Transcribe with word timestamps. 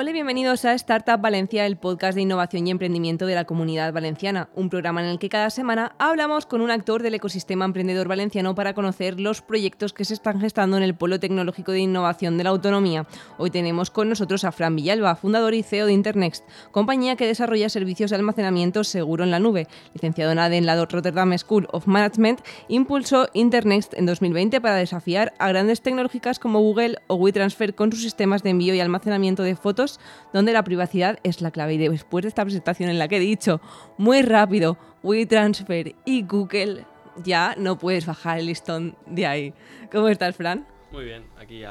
Hola 0.00 0.10
y 0.10 0.12
bienvenidos 0.12 0.64
a 0.64 0.74
Startup 0.74 1.20
Valencia, 1.20 1.66
el 1.66 1.76
podcast 1.76 2.14
de 2.14 2.22
innovación 2.22 2.64
y 2.64 2.70
emprendimiento 2.70 3.26
de 3.26 3.34
la 3.34 3.46
comunidad 3.46 3.92
valenciana, 3.92 4.48
un 4.54 4.70
programa 4.70 5.02
en 5.02 5.08
el 5.08 5.18
que 5.18 5.28
cada 5.28 5.50
semana 5.50 5.96
hablamos 5.98 6.46
con 6.46 6.60
un 6.60 6.70
actor 6.70 7.02
del 7.02 7.14
ecosistema 7.14 7.64
emprendedor 7.64 8.06
valenciano 8.06 8.54
para 8.54 8.74
conocer 8.74 9.18
los 9.18 9.42
proyectos 9.42 9.92
que 9.92 10.04
se 10.04 10.14
están 10.14 10.40
gestando 10.40 10.76
en 10.76 10.84
el 10.84 10.94
Polo 10.94 11.18
Tecnológico 11.18 11.72
de 11.72 11.80
Innovación 11.80 12.38
de 12.38 12.44
la 12.44 12.50
Autonomía. 12.50 13.08
Hoy 13.38 13.50
tenemos 13.50 13.90
con 13.90 14.08
nosotros 14.08 14.44
a 14.44 14.52
Fran 14.52 14.76
Villalba, 14.76 15.16
fundador 15.16 15.52
y 15.52 15.64
CEO 15.64 15.86
de 15.86 15.94
Internext, 15.94 16.44
compañía 16.70 17.16
que 17.16 17.26
desarrolla 17.26 17.68
servicios 17.68 18.10
de 18.10 18.16
almacenamiento 18.18 18.84
seguro 18.84 19.24
en 19.24 19.32
la 19.32 19.40
nube. 19.40 19.66
Licenciado 19.94 20.30
en 20.30 20.38
ADE 20.38 20.58
en 20.58 20.66
la 20.66 20.76
Rotterdam 20.76 21.36
School 21.36 21.66
of 21.72 21.88
Management, 21.88 22.42
impulsó 22.68 23.30
Internext 23.32 23.94
en 23.94 24.06
2020 24.06 24.60
para 24.60 24.76
desafiar 24.76 25.34
a 25.40 25.48
grandes 25.48 25.80
tecnológicas 25.82 26.38
como 26.38 26.60
Google 26.60 26.98
o 27.08 27.16
WeTransfer 27.16 27.74
con 27.74 27.90
sus 27.90 28.02
sistemas 28.02 28.44
de 28.44 28.50
envío 28.50 28.74
y 28.76 28.80
almacenamiento 28.80 29.42
de 29.42 29.56
fotos 29.56 29.87
donde 30.32 30.52
la 30.52 30.64
privacidad 30.64 31.18
es 31.22 31.40
la 31.40 31.50
clave. 31.50 31.74
Y 31.74 31.78
después 31.78 32.22
de 32.22 32.28
esta 32.28 32.44
presentación 32.44 32.90
en 32.90 32.98
la 32.98 33.08
que 33.08 33.16
he 33.16 33.20
dicho 33.20 33.60
muy 33.96 34.22
rápido 34.22 34.76
WeTransfer 35.02 35.94
y 36.04 36.22
Google, 36.22 36.84
ya 37.24 37.54
no 37.58 37.78
puedes 37.78 38.06
bajar 38.06 38.38
el 38.38 38.46
listón 38.46 38.96
de 39.06 39.26
ahí. 39.26 39.54
¿Cómo 39.90 40.08
estás, 40.08 40.36
Fran? 40.36 40.66
Muy 40.90 41.04
bien, 41.04 41.24
aquí 41.38 41.64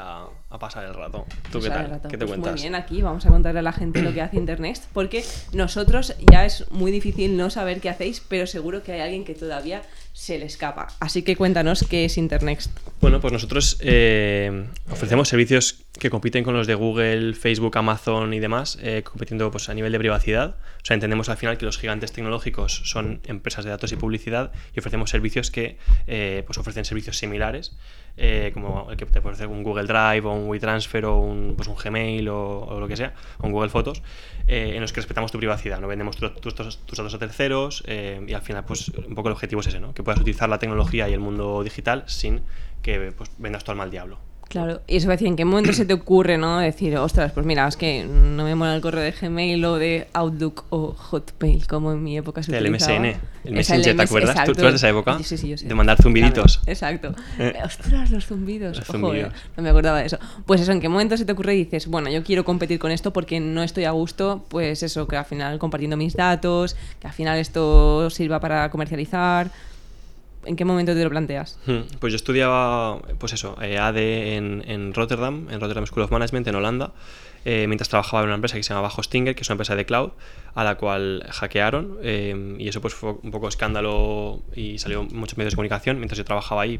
a, 0.49 0.59
pasar 0.59 0.85
el 0.85 0.93
rato. 0.93 1.25
¿Tú 1.51 1.59
qué 1.59 1.69
tal? 1.69 2.01
¿Qué 2.09 2.17
te 2.17 2.25
pues 2.25 2.29
cuentas? 2.29 2.53
Muy 2.53 2.61
bien, 2.61 2.75
aquí 2.75 3.01
vamos 3.01 3.25
a 3.25 3.29
contarle 3.29 3.59
a 3.59 3.63
la 3.63 3.73
gente 3.73 4.01
lo 4.01 4.13
que 4.13 4.21
hace 4.21 4.37
Internet, 4.37 4.81
porque 4.93 5.23
nosotros 5.53 6.15
ya 6.31 6.45
es 6.45 6.69
muy 6.71 6.91
difícil 6.91 7.37
no 7.37 7.49
saber 7.49 7.79
qué 7.81 7.89
hacéis, 7.89 8.21
pero 8.27 8.47
seguro 8.47 8.83
que 8.83 8.93
hay 8.93 9.01
alguien 9.01 9.25
que 9.25 9.33
todavía 9.33 9.81
se 10.17 10.39
le 10.39 10.47
escapa. 10.47 10.87
Así 10.99 11.21
que 11.21 11.35
cuéntanos 11.35 11.85
qué 11.87 12.05
es 12.05 12.17
Internext. 12.17 12.71
Bueno, 13.01 13.21
pues 13.21 13.31
nosotros 13.31 13.77
eh, 13.81 14.65
ofrecemos 14.89 15.29
servicios 15.29 15.83
que 15.99 16.09
compiten 16.09 16.43
con 16.43 16.55
los 16.55 16.65
de 16.65 16.73
Google, 16.73 17.35
Facebook, 17.35 17.77
Amazon 17.77 18.33
y 18.33 18.39
demás, 18.39 18.79
eh, 18.81 19.03
compitiendo 19.03 19.51
pues, 19.51 19.69
a 19.69 19.75
nivel 19.75 19.91
de 19.91 19.99
privacidad. 19.99 20.55
O 20.81 20.85
sea, 20.87 20.95
entendemos 20.95 21.29
al 21.29 21.37
final 21.37 21.59
que 21.59 21.65
los 21.65 21.77
gigantes 21.77 22.13
tecnológicos 22.13 22.81
son 22.85 23.21
empresas 23.27 23.63
de 23.63 23.69
datos 23.69 23.91
y 23.91 23.95
publicidad 23.95 24.51
y 24.75 24.79
ofrecemos 24.79 25.11
servicios 25.11 25.51
que 25.51 25.77
eh, 26.07 26.41
pues 26.47 26.57
ofrecen 26.57 26.83
servicios 26.83 27.15
similares, 27.17 27.77
como 28.55 28.89
el 28.89 28.97
que 28.97 29.05
te 29.05 29.21
puede 29.21 29.35
ofrecer 29.35 29.47
un 29.47 29.61
Google 29.61 29.85
Drive 29.85 30.25
o 30.25 30.33
un 30.37 30.47
WeTransfer 30.49 31.05
o 31.05 31.17
un, 31.17 31.53
pues, 31.55 31.67
un 31.67 31.75
Gmail 31.75 32.27
o, 32.29 32.77
lo 32.79 32.87
que 32.87 32.95
sea, 32.95 33.13
o 33.39 33.47
un 33.47 33.51
Google 33.51 33.69
Fotos, 33.69 34.01
en 34.47 34.79
los 34.79 34.93
que 34.93 35.01
respetamos 35.01 35.31
tu 35.31 35.37
privacidad, 35.37 35.79
no 35.79 35.87
vendemos 35.87 36.17
tus 36.17 36.55
datos 36.55 37.13
a 37.13 37.19
terceros 37.19 37.83
y 37.87 38.33
al 38.33 38.41
final 38.41 38.63
pues 38.65 38.89
un 38.89 39.15
poco 39.15 39.27
el 39.27 39.33
objetivo 39.33 39.61
es 39.61 39.67
ese, 39.67 39.79
¿no? 39.79 39.93
Que 39.93 40.03
puedas 40.03 40.21
utilizar 40.21 40.47
la 40.47 40.59
tecnología 40.59 41.09
y 41.09 41.13
el 41.13 41.19
mundo 41.19 41.63
digital 41.63 42.03
sin 42.07 42.41
que 42.81 43.11
pues, 43.11 43.29
vendas 43.37 43.63
tú 43.63 43.71
al 43.71 43.77
mal 43.77 43.91
diablo. 43.91 44.19
Claro, 44.49 44.81
y 44.87 44.97
eso 44.97 45.09
decir, 45.09 45.27
¿en 45.27 45.35
qué 45.35 45.43
momento 45.43 45.73
se 45.73 45.85
te 45.85 45.93
ocurre, 45.93 46.37
no? 46.37 46.59
Decir, 46.59 46.95
ostras, 46.97 47.33
pues 47.33 47.45
mira, 47.45 47.67
es 47.67 47.75
que 47.75 48.05
no 48.05 48.45
me 48.45 48.55
mola 48.55 48.75
el 48.75 48.81
correo 48.81 49.03
de 49.03 49.11
Gmail 49.11 49.63
o 49.65 49.75
de 49.75 50.07
Outlook 50.13 50.65
o 50.69 50.93
Hotmail, 50.93 51.67
como 51.67 51.91
en 51.91 52.01
mi 52.01 52.17
época 52.17 52.41
se 52.41 52.55
El 52.55 52.63
utilizaba. 52.63 52.99
MSN, 52.99 53.19
el 53.43 53.53
Messenger, 53.53 53.95
¿te 53.95 54.01
acuerdas? 54.03 54.45
¿Tú, 54.45 54.51
eres 54.51 54.71
de 54.71 54.75
esa 54.75 54.89
época? 54.89 55.19
Sí, 55.21 55.37
sí, 55.37 55.49
yo 55.49 55.57
sé. 55.57 55.67
De 55.67 55.75
mandar 55.75 56.01
zumbiditos. 56.01 56.61
exacto. 56.65 57.13
Eh. 57.39 57.53
Ostras, 57.63 58.09
los 58.09 58.25
zumbidos. 58.25 58.77
Los 58.77 58.87
zumbidos. 58.87 59.33
no 59.57 59.63
me 59.63 59.69
acordaba 59.69 59.99
de 59.99 60.05
eso. 60.05 60.17
Pues 60.45 60.61
eso, 60.61 60.71
¿en 60.71 60.79
qué 60.79 60.87
momento 60.87 61.17
se 61.17 61.25
te 61.25 61.33
ocurre 61.33 61.55
y 61.55 61.65
dices, 61.65 61.87
bueno, 61.87 62.09
yo 62.09 62.23
quiero 62.23 62.45
competir 62.45 62.79
con 62.79 62.91
esto 62.91 63.11
porque 63.11 63.39
no 63.39 63.63
estoy 63.63 63.83
a 63.83 63.91
gusto? 63.91 64.45
Pues 64.47 64.81
eso, 64.81 65.07
que 65.07 65.17
al 65.17 65.25
final 65.25 65.59
compartiendo 65.59 65.97
mis 65.97 66.15
datos, 66.15 66.77
que 67.01 67.07
al 67.07 67.13
final 67.13 67.37
esto 67.37 68.09
sirva 68.09 68.39
para 68.39 68.69
comercializar. 68.69 69.51
¿En 70.47 70.55
qué 70.55 70.65
momento 70.65 70.93
te 70.93 71.03
lo 71.03 71.09
planteas? 71.09 71.59
Hmm, 71.65 71.81
pues 71.99 72.13
yo 72.13 72.17
estudiaba, 72.17 72.99
pues 73.19 73.33
eso, 73.33 73.55
eh, 73.61 73.77
AD 73.77 73.97
en, 73.97 74.63
en 74.67 74.93
Rotterdam, 74.93 75.47
en 75.51 75.59
Rotterdam 75.59 75.85
School 75.85 76.03
of 76.03 76.11
Management, 76.11 76.47
en 76.47 76.55
Holanda, 76.55 76.91
eh, 77.45 77.65
mientras 77.67 77.89
trabajaba 77.89 78.23
en 78.23 78.27
una 78.27 78.35
empresa 78.35 78.55
que 78.55 78.63
se 78.63 78.69
llamaba 78.69 78.91
Hostinger, 78.95 79.35
que 79.35 79.41
es 79.41 79.49
una 79.49 79.53
empresa 79.53 79.75
de 79.75 79.85
cloud, 79.85 80.11
a 80.55 80.63
la 80.63 80.75
cual 80.75 81.23
hackearon 81.29 81.99
eh, 82.01 82.55
y 82.57 82.67
eso 82.67 82.81
pues 82.81 82.93
fue 82.93 83.11
un 83.21 83.31
poco 83.31 83.47
escándalo 83.47 84.41
y 84.55 84.79
salió 84.79 85.03
muchos 85.03 85.37
medios 85.37 85.53
de 85.53 85.55
comunicación. 85.55 85.97
Mientras 85.97 86.17
yo 86.17 86.25
trabajaba 86.25 86.63
ahí 86.63 86.79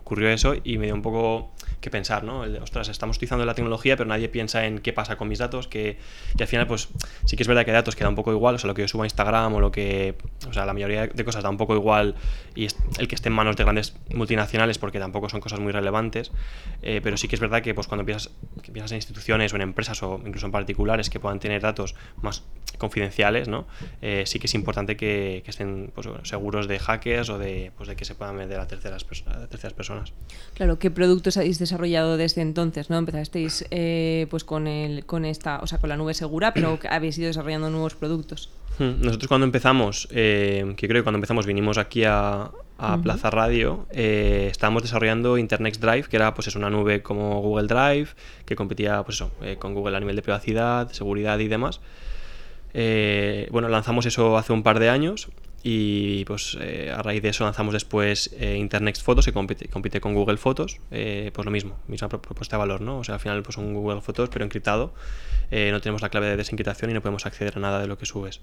ocurrió 0.00 0.28
eso 0.30 0.54
y 0.62 0.78
me 0.78 0.86
dio 0.86 0.94
un 0.94 1.02
poco 1.02 1.52
que 1.82 1.90
pensar, 1.90 2.24
¿no? 2.24 2.44
El 2.44 2.56
ostras, 2.62 2.88
estamos 2.88 3.16
utilizando 3.16 3.44
la 3.44 3.54
tecnología, 3.54 3.96
pero 3.96 4.08
nadie 4.08 4.28
piensa 4.28 4.64
en 4.64 4.78
qué 4.78 4.92
pasa 4.92 5.16
con 5.16 5.28
mis 5.28 5.38
datos, 5.38 5.66
que, 5.68 5.98
y 6.38 6.42
al 6.42 6.48
final, 6.48 6.66
pues 6.66 6.88
sí 7.24 7.36
que 7.36 7.42
es 7.42 7.48
verdad 7.48 7.64
que 7.66 7.72
datos 7.72 7.96
queda 7.96 8.08
un 8.08 8.14
poco 8.14 8.32
igual, 8.32 8.54
o 8.54 8.58
sea, 8.58 8.68
lo 8.68 8.74
que 8.74 8.82
yo 8.82 8.88
subo 8.88 9.02
a 9.02 9.06
Instagram 9.06 9.54
o 9.54 9.60
lo 9.60 9.72
que, 9.72 10.14
o 10.48 10.52
sea, 10.52 10.64
la 10.64 10.72
mayoría 10.72 11.08
de 11.08 11.24
cosas 11.24 11.42
da 11.42 11.50
un 11.50 11.56
poco 11.56 11.74
igual 11.74 12.14
y 12.54 12.68
el 12.98 13.08
que 13.08 13.14
esté 13.14 13.28
en 13.28 13.34
manos 13.34 13.56
de 13.56 13.64
grandes 13.64 13.94
multinacionales 14.14 14.78
porque 14.78 14.98
tampoco 15.00 15.28
son 15.28 15.40
cosas 15.40 15.58
muy 15.58 15.72
relevantes, 15.72 16.30
eh, 16.82 17.00
pero 17.02 17.16
sí 17.16 17.26
que 17.28 17.34
es 17.34 17.40
verdad 17.40 17.62
que 17.62 17.74
pues 17.74 17.88
cuando 17.88 18.06
piensas, 18.06 18.32
que 18.62 18.70
piensas 18.70 18.92
en 18.92 18.96
instituciones 18.98 19.52
o 19.52 19.56
en 19.56 19.62
empresas 19.72 20.02
o 20.02 20.20
incluso 20.24 20.46
en 20.46 20.52
particulares 20.52 21.10
que 21.10 21.18
puedan 21.18 21.40
tener 21.40 21.60
datos 21.62 21.94
más 22.20 22.44
confidenciales, 22.78 23.48
¿no? 23.48 23.66
Eh, 24.00 24.24
sí 24.26 24.38
que 24.38 24.46
es 24.46 24.54
importante 24.54 24.96
que, 24.96 25.42
estén 25.46 25.90
pues, 25.94 26.08
seguros 26.24 26.68
de 26.68 26.78
hackers 26.78 27.30
o 27.30 27.38
de, 27.38 27.70
pues, 27.76 27.88
de 27.88 27.96
que 27.96 28.04
se 28.04 28.14
puedan 28.14 28.36
vender 28.36 28.60
a 28.60 28.66
terceras, 28.66 29.06
a 29.26 29.46
terceras 29.46 29.74
personas. 29.74 30.12
Claro, 30.54 30.78
¿qué 30.78 30.90
productos 30.90 31.36
habéis 31.36 31.58
desarrollado 31.58 32.16
desde 32.16 32.42
entonces? 32.42 32.90
¿no? 32.90 32.98
Empezasteis 32.98 33.64
eh, 33.70 34.26
pues 34.30 34.44
con, 34.44 34.66
el, 34.66 35.04
con 35.06 35.24
esta, 35.24 35.60
o 35.60 35.66
sea, 35.66 35.78
con 35.78 35.88
la 35.88 35.96
nube 35.96 36.14
segura, 36.14 36.54
pero 36.54 36.78
habéis 36.90 37.18
ido 37.18 37.28
desarrollando 37.28 37.70
nuevos 37.70 37.94
productos. 37.94 38.50
Hmm, 38.78 39.02
nosotros 39.02 39.28
cuando 39.28 39.44
empezamos, 39.44 40.08
eh, 40.10 40.74
que 40.76 40.88
creo 40.88 41.00
que 41.00 41.04
cuando 41.04 41.18
empezamos 41.18 41.46
vinimos 41.46 41.78
aquí 41.78 42.04
a, 42.04 42.50
Plaza 43.02 43.30
Radio, 43.30 43.86
eh, 43.90 44.48
estábamos 44.50 44.82
desarrollando 44.82 45.38
Internet 45.38 45.78
Drive, 45.78 46.04
que 46.08 46.16
era 46.16 46.34
pues 46.34 46.48
es 46.48 46.56
una 46.56 46.70
nube 46.70 47.02
como 47.02 47.40
Google 47.40 47.68
Drive, 47.68 48.08
que 48.44 48.56
competía 48.56 49.02
pues 49.04 49.16
eso, 49.16 49.30
con 49.58 49.74
Google 49.74 49.96
a 49.96 50.00
nivel 50.00 50.16
de 50.16 50.22
privacidad, 50.22 50.90
seguridad 50.92 51.38
y 51.38 51.48
demás. 51.48 51.80
bueno, 52.72 53.68
lanzamos 53.68 54.06
eso 54.06 54.36
hace 54.36 54.52
un 54.52 54.62
par 54.62 54.78
de 54.78 54.88
años 54.90 55.28
y 55.64 56.24
pues 56.24 56.58
eh, 56.60 56.92
a 56.94 57.02
raíz 57.02 57.22
de 57.22 57.28
eso 57.28 57.44
lanzamos 57.44 57.72
después 57.72 58.34
eh, 58.38 58.56
Internet 58.56 59.00
Photos, 59.00 59.24
que 59.24 59.32
compite, 59.32 59.68
compite 59.68 60.00
con 60.00 60.12
Google 60.12 60.36
Fotos. 60.36 60.78
Eh, 60.90 61.30
pues 61.32 61.44
lo 61.44 61.52
mismo, 61.52 61.78
misma 61.86 62.08
propuesta 62.08 62.56
de 62.56 62.58
valor, 62.58 62.80
¿no? 62.80 62.98
O 62.98 63.04
sea, 63.04 63.14
al 63.14 63.20
final 63.20 63.42
pues 63.42 63.56
un 63.58 63.72
Google 63.72 64.00
Fotos, 64.00 64.28
pero 64.28 64.44
encriptado. 64.44 64.92
no 65.50 65.80
tenemos 65.80 66.02
la 66.02 66.08
clave 66.08 66.28
de 66.28 66.36
desencriptación 66.36 66.90
y 66.90 66.94
no 66.94 67.00
podemos 67.00 67.26
acceder 67.26 67.56
a 67.56 67.60
nada 67.60 67.80
de 67.80 67.86
lo 67.86 67.96
que 67.96 68.06
subes. 68.06 68.40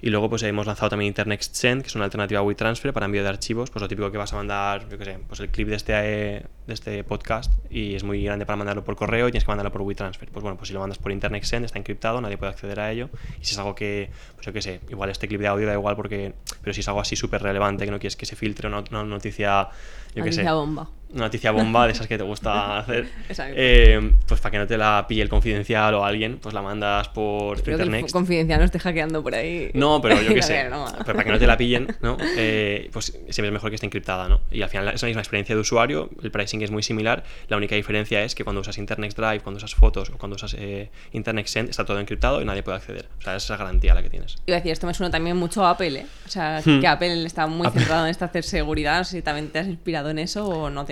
Y 0.00 0.10
luego 0.10 0.28
pues 0.30 0.42
hemos 0.44 0.66
lanzado 0.66 0.90
también 0.90 1.08
Internet 1.08 1.42
Send, 1.42 1.82
que 1.82 1.88
es 1.88 1.94
una 1.96 2.04
alternativa 2.04 2.40
a 2.40 2.42
WeTransfer 2.42 2.92
para 2.92 3.06
envío 3.06 3.22
de 3.22 3.28
archivos, 3.28 3.70
pues 3.70 3.80
lo 3.82 3.88
típico 3.88 4.10
que 4.12 4.18
vas 4.18 4.32
a 4.32 4.36
mandar, 4.36 4.88
yo 4.88 4.96
qué 4.96 5.04
sé, 5.04 5.18
pues 5.26 5.40
el 5.40 5.48
clip 5.48 5.68
de 5.68 5.76
este, 5.76 5.92
de 5.92 6.44
este 6.68 7.02
podcast 7.02 7.52
y 7.68 7.94
es 7.94 8.04
muy 8.04 8.22
grande 8.22 8.46
para 8.46 8.56
mandarlo 8.56 8.84
por 8.84 8.94
correo 8.94 9.26
y 9.26 9.32
tienes 9.32 9.44
que 9.44 9.50
mandarlo 9.50 9.72
por 9.72 9.82
WeTransfer. 9.82 10.30
Pues 10.30 10.42
bueno, 10.42 10.56
pues 10.56 10.68
si 10.68 10.74
lo 10.74 10.80
mandas 10.80 10.98
por 10.98 11.10
Internet 11.10 11.42
Send 11.42 11.64
está 11.64 11.78
encriptado, 11.78 12.20
nadie 12.20 12.38
puede 12.38 12.52
acceder 12.52 12.78
a 12.78 12.92
ello 12.92 13.10
y 13.40 13.44
si 13.44 13.52
es 13.52 13.58
algo 13.58 13.74
que, 13.74 14.10
pues 14.34 14.46
yo 14.46 14.52
qué 14.52 14.62
sé, 14.62 14.80
igual 14.88 15.10
este 15.10 15.26
clip 15.26 15.40
de 15.40 15.48
audio 15.48 15.66
da 15.66 15.72
igual 15.72 15.96
porque, 15.96 16.34
pero 16.62 16.72
si 16.72 16.80
es 16.80 16.88
algo 16.88 17.00
así 17.00 17.16
súper 17.16 17.42
relevante 17.42 17.84
que 17.84 17.90
no 17.90 17.98
quieres 17.98 18.16
que 18.16 18.26
se 18.26 18.36
filtre 18.36 18.68
una, 18.68 18.84
una 18.90 19.02
noticia, 19.02 19.68
yo 20.14 20.22
qué 20.22 20.32
sé. 20.32 20.44
bomba 20.52 20.88
una 21.12 21.24
noticia 21.24 21.50
bomba 21.50 21.86
de 21.86 21.92
esas 21.92 22.06
que 22.06 22.18
te 22.18 22.24
gusta 22.24 22.78
hacer, 22.78 23.08
eh, 23.38 24.12
pues 24.26 24.40
para 24.40 24.50
que 24.50 24.58
no 24.58 24.66
te 24.66 24.76
la 24.76 25.06
pille 25.08 25.22
el 25.22 25.28
confidencial 25.28 25.94
o 25.94 26.04
alguien, 26.04 26.38
pues 26.38 26.54
la 26.54 26.62
mandas 26.62 27.08
por 27.08 27.58
internet. 27.58 28.04
el 28.06 28.12
confidencial 28.12 28.58
no 28.58 28.64
esté 28.64 28.78
hackeando 28.78 29.22
por 29.22 29.34
ahí. 29.34 29.70
No, 29.74 30.00
pero 30.00 30.20
yo 30.20 30.28
qué 30.34 30.42
sé. 30.42 30.68
pero 30.68 31.04
para 31.04 31.24
que 31.24 31.30
no 31.30 31.38
te 31.38 31.46
la 31.46 31.56
pillen, 31.56 31.88
¿no? 32.02 32.16
Eh, 32.36 32.90
pues 32.92 33.06
siempre 33.06 33.46
es 33.46 33.52
mejor 33.52 33.70
que 33.70 33.76
esté 33.76 33.86
encriptada, 33.86 34.28
¿no? 34.28 34.40
Y 34.50 34.62
al 34.62 34.68
final 34.68 34.88
es 34.88 35.02
la 35.02 35.08
misma 35.08 35.22
experiencia 35.22 35.54
de 35.54 35.60
usuario, 35.60 36.10
el 36.22 36.30
pricing 36.30 36.62
es 36.62 36.70
muy 36.70 36.82
similar. 36.82 37.24
La 37.48 37.56
única 37.56 37.74
diferencia 37.74 38.22
es 38.22 38.34
que 38.34 38.44
cuando 38.44 38.60
usas 38.60 38.78
Internet 38.78 39.14
Drive, 39.14 39.40
cuando 39.40 39.58
usas 39.58 39.74
fotos 39.74 40.10
o 40.10 40.18
cuando 40.18 40.36
usas 40.36 40.54
eh, 40.58 40.90
Internet 41.12 41.46
Send, 41.46 41.70
está 41.70 41.84
todo 41.84 41.98
encriptado 41.98 42.40
y 42.42 42.44
nadie 42.44 42.62
puede 42.62 42.76
acceder. 42.76 43.08
O 43.18 43.22
sea, 43.22 43.36
esa 43.36 43.44
es 43.44 43.50
la 43.50 43.56
garantía 43.56 43.94
la 43.94 44.02
que 44.02 44.10
tienes. 44.10 44.36
Iba 44.46 44.56
a 44.56 44.60
decir, 44.60 44.72
esto 44.72 44.86
me 44.86 44.94
suena 44.94 45.10
también 45.10 45.36
mucho 45.36 45.64
a 45.64 45.70
Apple, 45.70 46.00
¿eh? 46.00 46.06
O 46.26 46.28
sea, 46.28 46.60
hmm. 46.64 46.80
que 46.80 46.86
Apple 46.86 47.24
está 47.24 47.46
muy 47.46 47.68
centrado 47.70 48.04
en 48.04 48.10
esta 48.10 48.26
hacer 48.26 48.44
seguridad. 48.44 49.04
si 49.04 49.22
también 49.22 49.48
te 49.48 49.58
has 49.58 49.66
inspirado 49.66 50.10
en 50.10 50.18
eso 50.18 50.46
o 50.46 50.70
no 50.70 50.84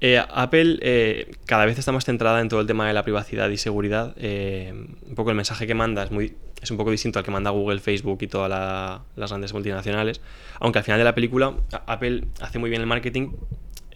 Eh, 0.00 0.22
Apple 0.28 0.78
eh, 0.82 1.32
cada 1.46 1.66
vez 1.66 1.78
está 1.78 1.92
más 1.92 2.04
centrada 2.04 2.40
en 2.40 2.48
todo 2.48 2.60
el 2.60 2.66
tema 2.66 2.86
de 2.86 2.92
la 2.92 3.02
privacidad 3.02 3.48
y 3.50 3.56
seguridad. 3.56 4.14
Eh, 4.16 4.72
un 4.72 5.14
poco 5.14 5.30
el 5.30 5.36
mensaje 5.36 5.66
que 5.66 5.74
manda 5.74 6.04
es, 6.04 6.10
muy, 6.10 6.34
es 6.60 6.70
un 6.70 6.76
poco 6.76 6.90
distinto 6.90 7.18
al 7.18 7.24
que 7.24 7.30
manda 7.30 7.50
Google, 7.50 7.80
Facebook 7.80 8.18
y 8.22 8.26
todas 8.26 8.50
las 9.16 9.30
grandes 9.30 9.52
multinacionales. 9.52 10.20
Aunque 10.60 10.78
al 10.78 10.84
final 10.84 10.98
de 10.98 11.04
la 11.04 11.14
película 11.14 11.54
Apple 11.86 12.24
hace 12.40 12.58
muy 12.58 12.70
bien 12.70 12.82
el 12.82 12.86
marketing 12.86 13.30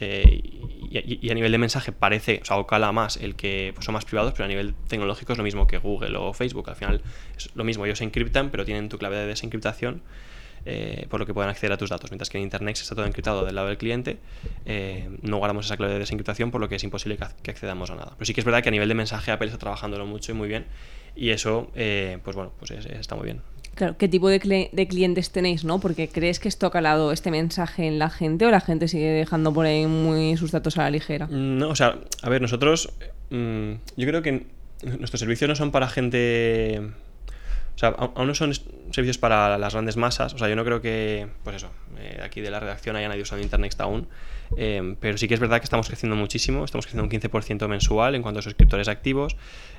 y, 0.01 1.31
a 1.31 1.35
nivel 1.35 1.53
de 1.53 1.59
mensaje 1.59 1.93
parece, 1.93 2.41
o 2.43 2.45
sea, 2.45 2.65
cala 2.67 2.91
más 2.91 3.17
el 3.19 3.37
que 3.37 3.73
pues, 3.75 3.85
son 3.85 3.93
más 3.93 4.05
privados, 4.05 4.33
pero 4.33 4.47
a 4.47 4.49
nivel 4.49 4.75
tecnológico 4.89 5.33
es 5.33 5.39
lo 5.39 5.45
mismo 5.45 5.67
que 5.67 5.79
Google 5.79 6.17
o 6.17 6.33
Facebook. 6.33 6.71
Al 6.71 6.77
final 6.77 7.03
es 7.37 7.51
lo 7.55 7.65
mismo, 7.65 7.85
ellos 7.85 7.99
se 7.99 8.05
encriptan, 8.05 8.51
pero 8.51 8.65
tienen 8.65 8.89
tu 8.89 8.99
clave 8.99 9.17
de 9.17 9.27
desencriptación 9.27 10.03
eh, 10.65 11.07
por 11.09 11.21
lo 11.21 11.27
que 11.27 11.35
pueden 11.35 11.51
acceder 11.51 11.73
a 11.73 11.77
tus 11.77 11.91
datos. 11.91 12.11
Mientras 12.11 12.31
que 12.31 12.39
en 12.39 12.45
Internet 12.45 12.79
está 12.81 12.95
todo 12.95 13.07
encriptado 13.07 13.45
del 13.45 13.55
lado 13.55 13.69
del 13.69 13.79
cliente, 13.79 14.19
eh, 14.67 15.09
no 15.23 15.39
guardamos 15.39 15.67
esa 15.67 15.77
clave 15.77 15.95
de 15.95 16.01
desencriptación, 16.01 16.51
por 16.51 16.61
lo 16.61 16.69
que 16.69 16.77
es 16.77 16.85
imposible 16.85 17.19
que, 17.43 17.51
accedamos 17.51 17.91
a 17.91 17.97
nada. 17.97 18.13
Pero 18.17 18.27
sí 18.27 18.35
que 18.35 18.41
es 18.41 18.45
verdad 18.45 18.63
que 18.63 18.69
a 18.69 18.73
nivel 18.73 18.89
de 18.89 18.95
mensaje 18.95 19.31
Apple 19.31 19.47
está 19.47 19.59
trabajándolo 19.59 20.07
mucho 20.07 20.33
y 20.33 20.35
muy 20.35 20.49
bien, 20.49 20.67
y 21.17 21.31
eso, 21.31 21.71
eh, 21.75 22.19
pues 22.25 22.37
bueno, 22.37 22.53
pues 22.59 22.71
está 22.71 23.15
muy 23.17 23.25
bien. 23.25 23.43
Claro, 23.75 23.97
¿qué 23.97 24.09
tipo 24.09 24.29
de, 24.29 24.41
clientes 24.41 25.31
tenéis, 25.31 25.65
no? 25.65 25.81
Porque 25.81 26.09
¿crees 26.09 26.39
que 26.39 26.49
esto 26.49 26.67
ha 26.67 26.71
calado 26.71 27.13
este 27.13 27.31
mensaje 27.31 27.87
en 27.87 27.99
la 27.99 28.11
gente 28.11 28.45
o 28.45 28.51
la 28.51 28.61
gente 28.61 28.89
sigue 28.89 29.11
dejando 29.11 29.55
por 29.55 29.65
ahí 29.65 29.87
muy 29.87 30.37
sus 30.37 30.51
datos 30.51 30.77
a 30.77 30.83
la 30.83 30.91
ligera? 30.91 31.29
No, 31.31 31.71
o 31.71 31.77
sea, 31.77 31.99
a 32.23 32.29
ver, 32.29 32.43
nosotros, 32.43 32.93
mm, 33.31 33.73
yo 33.97 34.07
creo 34.07 34.23
que 34.23 34.47
nuestros 34.83 35.21
servicios 35.21 35.49
no 35.49 35.57
son 35.57 35.71
para 35.71 35.89
gente... 35.89 36.91
Sea, 37.81 37.89
aún 37.97 38.27
no 38.27 38.35
son 38.35 38.53
servicios 38.93 39.17
para 39.17 39.57
las 39.57 39.73
grandes 39.73 39.97
masas. 39.97 40.35
O 40.35 40.39
sea, 40.39 40.51
yo 40.51 40.55
no 40.55 40.67
creo 40.67 40.83
que, 40.83 41.29
pues 41.43 41.57
eso, 41.57 41.71
eh, 41.99 42.21
aquí 42.23 42.43
de 42.43 42.51
la 42.51 42.61
redacción 42.61 42.95
haya 42.95 43.09
nadie 43.09 43.23
usando 43.23 43.43
Internet 43.43 43.75
aún. 43.79 44.07
Eh, 44.59 44.97
pero 45.01 45.17
sí 45.17 45.29
que 45.29 45.33
es 45.33 45.41
verdad 45.41 45.61
que 45.61 45.65
estamos 45.65 45.89
creciendo 45.89 46.15
muchísimo. 46.15 46.63
Estamos 46.63 46.85
creciendo 46.85 47.05
un 47.05 47.11
15% 47.11 47.69
mensual 47.69 48.15
en 48.17 48.21
cuanto 48.21 48.41
a 48.41 48.43
suscriptores 48.43 48.87
activos. 48.89 49.35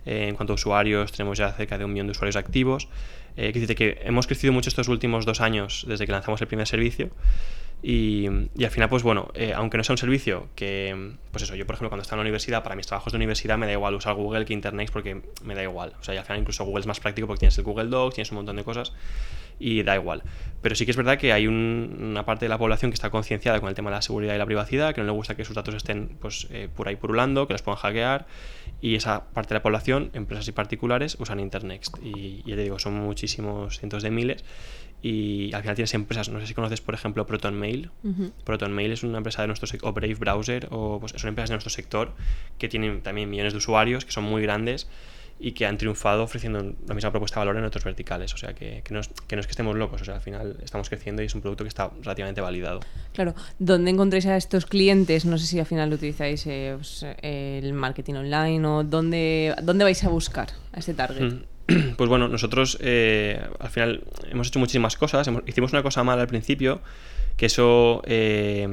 Eh, 0.08 0.30
en 0.30 0.36
cuanto 0.36 0.54
a 0.54 0.56
usuarios, 0.56 1.12
tenemos 1.12 1.38
ya 1.38 1.52
cerca 1.52 1.78
de 1.78 1.86
un 1.86 1.94
millón 1.94 2.08
de 2.08 2.12
usuarios 2.14 2.38
activos. 2.38 2.88
Eh, 3.38 3.54
que 3.54 4.02
hemos 4.04 4.26
crecido 4.26 4.52
mucho 4.52 4.70
estos 4.70 4.88
últimos 4.88 5.28
dos 5.28 5.40
años 5.40 5.86
desde 5.88 6.08
que 6.08 6.12
lanzamos 6.12 6.42
el 6.42 6.48
primer 6.48 6.66
servicio. 6.66 7.12
Y, 7.84 8.28
al 8.28 8.70
final, 8.70 8.90
pues 8.90 9.02
bueno, 9.02 9.32
eh, 9.34 9.54
aunque 9.56 9.78
no 9.78 9.84
sea 9.84 9.94
un 9.94 9.98
servicio 9.98 10.50
que, 10.56 11.16
pues 11.32 11.44
eso, 11.44 11.56
yo 11.56 11.66
por 11.66 11.76
ejemplo 11.76 11.90
cuando 11.90 12.04
estaba 12.04 12.18
en 12.18 12.26
la 12.26 12.30
universidad, 12.30 12.62
para 12.62 12.76
mis 12.76 12.86
trabajos 12.86 13.12
de 13.12 13.18
universidad 13.18 13.58
me 13.58 13.66
da 13.66 13.72
igual 13.72 13.96
usar 13.96 14.14
Google 14.14 14.46
que 14.46 14.54
Internet 14.54 14.92
porque 14.94 15.22
me 15.44 15.56
da 15.56 15.64
igual. 15.64 15.94
O 16.00 16.04
sea, 16.04 16.14
y 16.14 16.18
al 16.18 16.26
final 16.26 16.42
incluso 16.42 16.64
Google 16.64 16.82
es 16.82 16.88
más 16.88 17.00
práctico 17.00 17.28
porque 17.28 17.40
tienes 17.40 17.58
el 17.58 17.64
Google 17.64 17.90
Docs, 17.90 18.16
tienes 18.16 18.32
un 18.32 18.38
montón 18.38 18.56
de 18.56 18.64
cosas 18.64 18.94
y 19.62 19.84
da 19.84 19.96
igual. 19.96 20.24
Pero 20.62 20.76
sí 20.76 20.86
que 20.86 20.92
es 20.92 20.98
verdad 20.98 21.18
que 21.18 21.34
hay 21.34 21.48
una 21.48 22.26
parte 22.26 22.46
de 22.46 22.50
la 22.50 22.58
población 22.58 22.92
que 22.92 22.96
está 22.96 23.10
concienciada 23.10 23.60
con 23.60 23.70
el 23.70 23.76
tema 23.76 23.90
de 23.90 23.96
la 23.96 24.02
seguridad 24.02 24.36
y 24.36 24.38
la 24.38 24.46
privacidad, 24.46 24.94
que 24.94 25.02
no 25.02 25.08
le 25.08 25.14
gusta 25.14 25.36
que 25.36 25.46
sus 25.46 25.56
datos 25.56 25.74
estén 25.76 26.18
pues, 26.20 26.48
eh, 26.52 26.68
por 26.76 26.88
ahí 26.88 26.96
purulando, 26.96 27.48
que 27.48 27.54
los 27.54 27.62
puedan 27.62 27.80
hackear. 27.80 28.28
Y 28.82 28.96
esa 28.96 29.26
parte 29.32 29.50
de 29.50 29.60
la 29.60 29.64
población, 29.64 30.10
empresas 30.14 30.48
y 30.48 30.52
particulares, 30.52 31.16
usan 31.20 31.40
Internet. 31.40 31.84
Y 32.02 32.44
ya 32.50 32.56
te 32.56 32.64
digo, 32.64 32.80
son 32.80 32.96
muchísimos 32.96 33.78
cientos 33.78 34.02
de 34.04 34.12
miles 34.12 34.44
y 35.02 35.52
al 35.54 35.62
final 35.62 35.76
tienes 35.76 35.94
empresas, 35.96 36.30
no 36.30 36.40
sé 36.40 36.48
si 36.48 36.54
conoces 36.54 36.80
por 36.82 36.94
ejemplo 36.94 37.26
ProtonMail. 37.26 37.90
ProtonMail 38.44 38.92
es 38.92 39.04
una 39.04 39.18
empresa 39.18 39.42
de 39.42 39.48
nuestro 39.48 39.68
sector, 39.68 39.90
o 39.90 39.94
Brave 39.94 40.16
Browser, 40.16 40.68
o 40.70 41.00
pues, 41.00 41.14
son 41.16 41.30
empresas 41.30 41.50
de 41.50 41.56
nuestro 41.56 41.72
sector 41.72 42.14
que 42.60 42.70
tienen 42.70 43.02
también 43.02 43.30
millones 43.30 43.54
de 43.54 43.58
usuarios, 43.58 44.06
que 44.06 44.12
son 44.12 44.26
muy 44.26 44.44
grandes 44.44 44.88
y 45.42 45.54
que 45.54 45.66
han 45.66 45.78
triunfado 45.78 46.24
ofreciendo 46.24 46.76
la 46.88 46.94
misma 46.94 47.10
propuesta 47.10 47.40
de 47.40 47.48
valor 47.48 47.58
en 47.58 47.66
otros 47.66 47.84
verticales. 47.84 48.34
O 48.34 48.38
sea, 48.38 48.54
que, 48.54 48.82
que, 48.84 48.94
no 48.94 49.00
es, 49.00 49.10
que, 49.28 49.36
no 49.36 49.40
es, 49.40 49.48
que 49.48 49.52
estemos 49.52 49.76
locos, 49.76 50.02
o 50.02 50.06
sea, 50.06 50.16
al 50.16 50.22
final 50.22 50.58
estamos 50.64 50.88
creciendo 50.88 51.24
y 51.24 51.26
es 51.26 51.34
un 51.34 51.42
producto 51.42 51.64
que 51.64 51.70
está 51.70 51.90
relativamente 52.02 52.42
validado. 52.42 52.82
Claro, 53.14 53.34
¿dónde 53.58 53.90
encontráis 53.90 54.28
a 54.28 54.38
estos 54.38 54.68
clientes? 54.68 55.26
No 55.26 55.40
sé 55.40 55.48
si 55.48 55.60
al 55.60 55.66
final 55.66 55.92
utilizáis 55.92 56.46
eh, 56.46 56.76
pues, 56.76 57.06
el 57.22 57.74
marketing 57.74 58.14
online 58.16 58.68
o 58.68 58.84
dónde, 58.84 59.56
dónde 59.64 59.84
vais 59.84 60.04
a 60.04 60.10
buscar 60.10 60.50
a 60.74 60.80
ese 60.80 60.94
target. 60.94 61.34
Mm. 61.34 61.42
Pues 61.98 62.10
bueno, 62.10 62.28
nosotros 62.28 62.78
eh, 62.82 63.42
al 63.60 63.70
final 63.70 64.04
hemos 64.30 64.48
hecho 64.48 64.60
muchísimas 64.60 64.98
cosas. 64.98 65.30
hicimos 65.46 65.72
una 65.72 65.82
cosa 65.82 66.04
mala 66.04 66.22
al 66.22 66.28
principio, 66.28 66.82
que 67.38 67.46
eso, 67.46 68.02
eh, 68.06 68.68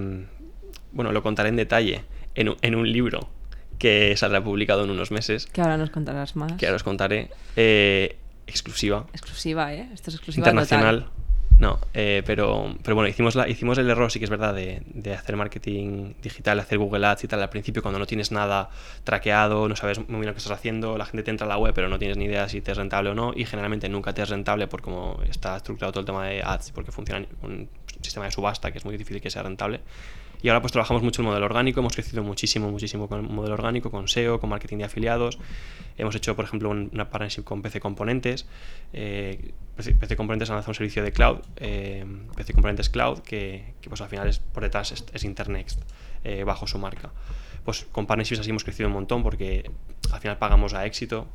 bueno, 0.92 1.12
lo 1.12 1.22
contaré 1.22 1.50
en 1.50 1.56
detalle 1.56 2.04
en, 2.34 2.56
en 2.60 2.74
un 2.74 2.90
libro 2.90 3.28
que 3.78 4.16
saldrá 4.16 4.42
publicado 4.42 4.84
en 4.84 4.90
unos 4.90 5.10
meses. 5.10 5.46
Que 5.46 5.60
ahora 5.60 5.76
nos 5.76 5.90
contarás 5.90 6.36
más. 6.36 6.52
Que 6.52 6.66
ahora 6.66 6.76
os 6.76 6.82
contaré. 6.82 7.30
Eh, 7.56 8.16
exclusiva. 8.46 9.06
Exclusiva, 9.12 9.72
¿eh? 9.75 9.88
Esto 9.92 10.10
es 10.10 10.16
exclusiva. 10.16 10.46
Internacional. 10.46 11.06
No, 11.58 11.80
eh, 11.92 12.22
pero, 12.25 12.76
pero 12.84 12.94
bueno, 12.94 13.08
hicimos, 13.08 13.34
la, 13.34 13.48
hicimos 13.48 13.78
el 13.78 13.90
error, 13.90 14.12
sí 14.12 14.20
que 14.20 14.26
es 14.26 14.30
verdad, 14.30 14.54
de, 14.54 14.80
de, 14.86 15.14
hacer 15.14 15.34
marketing 15.34 16.14
digital, 16.22 16.60
hacer 16.60 16.78
Google 16.78 17.04
Ads 17.04 17.25
y 17.25 17.28
tal 17.28 17.42
al 17.42 17.50
principio, 17.50 17.82
cuando 17.82 17.98
no 17.98 18.06
tienes 18.06 18.30
nada 18.30 18.70
traqueado, 19.02 19.69
no 19.69 19.75
sabes 19.75 19.98
muy 19.98 20.20
bien 20.20 20.26
lo 20.26 20.34
que 20.34 20.38
estás 20.38 20.52
haciendo, 20.52 20.96
la 20.96 21.04
gente 21.04 21.25
te 21.25 21.32
entra 21.32 21.46
a 21.46 21.48
la 21.48 21.58
web, 21.58 21.75
pero 21.75 21.88
no 21.88 21.98
tienes 21.98 22.16
ni 22.16 22.26
idea 22.26 22.48
si 22.48 22.60
te 22.60 22.70
es 22.70 22.76
rentable 22.76 23.10
o 23.10 23.14
no, 23.14 23.32
y 23.34 23.44
generalmente 23.44 23.88
nunca 23.88 24.12
te 24.14 24.22
es 24.22 24.28
rentable 24.28 24.69
por 24.69 24.82
cómo 24.82 25.20
está 25.28 25.56
estructurado 25.56 25.90
todo 25.90 26.00
el 26.00 26.06
tema 26.06 26.26
de 26.28 26.44
ads, 26.44 26.70
porque 26.70 26.92
funciona 26.92 27.26
un 27.42 27.69
sistema 28.02 28.26
de 28.26 28.30
subasta 28.30 28.70
que 28.70 28.78
es 28.78 28.84
muy 28.84 28.96
difícil 28.96 29.20
que 29.20 29.28
sea 29.28 29.42
rentable. 29.42 29.80
Y 30.40 30.49
ahora 30.49 30.61
pues 30.61 30.73
trabajamos 30.73 31.02
mucho 31.02 31.23
el 31.23 31.29
modelo 31.29 31.46
orgánico, 31.46 31.81
hemos 31.81 31.94
crecido 31.94 32.23
muchísimo, 32.23 32.70
muchísimo 32.70 33.08
con 33.08 33.20
el 33.20 33.29
modelo 33.29 33.55
orgánico, 33.55 33.90
con 33.90 34.06
SEO, 34.08 34.38
con 34.38 34.50
marketing 34.50 34.79
de 34.79 34.85
afiliados. 34.85 35.38
Hemos 35.96 36.14
hecho, 36.14 36.37
por 36.37 36.44
ejemplo, 36.44 36.70
una 36.70 37.11
partnership 37.11 37.43
con 37.43 37.61
PC 37.61 37.81
Componentes. 37.81 38.46
Eh, 38.93 39.52
PC 39.76 40.17
Componentes 40.17 40.50
ha 40.50 40.55
lanzado 40.55 40.70
un 40.70 40.75
servicio 40.76 41.02
de 41.02 41.12
cloud, 41.12 41.38
eh, 41.56 42.05
PC 42.37 42.52
Componentes 42.52 42.88
Cloud, 42.88 43.20
que, 43.20 43.75
pues 43.82 44.00
al 44.00 44.08
final 44.08 44.29
es, 44.29 44.38
por 44.38 44.62
detrás 44.62 44.93
es, 44.93 45.25
Internext, 45.25 45.81
eh, 46.23 46.44
bajo 46.44 46.67
su 46.67 46.79
marca. 46.79 47.11
Pues 47.64 47.87
con 47.90 48.06
partnerships 48.06 48.40
así 48.40 48.50
hemos 48.50 48.64
crecido 48.64 48.88
un 48.88 48.94
montón 48.94 49.23
porque 49.23 49.70
al 50.12 50.20
final 50.20 50.38
pagamos 50.38 50.73
a 50.75 50.87
éxito. 50.87 51.26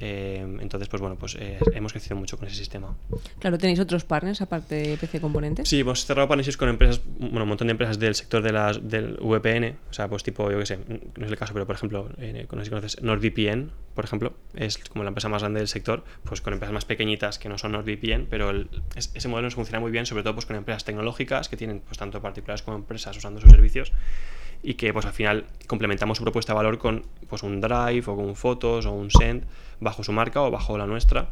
Eh, 0.00 0.46
entonces, 0.60 0.88
pues 0.88 1.00
bueno, 1.00 1.16
pues 1.16 1.36
eh, 1.38 1.58
hemos 1.74 1.92
crecido 1.92 2.16
mucho 2.16 2.36
con 2.38 2.46
ese 2.46 2.56
sistema. 2.56 2.96
Claro, 3.38 3.58
¿tenéis 3.58 3.80
otros 3.80 4.04
partners 4.04 4.40
aparte 4.40 4.74
de 4.76 4.96
PC 4.96 5.20
Componentes? 5.20 5.68
Sí, 5.68 5.80
hemos 5.80 6.04
cerrado 6.04 6.28
partnerships 6.28 6.56
con 6.56 6.68
empresas, 6.68 7.00
bueno, 7.18 7.42
un 7.42 7.48
montón 7.48 7.68
de 7.68 7.72
empresas 7.72 7.98
del 7.98 8.14
sector 8.14 8.42
de 8.42 8.52
las, 8.52 8.88
del 8.88 9.16
VPN, 9.20 9.76
o 9.90 9.92
sea, 9.92 10.08
pues 10.08 10.22
tipo, 10.22 10.50
yo 10.50 10.58
qué 10.58 10.66
sé, 10.66 10.78
no 11.16 11.26
es 11.26 11.30
el 11.30 11.36
caso, 11.36 11.52
pero 11.52 11.66
por 11.66 11.74
ejemplo, 11.74 12.08
eh, 12.18 12.46
no 12.50 12.58
sé 12.58 12.64
si 12.64 12.70
conoces 12.70 13.02
NordVPN, 13.02 13.72
por 13.94 14.04
ejemplo, 14.04 14.34
es 14.54 14.78
como 14.78 15.02
la 15.02 15.08
empresa 15.08 15.28
más 15.28 15.42
grande 15.42 15.58
del 15.58 15.68
sector, 15.68 16.04
pues 16.24 16.40
con 16.40 16.52
empresas 16.52 16.72
más 16.72 16.84
pequeñitas 16.84 17.38
que 17.38 17.48
no 17.48 17.58
son 17.58 17.72
NordVPN, 17.72 18.26
pero 18.30 18.52
ese 18.94 19.28
modelo 19.28 19.46
nos 19.46 19.56
funciona 19.56 19.80
muy 19.80 19.90
bien, 19.90 20.06
sobre 20.06 20.22
todo 20.22 20.34
pues 20.34 20.46
con 20.46 20.54
empresas 20.54 20.84
tecnológicas 20.84 21.48
que 21.48 21.56
tienen 21.56 21.80
pues 21.80 21.98
tanto 21.98 22.22
particulares 22.22 22.62
como 22.62 22.76
empresas 22.76 23.16
usando 23.16 23.40
sus 23.40 23.50
servicios 23.50 23.92
y 24.62 24.74
que 24.74 24.92
pues 24.92 25.06
al 25.06 25.12
final 25.12 25.46
complementamos 25.66 26.18
su 26.18 26.24
propuesta 26.24 26.52
de 26.52 26.56
valor 26.56 26.78
con 26.78 27.04
pues 27.28 27.42
un 27.42 27.60
Drive 27.60 28.04
o 28.06 28.16
con 28.16 28.34
fotos 28.36 28.86
o 28.86 28.92
un 28.92 29.10
Send 29.10 29.44
bajo 29.80 30.02
su 30.02 30.12
marca 30.12 30.42
o 30.42 30.50
bajo 30.50 30.76
la 30.78 30.86
nuestra. 30.86 31.28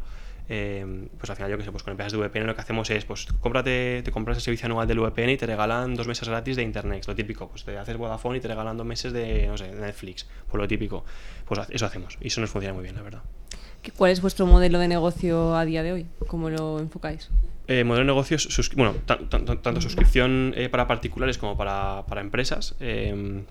Eh, 0.49 1.09
pues 1.19 1.29
al 1.29 1.37
final 1.37 1.51
yo 1.51 1.59
que 1.59 1.65
sé, 1.65 1.73
pues 1.73 1.83
con 1.83 1.91
empresas 1.91 2.13
de 2.13 2.19
VPN 2.19 2.47
lo 2.47 2.55
que 2.55 2.61
hacemos 2.61 2.89
es, 2.91 3.05
pues 3.05 3.27
cómprate, 3.41 4.03
te 4.05 4.13
compras 4.13 4.37
el 4.37 4.43
servicio 4.43 4.67
anual 4.67 4.87
del 4.87 5.01
VPN 5.01 5.31
y 5.31 5.37
te 5.37 5.47
regalan 5.47 5.97
dos 5.97 6.07
meses 6.07 6.29
gratis 6.29 6.55
de 6.55 6.63
internet, 6.63 7.05
lo 7.09 7.17
típico, 7.17 7.49
pues 7.49 7.65
te 7.65 7.77
haces 7.77 7.97
Vodafone 7.97 8.39
y 8.39 8.41
te 8.41 8.47
regalan 8.47 8.77
dos 8.77 8.87
meses 8.87 9.13
de, 9.13 9.49
Netflix, 9.81 10.27
por 10.49 10.61
lo 10.61 10.69
típico, 10.69 11.05
pues 11.47 11.61
eso 11.71 11.87
hacemos 11.87 12.17
y 12.21 12.29
eso 12.29 12.41
nos 12.41 12.51
funciona 12.51 12.75
muy 12.75 12.85
bien, 12.85 12.95
la 12.95 13.03
verdad. 13.03 13.23
¿Cuál 13.97 14.13
es 14.13 14.21
vuestro 14.21 14.47
modelo 14.47 14.79
de 14.79 14.89
negocio 14.89 15.57
a 15.57 15.65
día 15.65 15.83
de 15.83 15.93
hoy? 15.93 16.07
¿Cómo 16.29 16.49
lo 16.49 16.79
enfocáis? 16.79 17.29
Eh, 17.69 17.83
modelo 17.83 18.05
de 18.05 18.07
negocio, 18.07 18.39
bueno, 18.77 18.95
tanto 19.07 19.81
suscripción 19.81 20.55
eh, 20.57 20.69
para 20.69 20.87
particulares 20.87 21.37
como 21.37 21.57
para, 21.57 22.05
para 22.07 22.21
empresas. 22.21 22.77
Em, 22.79 23.45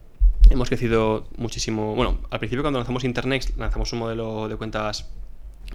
hemos 0.49 0.69
crecido 0.69 1.27
muchísimo. 1.37 1.95
Bueno, 1.95 2.19
al 2.29 2.39
principio 2.39 2.63
cuando 2.63 2.79
lanzamos 2.79 3.03
Internet 3.03 3.53
lanzamos 3.57 3.91
un 3.91 3.99
modelo 3.99 4.47
de 4.47 4.55
cuentas 4.55 5.09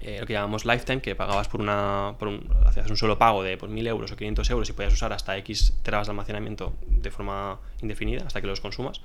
eh, 0.03 0.19
lo 0.21 0.27
que 0.27 0.33
llamamos 0.33 0.65
lifetime, 0.65 1.03
que 1.03 1.15
pagabas 1.15 1.49
por 1.49 1.61
una. 1.61 2.15
Por 2.19 2.29
un, 2.29 2.49
hacías 2.65 2.89
un 2.89 2.97
solo 2.97 3.19
pago 3.19 3.43
de 3.43 3.59
pues, 3.59 3.71
1000 3.71 3.87
euros 3.87 4.13
o 4.13 4.17
500 4.17 4.49
euros 4.51 4.71
y 4.71 4.73
podías 4.73 4.95
usar 4.95 5.13
hasta 5.13 5.37
X 5.39 5.75
terabas 5.83 6.07
de 6.07 6.13
almacenamiento 6.13 6.75
de 6.87 7.11
forma 7.11 7.59
indefinida 7.83 8.25
hasta 8.27 8.41
que 8.41 8.47
los 8.47 8.61
consumas. 8.61 9.03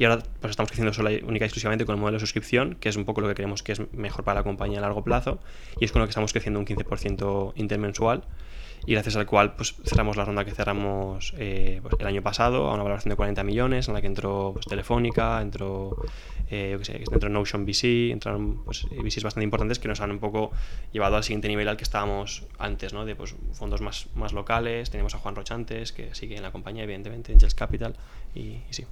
Y 0.00 0.04
ahora 0.06 0.22
pues 0.40 0.52
estamos 0.52 0.70
creciendo 0.70 0.94
solo 0.94 1.10
única 1.26 1.44
y 1.44 1.48
exclusivamente 1.48 1.84
con 1.84 1.94
el 1.94 2.00
modelo 2.00 2.16
de 2.16 2.20
suscripción, 2.20 2.74
que 2.76 2.88
es 2.88 2.96
un 2.96 3.04
poco 3.04 3.20
lo 3.20 3.28
que 3.28 3.34
creemos 3.34 3.62
que 3.62 3.72
es 3.72 3.92
mejor 3.92 4.24
para 4.24 4.40
la 4.40 4.44
compañía 4.44 4.78
a 4.78 4.80
largo 4.80 5.04
plazo, 5.04 5.40
y 5.78 5.84
es 5.84 5.92
con 5.92 6.00
lo 6.00 6.06
que 6.06 6.12
estamos 6.12 6.32
creciendo 6.32 6.58
un 6.58 6.64
15% 6.64 7.52
intermensual 7.56 8.24
y 8.86 8.94
gracias 8.94 9.16
al 9.16 9.26
cual 9.26 9.56
pues, 9.56 9.74
cerramos 9.84 10.16
la 10.16 10.24
ronda 10.24 10.46
que 10.46 10.52
cerramos 10.52 11.34
eh, 11.36 11.80
pues, 11.82 11.96
el 11.98 12.06
año 12.06 12.22
pasado 12.22 12.70
a 12.70 12.72
una 12.72 12.82
valoración 12.82 13.10
de 13.10 13.16
40 13.16 13.44
millones 13.44 13.88
en 13.88 13.94
la 13.94 14.00
que 14.00 14.06
entró 14.06 14.52
pues, 14.54 14.64
Telefónica, 14.64 15.42
entró, 15.42 15.94
eh, 16.50 16.70
yo 16.72 16.78
qué 16.78 16.84
sé, 16.86 17.04
entró 17.12 17.28
Notion 17.28 17.66
VC, 17.66 18.10
entraron 18.10 18.64
pues, 18.64 18.86
VCs 18.90 19.22
bastante 19.22 19.44
importantes 19.44 19.78
que 19.78 19.88
nos 19.88 20.00
han 20.00 20.12
un 20.12 20.18
poco 20.18 20.50
llevado 20.92 21.16
al 21.16 21.24
siguiente 21.24 21.48
nivel 21.48 21.68
al 21.68 21.76
que 21.76 21.84
estábamos 21.84 22.44
antes, 22.58 22.94
¿no? 22.94 23.04
de 23.04 23.16
pues, 23.16 23.36
fondos 23.52 23.82
más, 23.82 24.06
más 24.14 24.32
locales, 24.32 24.88
teníamos 24.88 25.14
a 25.14 25.18
Juan 25.18 25.36
Rochantes 25.36 25.92
que 25.92 26.14
sigue 26.14 26.36
en 26.36 26.42
la 26.42 26.52
compañía 26.52 26.84
evidentemente, 26.84 27.34
Angels 27.34 27.54
Capital 27.54 27.96
y 28.34 28.60
sí 28.70 28.86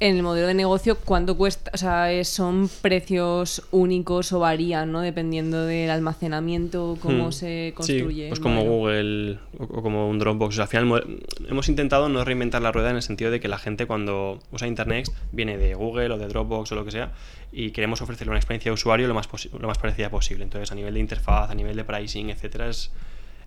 en 0.00 0.16
el 0.16 0.22
modelo 0.22 0.46
de 0.46 0.54
negocio, 0.54 0.96
¿cuánto 0.96 1.36
cuesta? 1.36 1.70
O 1.74 1.76
sea, 1.76 2.08
¿son 2.24 2.70
precios 2.82 3.62
únicos 3.70 4.32
o 4.32 4.40
varían, 4.40 4.92
¿no? 4.92 5.00
Dependiendo 5.00 5.66
del 5.66 5.90
almacenamiento, 5.90 6.96
cómo 7.00 7.28
hmm. 7.28 7.32
se 7.32 7.72
construye. 7.74 8.24
Sí, 8.24 8.28
pues 8.28 8.40
como 8.40 8.62
Google 8.62 9.38
o, 9.58 9.82
como 9.82 10.08
un 10.08 10.18
Dropbox. 10.18 10.58
al 10.60 10.68
final 10.68 11.18
hemos 11.48 11.68
intentado 11.68 12.08
no 12.08 12.24
reinventar 12.24 12.62
la 12.62 12.70
rueda 12.70 12.90
en 12.90 12.96
el 12.96 13.02
sentido 13.02 13.30
de 13.30 13.40
que 13.40 13.48
la 13.48 13.58
gente 13.58 13.86
cuando 13.86 14.38
usa 14.52 14.68
Internet 14.68 15.10
viene 15.32 15.58
de 15.58 15.74
Google 15.74 16.12
o 16.12 16.18
de 16.18 16.28
Dropbox 16.28 16.72
o 16.72 16.74
lo 16.74 16.84
que 16.84 16.92
sea 16.92 17.12
y 17.50 17.70
queremos 17.70 18.00
ofrecerle 18.02 18.30
una 18.30 18.38
experiencia 18.38 18.70
de 18.70 18.74
usuario 18.74 19.08
lo 19.08 19.14
más, 19.14 19.28
lo 19.52 19.66
más 19.66 19.78
parecida 19.78 20.10
posible. 20.10 20.44
Entonces, 20.44 20.70
a 20.70 20.74
nivel 20.74 20.94
de 20.94 21.00
interfaz, 21.00 21.50
a 21.50 21.54
nivel 21.54 21.76
de 21.76 21.84
pricing, 21.84 22.30
etcétera, 22.30 22.68
es, 22.68 22.92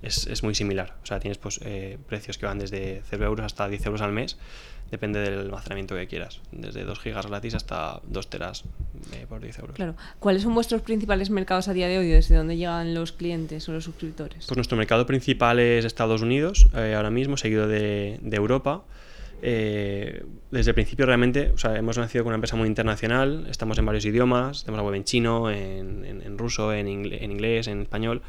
es, 0.02 0.44
muy 0.44 0.56
similar. 0.56 0.96
O 1.04 1.06
sea, 1.06 1.20
tienes 1.20 1.38
pues, 1.38 1.60
eh, 1.64 1.98
precios 2.08 2.38
que 2.38 2.46
van 2.46 2.60
desde 2.60 3.02
0 3.10 3.26
euros 3.26 3.46
hasta 3.46 3.68
10 3.68 3.86
euros 3.86 4.02
al 4.02 4.12
mes 4.12 4.38
Depende 4.92 5.22
del 5.22 5.40
almacenamiento 5.40 5.96
que 5.96 6.06
quieras, 6.06 6.42
desde 6.52 6.84
2 6.84 7.00
gigas 7.00 7.26
gratis 7.26 7.56
hasta 7.56 8.02
2 8.08 8.30
teras 8.30 8.66
eh, 9.14 9.26
por 9.28 9.40
10 9.42 9.60
euros. 9.60 9.76
Claro. 9.78 9.96
¿Cuáles 10.20 10.44
son 10.44 10.54
vuestros 10.54 10.82
principales 10.82 11.30
mercados 11.30 11.70
a 11.70 11.74
día 11.74 11.88
de 11.88 11.98
hoy? 11.98 12.10
¿Desde 12.10 12.36
dónde 12.36 12.58
llegan 12.58 12.94
los 12.94 13.14
clientes 13.14 13.70
o 13.70 13.72
los 13.72 13.86
suscriptores? 13.86 14.48
Pues 14.48 14.58
nuestro 14.58 14.78
mercado 14.78 15.06
principal 15.06 15.60
es 15.60 15.86
Estados 15.86 16.22
Unidos, 16.22 16.68
eh, 16.76 16.94
ahora 16.94 17.10
mismo, 17.10 17.38
seguido 17.38 17.70
de, 17.70 18.20
Europa. 18.34 18.84
Eh, 19.44 20.24
desde 20.52 20.72
el 20.72 20.76
principio 20.76 21.06
realmente, 21.06 21.52
o 21.52 21.58
sea, 21.58 21.76
hemos 21.76 21.98
nacido 21.98 22.24
con 22.24 22.30
una 22.30 22.36
empresa 22.36 22.56
muy 22.56 22.68
internacional, 22.68 23.48
estamos 23.50 23.78
en 23.80 23.86
varios 23.86 24.06
idiomas, 24.06 24.64
tenemos 24.64 24.84
la 24.84 24.84
web 24.84 24.96
en 24.96 25.04
chino, 25.04 25.50
en, 25.50 26.38
ruso, 26.38 26.74
en, 26.74 26.88
en, 26.88 27.32
inglés, 27.32 27.68
en 27.68 27.82
español, 27.82 28.22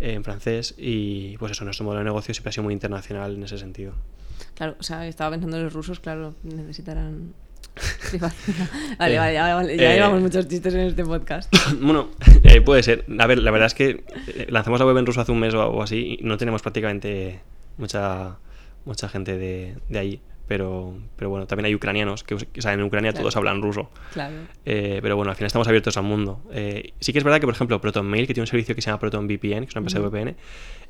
en 0.00 0.22
francés 0.22 0.74
y 0.76 1.36
pues 1.38 1.52
eso, 1.52 1.64
nuestro 1.64 1.84
modelo 1.84 2.00
de 2.00 2.04
negocio 2.04 2.34
siempre 2.34 2.50
ha 2.50 2.52
sido 2.52 2.64
muy 2.64 2.74
internacional 2.74 3.34
en 3.34 3.42
ese 3.42 3.58
sentido. 3.58 3.94
Claro, 4.54 4.76
o 4.78 4.82
sea, 4.82 5.06
estaba 5.06 5.30
pensando 5.30 5.56
en 5.56 5.64
los 5.64 5.72
rusos, 5.72 6.00
claro, 6.00 6.34
necesitarán 6.42 7.32
vale, 8.98 9.18
vale, 9.18 9.34
ya, 9.34 9.62
eh, 9.62 9.94
llevamos 9.94 10.20
muchos 10.20 10.46
chistes 10.48 10.74
en 10.74 10.80
este 10.80 11.04
podcast. 11.04 11.54
bueno, 11.80 12.10
eh, 12.42 12.60
puede 12.60 12.82
ser. 12.82 13.04
A 13.18 13.26
ver, 13.26 13.38
la 13.38 13.50
verdad 13.50 13.66
es 13.66 13.74
que 13.74 14.04
lanzamos 14.48 14.80
la 14.80 14.86
web 14.86 14.98
en 14.98 15.06
ruso 15.06 15.20
hace 15.20 15.32
un 15.32 15.40
mes 15.40 15.54
o, 15.54 15.82
así 15.82 16.18
y 16.20 16.24
no 16.24 16.36
tenemos 16.36 16.62
prácticamente 16.62 17.40
mucha 17.78 18.36
mucha 18.84 19.08
gente 19.08 19.38
de, 19.38 19.76
de 19.88 19.98
ahí 19.98 20.20
pero, 20.50 20.98
pero 21.14 21.30
bueno, 21.30 21.46
también 21.46 21.66
hay 21.66 21.76
ucranianos, 21.76 22.24
que, 22.24 22.34
o 22.34 22.40
sea, 22.58 22.72
en 22.72 22.82
Ucrania 22.82 23.12
todos 23.12 23.36
hablan 23.36 23.62
ruso. 23.62 23.88
Claro. 24.12 24.34
Eh, 24.64 24.98
pero 25.00 25.14
bueno, 25.14 25.30
al 25.30 25.36
final 25.36 25.46
estamos 25.46 25.68
abiertos 25.68 25.96
al 25.96 26.02
mundo. 26.02 26.42
Eh, 26.50 26.92
sí 26.98 27.12
que 27.12 27.18
es 27.18 27.24
verdad 27.24 27.38
que, 27.38 27.46
por 27.46 27.54
ejemplo, 27.54 27.80
ProtonMail, 27.80 28.26
que 28.26 28.34
tiene 28.34 28.42
un 28.42 28.48
servicio 28.48 28.74
que 28.74 28.82
se 28.82 28.86
llama 28.86 28.98
ProtonVPN, 28.98 29.38
que 29.38 29.68
es 29.68 29.76
una 29.76 29.78
empresa 29.78 30.00
de 30.00 30.08
VPN, 30.08 30.36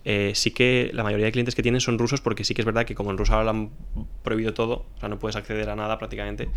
eh, 0.06 0.32
sí 0.34 0.52
que 0.52 0.90
la 0.94 1.02
mayoría 1.02 1.26
de 1.26 1.32
clientes 1.32 1.54
que 1.54 1.62
tienen 1.62 1.82
son 1.82 1.98
rusos 1.98 2.22
porque 2.22 2.42
sí 2.42 2.54
que 2.54 2.62
es 2.62 2.64
verdad 2.64 2.86
que 2.86 2.94
como 2.94 3.10
en 3.10 3.18
Rusia 3.18 3.34
ahora 3.34 3.50
han 3.50 3.68
prohibido 4.22 4.54
todo, 4.54 4.86
o 4.96 4.98
sea, 4.98 5.10
no 5.10 5.18
puedes 5.18 5.36
acceder 5.36 5.68
a 5.68 5.76
nada 5.76 5.98
prácticamente 5.98 6.48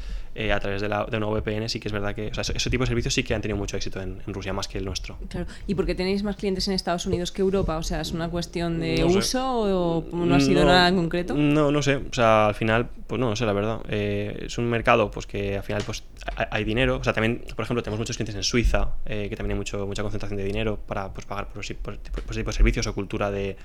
a 0.50 0.60
través 0.62 0.82
de, 0.82 0.88
la, 0.88 1.06
de 1.06 1.18
una 1.18 1.28
VPN, 1.28 1.68
sí 1.68 1.82
que 1.82 1.90
es 1.90 1.92
verdad 1.92 2.16
que, 2.16 2.28
o 2.28 2.34
sea, 2.34 2.44
ese, 2.56 2.70
tipo 2.70 2.84
de 2.84 2.88
servicios 2.88 3.14
sí 3.14 3.24
que 3.24 3.36
han 3.36 3.42
tenido 3.42 3.58
mucho 3.58 3.76
éxito 3.76 4.00
en, 4.02 4.22
Rusia, 4.28 4.54
más 4.54 4.70
que 4.70 4.78
el 4.78 4.86
nuestro. 4.86 5.18
Claro. 5.28 5.46
¿Y 5.68 5.76
por 5.76 5.86
qué 5.86 5.94
tenéis 5.94 6.24
más 6.24 6.38
clientes 6.38 6.70
en 6.70 6.74
Estados 6.74 7.06
Unidos 7.06 7.34
que 7.34 7.42
Europa? 7.42 7.76
O 7.76 7.84
sea, 7.84 8.00
¿es 8.00 8.14
una 8.14 8.30
cuestión 8.30 8.80
de 8.80 9.04
uso 9.04 9.46
o 9.46 10.26
no 10.26 10.36
ha 10.36 10.40
sido 10.40 10.64
nada 10.64 10.88
en 10.88 10.96
concreto? 10.96 11.34
No, 11.34 11.70
no 11.70 11.82
sé. 11.82 11.98
O 11.98 12.14
sea, 12.14 12.48
al 12.48 12.56
final, 12.56 12.88
pues 13.08 13.20
no, 13.20 13.30
no 13.30 13.36
sé, 13.36 13.46
la 13.46 13.54
verdad. 13.54 13.82
Eh, 13.90 14.46
es 14.46 14.58
un 14.58 14.70
mercado 14.70 15.12
pues 15.12 15.26
que 15.26 15.58
al 15.58 15.64
final 15.64 15.84
pues 15.86 16.04
hay 16.50 16.64
dinero. 16.64 16.98
O 16.98 17.04
sea, 17.04 17.14
también, 17.14 17.44
por 17.56 17.64
ejemplo, 17.64 17.84
tenemos 17.84 18.00
muchos 18.00 18.18
clientes 18.18 18.36
en 18.36 18.44
Suiza, 18.44 18.96
eh, 19.06 19.28
que 19.30 19.36
también 19.36 19.56
hay 19.56 19.58
mucho, 19.58 19.86
mucha 19.86 20.02
concentración 20.02 20.38
de 20.38 20.44
dinero 20.44 20.80
para 20.88 21.14
pues, 21.14 21.26
pagar 21.26 21.48
por, 21.50 21.64
ese 21.64 21.76
tipo 21.76 22.34
de 22.34 22.54
servicios 22.54 22.88
o 22.88 22.94
cultura 22.94 23.32
de, 23.32 23.58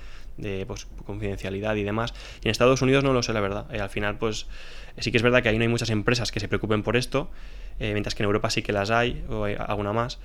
pues, 0.67 0.87
confidencialidad 1.05 1.75
y 1.75 1.83
demás. 1.83 2.13
Y 2.41 2.47
en 2.47 2.51
Estados 2.51 2.81
Unidos 2.81 3.03
no 3.03 3.13
lo 3.13 3.23
sé, 3.23 3.33
la 3.33 3.41
verdad. 3.41 3.65
Eh, 3.73 3.79
al 3.79 3.89
final, 3.89 4.17
pues 4.17 4.47
sí 4.97 5.11
que 5.11 5.17
es 5.17 5.23
verdad 5.23 5.43
que 5.43 5.49
ahí 5.49 5.57
no 5.57 5.63
hay 5.63 5.67
muchas 5.67 5.89
empresas 5.89 6.31
que 6.31 6.39
se 6.39 6.47
preocupen 6.47 6.83
por 6.83 6.97
esto, 6.97 7.29
mientras 7.79 8.15
que 8.15 8.23
en 8.23 8.27
Europa 8.27 8.49
sí 8.49 8.61
que 8.61 8.73
las 8.73 8.91
hay, 8.91 9.23
o 9.29 9.45
hay 9.45 9.55
alguna 9.57 9.93
más. 9.93 10.19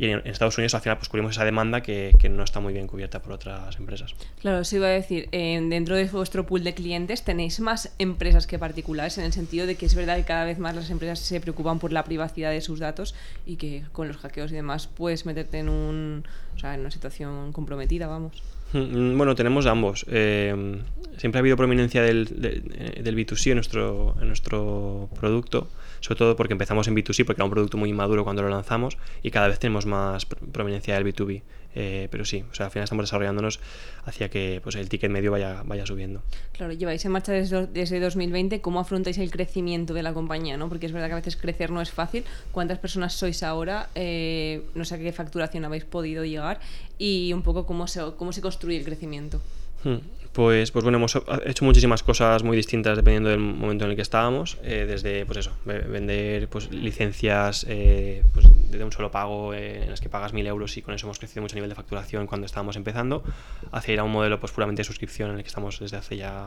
Y 0.00 0.06
en, 0.06 0.22
Estados 0.24 0.56
Unidos 0.56 0.74
al 0.74 0.80
final 0.80 0.96
pues 0.96 1.10
cubrimos 1.10 1.32
esa 1.32 1.44
demanda 1.44 1.82
que, 1.82 2.14
que, 2.18 2.30
no 2.30 2.42
está 2.42 2.58
muy 2.58 2.72
bien 2.72 2.86
cubierta 2.86 3.20
por 3.20 3.32
otras 3.32 3.76
empresas. 3.76 4.14
Claro, 4.40 4.60
os 4.60 4.72
iba 4.72 4.86
a 4.86 4.90
decir, 4.90 5.28
dentro 5.30 5.94
de 5.94 6.06
vuestro 6.06 6.46
pool 6.46 6.64
de 6.64 6.72
clientes 6.72 7.22
tenéis 7.22 7.60
más 7.60 7.92
empresas 7.98 8.46
que 8.46 8.58
particulares 8.58 9.18
en 9.18 9.24
el 9.24 9.34
sentido 9.34 9.66
de 9.66 9.74
que 9.74 9.84
es 9.84 9.94
verdad 9.94 10.16
que 10.16 10.24
cada 10.24 10.46
vez 10.46 10.58
más 10.58 10.74
las 10.74 10.88
empresas 10.88 11.18
se 11.18 11.38
preocupan 11.38 11.78
por 11.78 11.92
la 11.92 12.04
privacidad 12.04 12.50
de 12.50 12.62
sus 12.62 12.78
datos 12.78 13.14
y 13.44 13.56
que 13.56 13.84
con 13.92 14.08
los 14.08 14.16
hackeos 14.16 14.52
y 14.52 14.54
demás 14.54 14.86
puedes 14.86 15.26
meterte 15.26 15.58
en, 15.58 15.68
un, 15.68 16.24
o 16.56 16.58
sea, 16.58 16.72
en 16.72 16.80
una 16.80 16.90
situación 16.90 17.52
comprometida, 17.52 18.06
vamos. 18.06 18.42
Mm, 18.72 19.16
bueno, 19.16 19.34
tenemos 19.34 19.66
ambos. 19.66 20.06
Eh, 20.08 20.78
siempre 21.16 21.38
ha 21.38 21.40
habido 21.40 21.56
prominencia 21.56 22.02
del, 22.02 22.26
del 22.26 23.16
B2C 23.16 23.50
en 23.50 23.56
nuestro, 23.56 24.16
en 24.20 24.28
nuestro 24.28 25.08
producto 25.18 25.68
sobre 26.00 26.18
todo 26.18 26.36
porque 26.36 26.52
empezamos 26.52 26.88
en 26.88 26.96
B2C, 26.96 27.24
porque 27.24 27.40
era 27.40 27.44
un 27.44 27.50
producto 27.50 27.76
muy 27.76 27.90
inmaduro 27.90 28.24
cuando 28.24 28.42
lo 28.42 28.48
lanzamos 28.48 28.98
y 29.22 29.30
cada 29.30 29.48
vez 29.48 29.58
tenemos 29.58 29.86
más 29.86 30.26
prominencia 30.26 30.94
del 30.94 31.04
B2B. 31.04 31.42
Eh, 31.74 32.08
pero 32.10 32.24
sí, 32.24 32.44
o 32.50 32.54
sea, 32.54 32.66
al 32.66 32.72
final 32.72 32.84
estamos 32.84 33.04
desarrollándonos 33.04 33.60
hacia 34.04 34.28
que 34.28 34.60
pues, 34.62 34.74
el 34.74 34.88
ticket 34.88 35.10
medio 35.10 35.30
vaya, 35.30 35.62
vaya 35.64 35.86
subiendo. 35.86 36.22
Claro, 36.52 36.72
lleváis 36.72 37.04
en 37.04 37.12
marcha 37.12 37.32
desde, 37.32 37.66
desde 37.68 38.00
2020, 38.00 38.60
¿cómo 38.60 38.80
afrontáis 38.80 39.18
el 39.18 39.30
crecimiento 39.30 39.94
de 39.94 40.02
la 40.02 40.12
compañía? 40.12 40.56
¿no? 40.56 40.68
Porque 40.68 40.86
es 40.86 40.92
verdad 40.92 41.06
que 41.08 41.12
a 41.12 41.16
veces 41.16 41.36
crecer 41.36 41.70
no 41.70 41.80
es 41.80 41.92
fácil. 41.92 42.24
¿Cuántas 42.50 42.78
personas 42.78 43.14
sois 43.14 43.42
ahora? 43.42 43.88
Eh, 43.94 44.62
no 44.74 44.84
sé 44.84 44.96
a 44.96 44.98
qué 44.98 45.12
facturación 45.12 45.64
habéis 45.64 45.84
podido 45.84 46.24
llegar 46.24 46.60
y 46.98 47.32
un 47.32 47.42
poco 47.42 47.66
cómo 47.66 47.86
se, 47.86 48.00
cómo 48.16 48.32
se 48.32 48.40
construye 48.40 48.78
el 48.78 48.84
crecimiento. 48.84 49.40
Hmm. 49.84 49.98
Pues, 50.32 50.70
pues 50.70 50.84
bueno, 50.84 50.98
hemos 50.98 51.18
hecho 51.44 51.64
muchísimas 51.64 52.04
cosas 52.04 52.44
muy 52.44 52.56
distintas 52.56 52.96
dependiendo 52.96 53.30
del 53.30 53.40
momento 53.40 53.84
en 53.84 53.90
el 53.90 53.96
que 53.96 54.02
estábamos. 54.02 54.58
Eh, 54.62 54.86
desde, 54.86 55.26
pues 55.26 55.38
eso, 55.38 55.52
vender 55.64 56.48
pues, 56.48 56.70
licencias 56.70 57.66
eh, 57.68 58.22
pues, 58.32 58.46
de 58.70 58.84
un 58.84 58.92
solo 58.92 59.10
pago 59.10 59.52
eh, 59.54 59.82
en 59.82 59.90
las 59.90 60.00
que 60.00 60.08
pagas 60.08 60.32
mil 60.32 60.46
euros 60.46 60.76
y 60.76 60.82
con 60.82 60.94
eso 60.94 61.06
hemos 61.06 61.18
crecido 61.18 61.42
mucho 61.42 61.54
a 61.54 61.56
nivel 61.56 61.68
de 61.68 61.74
facturación 61.74 62.28
cuando 62.28 62.46
estábamos 62.46 62.76
empezando, 62.76 63.24
hacia 63.72 63.94
ir 63.94 63.98
a 63.98 64.04
un 64.04 64.12
modelo 64.12 64.38
pues, 64.38 64.52
puramente 64.52 64.80
de 64.80 64.84
suscripción 64.84 65.30
en 65.30 65.38
el 65.38 65.42
que 65.42 65.48
estamos 65.48 65.80
desde 65.80 65.96
hace 65.96 66.16
ya 66.16 66.46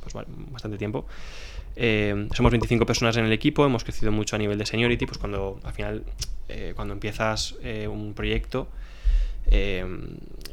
pues, 0.00 0.14
bastante 0.52 0.78
tiempo. 0.78 1.06
somos 1.76 2.52
25 2.52 2.86
personas 2.86 3.16
en 3.16 3.24
el 3.24 3.32
equipo, 3.32 3.66
hemos 3.66 3.82
crecido 3.82 4.12
mucho 4.12 4.36
a 4.36 4.38
nivel 4.38 4.58
de 4.58 4.66
seniority, 4.66 5.06
pues 5.06 5.18
cuando 5.18 5.58
al 5.64 5.72
final, 5.72 6.04
cuando 6.76 6.94
empiezas 6.94 7.56
un 7.90 8.14
proyecto, 8.14 8.68
eh, 9.50 9.84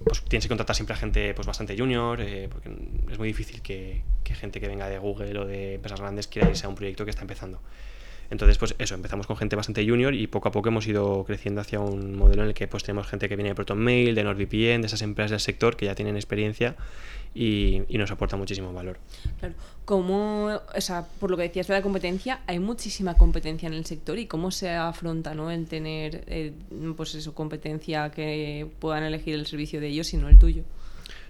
pues 0.03 0.21
tienes 0.23 0.45
que 0.45 0.49
contratar 0.49 0.75
siempre 0.75 0.93
a 0.93 0.97
gente 0.97 1.33
pues 1.33 1.47
bastante 1.47 1.77
junior, 1.77 2.21
eh, 2.21 2.47
porque 2.51 2.69
es 3.11 3.17
muy 3.17 3.27
difícil 3.27 3.61
que, 3.61 4.03
gente 4.23 4.59
que 4.59 4.67
venga 4.67 4.89
de 4.89 4.97
Google 4.97 5.39
o 5.39 5.45
de 5.45 5.75
empresas 5.75 5.99
grandes 5.99 6.27
quiera 6.27 6.49
irse 6.49 6.65
a 6.65 6.69
un 6.69 6.75
proyecto 6.75 7.05
que 7.05 7.11
está 7.11 7.21
empezando. 7.21 7.61
Entonces, 8.31 8.57
pues 8.57 8.73
eso, 8.79 8.95
empezamos 8.95 9.27
con 9.27 9.37
gente 9.37 9.55
bastante 9.55 9.87
junior 9.87 10.13
y 10.15 10.25
poco 10.25 10.49
a 10.49 10.51
poco 10.51 10.69
hemos 10.69 10.87
ido 10.87 11.23
creciendo 11.25 11.61
hacia 11.61 11.79
un 11.79 12.15
modelo 12.15 12.41
en 12.41 12.49
el 12.49 12.53
que 12.55 12.67
pues 12.67 12.83
tenemos 12.83 13.07
gente 13.07 13.29
que 13.29 13.35
viene 13.35 13.49
de 13.49 13.55
ProtonMail, 13.55 14.15
de 14.15 14.23
NordVPN, 14.23 14.81
de 14.81 14.87
esas 14.87 15.03
empresas 15.03 15.31
del 15.31 15.39
sector 15.39 15.77
que 15.77 15.85
ya 15.85 15.93
tienen 15.93 16.15
experiencia 16.15 16.75
y, 17.35 17.83
nos 17.89 18.09
aporta 18.09 18.37
muchísimo 18.37 18.73
valor. 18.73 18.97
Claro, 19.39 19.53
como, 19.83 20.61
o 20.75 20.81
sea, 20.81 21.05
por 21.19 21.29
lo 21.29 21.37
que 21.37 21.43
decías 21.43 21.67
de 21.67 21.73
la 21.73 21.81
competencia, 21.81 22.39
hay 22.47 22.59
muchísima 22.59 23.15
competencia 23.15 23.67
en 23.67 23.73
el 23.73 23.85
sector 23.85 24.17
y 24.17 24.25
cómo 24.25 24.51
se 24.51 24.71
afronta 24.71 25.35
¿no? 25.35 25.51
el 25.51 25.67
tener 25.67 26.23
eh, 26.27 26.53
pues 26.95 27.13
eso, 27.15 27.35
competencia 27.35 28.09
que 28.09 28.67
puedan 28.79 29.03
elegir 29.03 29.35
el 29.35 29.45
servicio 29.45 29.81
de 29.81 29.87
ellos 29.87 30.13
y 30.13 30.17
no 30.17 30.29
el 30.29 30.39
tuyo. 30.39 30.63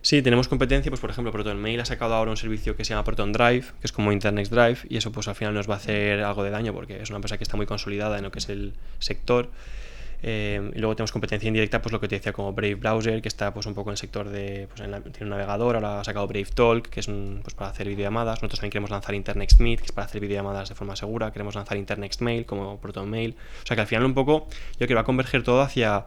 Sí, 0.01 0.21
tenemos 0.21 0.47
competencia, 0.47 0.91
pues 0.91 1.01
por 1.01 1.09
ejemplo, 1.09 1.31
ProtonMail 1.31 1.79
ha 1.79 1.85
sacado 1.85 2.13
ahora 2.13 2.29
un 2.29 2.37
servicio 2.37 2.75
que 2.75 2.85
se 2.85 2.91
llama 2.91 3.03
Proton 3.03 3.33
Drive, 3.33 3.65
que 3.79 3.85
es 3.85 3.91
como 3.91 4.11
Internet 4.11 4.49
Drive, 4.49 4.77
y 4.87 4.97
eso 4.97 5.11
pues 5.11 5.27
al 5.27 5.33
final 5.33 5.55
nos 5.55 5.67
va 5.67 5.73
a 5.73 5.77
hacer 5.77 6.21
algo 6.21 6.43
de 6.43 6.51
daño 6.51 6.73
porque 6.73 7.01
es 7.01 7.09
una 7.09 7.17
empresa 7.17 7.39
que 7.39 7.43
está 7.43 7.57
muy 7.57 7.65
consolidada 7.65 8.17
en 8.17 8.23
lo 8.23 8.31
que 8.31 8.37
es 8.37 8.49
el 8.49 8.73
sector. 8.99 9.49
Eh, 10.21 10.71
y 10.73 10.79
luego 10.79 10.95
tenemos 10.95 11.11
competencia 11.11 11.47
indirecta, 11.47 11.81
pues 11.81 11.91
lo 11.91 11.99
que 11.99 12.07
te 12.07 12.15
decía 12.15 12.33
como 12.33 12.53
Brave 12.53 12.75
Browser, 12.75 13.21
que 13.21 13.27
está 13.27 13.53
pues 13.53 13.65
un 13.65 13.73
poco 13.73 13.89
en 13.89 13.93
el 13.93 13.97
sector 13.97 14.29
de, 14.29 14.67
pues 14.67 14.81
tiene 14.81 15.23
un 15.23 15.29
navegador, 15.29 15.75
ahora 15.75 15.99
ha 15.99 16.03
sacado 16.03 16.27
Brave 16.27 16.47
Talk, 16.53 16.89
que 16.89 16.99
es 16.99 17.07
pues, 17.07 17.53
para 17.53 17.69
hacer 17.69 17.87
videollamadas. 17.87 18.41
Nosotros 18.41 18.59
también 18.59 18.71
queremos 18.71 18.89
lanzar 18.89 19.15
Internext 19.15 19.59
Meet, 19.59 19.79
que 19.79 19.85
es 19.85 19.91
para 19.91 20.05
hacer 20.05 20.21
videollamadas 20.21 20.69
de 20.69 20.75
forma 20.75 20.95
segura. 20.95 21.31
Queremos 21.31 21.55
lanzar 21.55 21.77
Internext 21.77 22.21
Mail 22.21 22.45
como 22.45 22.79
ProtonMail. 22.79 23.35
O 23.63 23.67
sea 23.67 23.75
que 23.75 23.81
al 23.81 23.87
final 23.87 24.05
un 24.05 24.13
poco 24.13 24.47
yo 24.49 24.77
creo 24.77 24.87
que 24.87 24.95
va 24.95 25.01
a 25.01 25.05
converger 25.05 25.43
todo 25.43 25.61
hacia... 25.61 26.05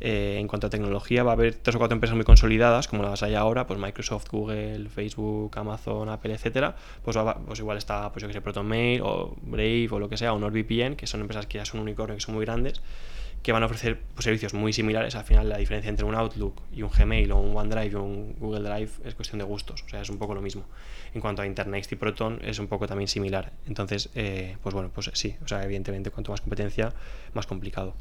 Eh, 0.00 0.38
en 0.40 0.48
cuanto 0.48 0.66
a 0.66 0.70
tecnología, 0.70 1.22
va 1.22 1.30
a 1.30 1.34
haber 1.34 1.54
tres 1.54 1.76
o 1.76 1.78
cuatro 1.78 1.94
empresas 1.94 2.16
muy 2.16 2.24
consolidadas, 2.24 2.88
como 2.88 3.04
las 3.04 3.22
hay 3.22 3.36
ahora, 3.36 3.66
pues 3.66 3.78
Microsoft, 3.78 4.28
Google, 4.28 4.88
Facebook, 4.90 5.56
Amazon, 5.56 6.08
Apple, 6.08 6.34
etcétera. 6.34 6.74
Pues, 7.04 7.16
pues 7.46 7.60
igual 7.60 7.78
está, 7.78 8.10
pues 8.12 8.20
yo 8.20 8.26
que 8.26 8.34
sé, 8.34 8.40
ProtonMail 8.40 9.00
o 9.02 9.36
Brave 9.40 9.88
o 9.92 9.98
lo 10.00 10.08
que 10.08 10.16
sea, 10.16 10.32
o 10.32 10.38
NordVPN, 10.38 10.96
que 10.96 11.06
son 11.06 11.20
empresas 11.20 11.46
que 11.46 11.58
ya 11.58 11.64
son 11.64 11.80
unicornio, 11.80 12.16
que 12.16 12.20
son 12.20 12.34
muy 12.34 12.44
grandes 12.44 12.82
que 13.44 13.52
van 13.52 13.62
a 13.62 13.66
ofrecer 13.66 14.00
pues, 14.14 14.24
servicios 14.24 14.54
muy 14.54 14.72
similares. 14.72 15.14
Al 15.14 15.24
final, 15.24 15.50
la 15.50 15.58
diferencia 15.58 15.90
entre 15.90 16.06
un 16.06 16.14
Outlook 16.14 16.62
y 16.72 16.82
un 16.82 16.90
Gmail 16.90 17.30
o 17.30 17.36
un 17.38 17.54
OneDrive 17.54 17.92
y 17.92 17.94
un 17.94 18.36
Google 18.38 18.66
Drive 18.66 18.90
es 19.04 19.14
cuestión 19.14 19.38
de 19.38 19.44
gustos, 19.44 19.84
o 19.86 19.88
sea, 19.88 20.00
es 20.00 20.08
un 20.08 20.16
poco 20.16 20.34
lo 20.34 20.40
mismo. 20.40 20.64
En 21.12 21.20
cuanto 21.20 21.42
a 21.42 21.46
Internet 21.46 21.86
y 21.90 21.96
Proton, 21.96 22.40
es 22.42 22.58
un 22.58 22.68
poco 22.68 22.86
también 22.86 23.06
similar. 23.06 23.52
Entonces, 23.66 24.08
eh, 24.14 24.56
pues 24.62 24.74
bueno, 24.74 24.90
pues 24.94 25.10
sí, 25.12 25.36
o 25.44 25.46
sea, 25.46 25.62
evidentemente, 25.62 26.10
cuanto 26.10 26.32
más 26.32 26.40
competencia, 26.40 26.94
más 27.34 27.46
complicado. 27.46 27.94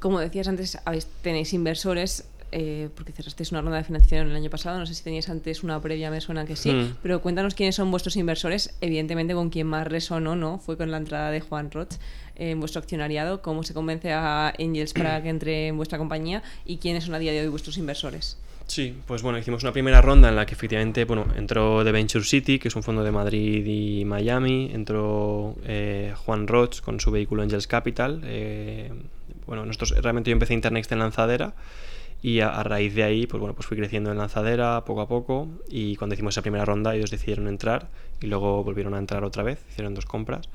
Como 0.00 0.18
decías 0.18 0.48
antes, 0.48 0.78
tenéis 1.20 1.52
inversores 1.52 2.26
eh, 2.52 2.88
porque 2.94 3.12
cerrasteis 3.12 3.50
una 3.50 3.62
ronda 3.62 3.78
de 3.78 3.84
financiación 3.84 4.28
el 4.30 4.36
año 4.36 4.50
pasado, 4.50 4.78
no 4.78 4.86
sé 4.86 4.94
si 4.94 5.02
teníais 5.02 5.28
antes 5.28 5.62
una 5.62 5.80
previa, 5.80 6.10
me 6.10 6.20
suena 6.20 6.44
que 6.44 6.54
sí, 6.54 6.70
hmm. 6.70 6.96
pero 7.02 7.20
cuéntanos 7.20 7.54
quiénes 7.54 7.74
son 7.74 7.90
vuestros 7.90 8.16
inversores, 8.16 8.74
evidentemente 8.80 9.34
con 9.34 9.50
quien 9.50 9.66
más 9.66 9.86
resonó, 9.86 10.36
¿no? 10.36 10.58
Fue 10.58 10.76
con 10.76 10.90
la 10.90 10.98
entrada 10.98 11.30
de 11.30 11.40
Juan 11.40 11.70
Roch 11.70 11.94
en 12.36 12.60
vuestro 12.60 12.80
accionariado, 12.80 13.42
cómo 13.42 13.62
se 13.62 13.74
convence 13.74 14.12
a 14.12 14.52
Angels 14.58 14.92
para 14.92 15.22
que 15.22 15.28
entre 15.28 15.68
en 15.68 15.76
vuestra 15.76 15.98
compañía 15.98 16.42
y 16.64 16.78
quiénes 16.78 17.04
son 17.04 17.14
a 17.14 17.18
día 17.18 17.32
de 17.32 17.40
hoy 17.40 17.48
vuestros 17.48 17.76
inversores. 17.78 18.38
Sí, 18.66 18.94
pues 19.06 19.22
bueno, 19.22 19.38
hicimos 19.38 19.62
una 19.64 19.72
primera 19.72 20.00
ronda 20.00 20.28
en 20.28 20.36
la 20.36 20.46
que 20.46 20.54
efectivamente, 20.54 21.04
bueno, 21.04 21.26
entró 21.36 21.84
The 21.84 21.92
Venture 21.92 22.24
City, 22.24 22.58
que 22.58 22.68
es 22.68 22.76
un 22.76 22.82
fondo 22.82 23.02
de 23.02 23.10
Madrid 23.10 23.66
y 23.66 24.04
Miami, 24.04 24.70
entró 24.72 25.56
eh, 25.64 26.14
Juan 26.24 26.46
Roch 26.46 26.80
con 26.80 27.00
su 27.00 27.10
vehículo 27.10 27.42
Angels 27.42 27.66
Capital, 27.66 28.22
eh, 28.24 28.90
bueno, 29.46 29.66
nosotros 29.66 29.94
realmente 30.02 30.30
yo 30.30 30.32
empecé 30.32 30.54
Internext 30.54 30.92
en 30.92 31.00
lanzadera 31.00 31.54
y 32.22 32.40
a, 32.40 32.62
raíz 32.62 32.94
de 32.94 33.02
ahí, 33.02 33.26
pues 33.26 33.40
bueno, 33.40 33.54
pues 33.54 33.66
fui 33.66 33.76
creciendo 33.76 34.12
en 34.12 34.18
lanzadera 34.18 34.84
poco 34.84 35.00
a 35.00 35.08
poco 35.08 35.48
y 35.68 35.96
cuando 35.96 36.14
hicimos 36.14 36.34
esa 36.34 36.42
primera 36.42 36.64
ronda 36.64 36.94
ellos 36.94 37.10
decidieron 37.10 37.48
entrar 37.48 37.88
y 38.20 38.28
luego 38.28 38.62
volvieron 38.62 38.94
a 38.94 38.98
entrar 38.98 39.24
otra 39.24 39.42
vez, 39.42 39.64
hicieron 39.68 39.94
dos 39.94 40.06
compras. 40.06 40.48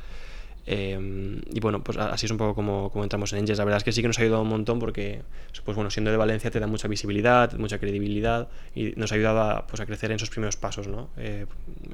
Em, 0.66 1.42
y 1.54 1.60
bueno, 1.62 1.82
pues 1.82 1.98
así 1.98 2.26
es 2.26 2.32
un 2.32 2.38
poco 2.38 2.54
como, 2.54 2.90
como 2.92 3.04
entramos 3.04 3.32
en 3.32 3.40
Angels. 3.40 3.58
La 3.58 3.66
verdad 3.66 3.78
es 3.78 3.84
que 3.84 3.92
sí 3.92 4.02
que 4.02 4.08
nos 4.08 4.20
ha 4.20 4.22
ayudado 4.22 4.42
un 4.42 4.50
montón 4.50 4.80
porque, 4.80 5.24
pues 5.64 5.76
bueno, 5.76 5.90
siendo 5.90 6.12
de 6.12 6.18
Valencia 6.18 6.52
te 6.52 6.60
da 6.60 6.68
mucha 6.68 6.88
visibilidad, 6.88 7.54
mucha 7.54 7.80
credibilidad 7.80 8.50
y 8.76 8.94
nos 8.96 9.12
ha 9.12 9.16
ayudado 9.16 9.42
a, 9.42 9.68
pues, 9.68 9.80
a 9.82 9.86
crecer 9.86 10.12
en 10.12 10.18
esos 10.18 10.30
primeros 10.30 10.58
pasos, 10.58 10.88
¿no? 10.88 11.10
Eh, 11.18 11.46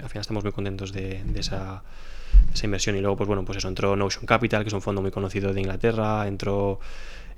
al 0.02 0.10
final 0.10 0.22
estamos 0.22 0.44
muy 0.44 0.54
contentos 0.54 0.92
de 0.92 1.24
esa 1.36 1.84
esa 2.54 2.66
inversión. 2.66 2.96
Y 2.96 3.02
luego, 3.02 3.18
pues 3.18 3.28
bueno, 3.28 3.44
pues 3.46 3.58
eso, 3.58 3.68
entró 3.68 3.96
Notion 3.96 4.26
Capital, 4.26 4.64
que 4.64 4.70
es 4.70 4.74
un 4.74 4.82
fondo 4.82 5.02
muy 5.02 5.12
conocido 5.12 5.54
de 5.54 5.60
Inglaterra, 5.60 6.28
entró 6.28 6.80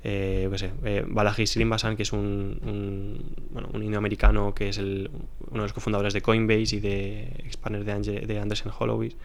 eh, 0.04 0.48
eh, 0.84 1.04
Balaji 1.06 1.46
Srimbasan, 1.46 1.96
que 1.96 2.02
es 2.02 2.12
un, 2.12 2.60
un, 2.62 3.34
bueno, 3.50 3.68
un 3.72 3.82
indoamericano 3.82 4.54
que 4.54 4.68
es 4.68 4.78
el, 4.78 5.10
uno 5.50 5.62
de 5.62 5.66
los 5.66 5.72
cofundadores 5.72 6.14
de 6.14 6.22
Coinbase 6.22 6.76
y 6.76 6.80
de 6.80 7.22
expander 7.44 7.84
de, 7.84 7.92
Ange, 7.92 8.20
de 8.26 8.38
Anderson 8.38 8.72
Holloway. 8.78 9.16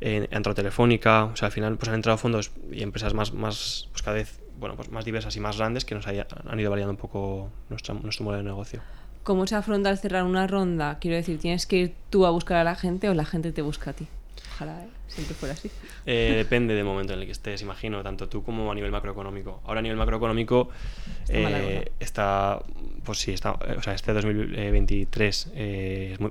Eh, 0.00 0.26
entró 0.30 0.54
Telefónica, 0.54 1.24
o 1.24 1.36
sea, 1.36 1.46
al 1.46 1.52
final 1.52 1.76
pues 1.76 1.88
han 1.90 1.96
entrado 1.96 2.16
fondos 2.16 2.52
y 2.72 2.82
empresas 2.82 3.12
más, 3.12 3.34
más 3.34 3.88
pues 3.92 4.02
cada 4.02 4.16
vez 4.16 4.40
bueno, 4.58 4.76
pues 4.76 4.90
más 4.90 5.04
diversas 5.04 5.34
y 5.36 5.40
más 5.40 5.58
grandes 5.58 5.84
que 5.84 5.94
nos 5.94 6.06
haya, 6.06 6.26
han 6.46 6.60
ido 6.60 6.70
variando 6.70 6.92
un 6.92 6.98
poco 6.98 7.50
nuestra, 7.68 7.94
nuestro 7.94 8.24
modelo 8.24 8.42
de 8.42 8.48
negocio. 8.48 8.80
¿Cómo 9.22 9.46
se 9.46 9.54
afronta 9.54 9.90
al 9.90 9.98
cerrar 9.98 10.24
una 10.24 10.46
ronda? 10.46 10.98
Quiero 10.98 11.16
decir, 11.16 11.38
¿tienes 11.38 11.66
que 11.66 11.76
ir 11.76 11.94
tú 12.08 12.24
a 12.24 12.30
buscar 12.30 12.58
a 12.58 12.64
la 12.64 12.74
gente 12.74 13.08
o 13.08 13.14
la 13.14 13.24
gente 13.24 13.52
te 13.52 13.62
busca 13.62 13.90
a 13.90 13.92
ti? 13.92 14.06
Ojalá 14.60 14.84
¿eh? 14.84 14.88
siempre 15.08 15.34
fuera 15.34 15.54
así. 15.54 15.70
Eh, 16.04 16.34
depende 16.36 16.74
del 16.74 16.84
momento 16.84 17.14
en 17.14 17.20
el 17.20 17.24
que 17.24 17.32
estés, 17.32 17.62
imagino, 17.62 18.02
tanto 18.02 18.28
tú 18.28 18.42
como 18.42 18.70
a 18.70 18.74
nivel 18.74 18.90
macroeconómico. 18.90 19.62
Ahora 19.64 19.80
a 19.80 19.82
nivel 19.82 19.96
macroeconómico 19.96 20.68
está, 21.28 21.60
eh, 21.60 21.92
está 21.98 22.62
pues 23.02 23.18
sí, 23.18 23.32
está, 23.32 23.52
o 23.52 23.82
sea, 23.82 23.94
este 23.94 24.12
2023 24.12 25.52
eh, 25.54 26.10
es 26.12 26.20
muy, 26.20 26.30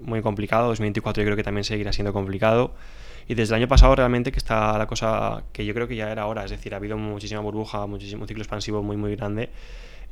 muy 0.00 0.22
complicado, 0.22 0.68
2024 0.68 1.22
yo 1.22 1.26
creo 1.26 1.36
que 1.36 1.42
también 1.42 1.64
seguirá 1.64 1.92
siendo 1.92 2.14
complicado. 2.14 2.74
Y 3.28 3.34
desde 3.34 3.54
el 3.54 3.60
año 3.60 3.68
pasado 3.68 3.94
realmente 3.94 4.32
que 4.32 4.38
está 4.38 4.78
la 4.78 4.86
cosa 4.86 5.44
que 5.52 5.66
yo 5.66 5.74
creo 5.74 5.86
que 5.86 5.96
ya 5.96 6.10
era 6.10 6.26
hora, 6.26 6.46
es 6.46 6.50
decir, 6.50 6.72
ha 6.72 6.78
habido 6.78 6.96
muchísima 6.96 7.40
burbuja, 7.40 7.86
muchísimo 7.86 8.26
ciclo 8.26 8.42
expansivo 8.42 8.82
muy 8.82 8.96
muy 8.96 9.16
grande 9.16 9.50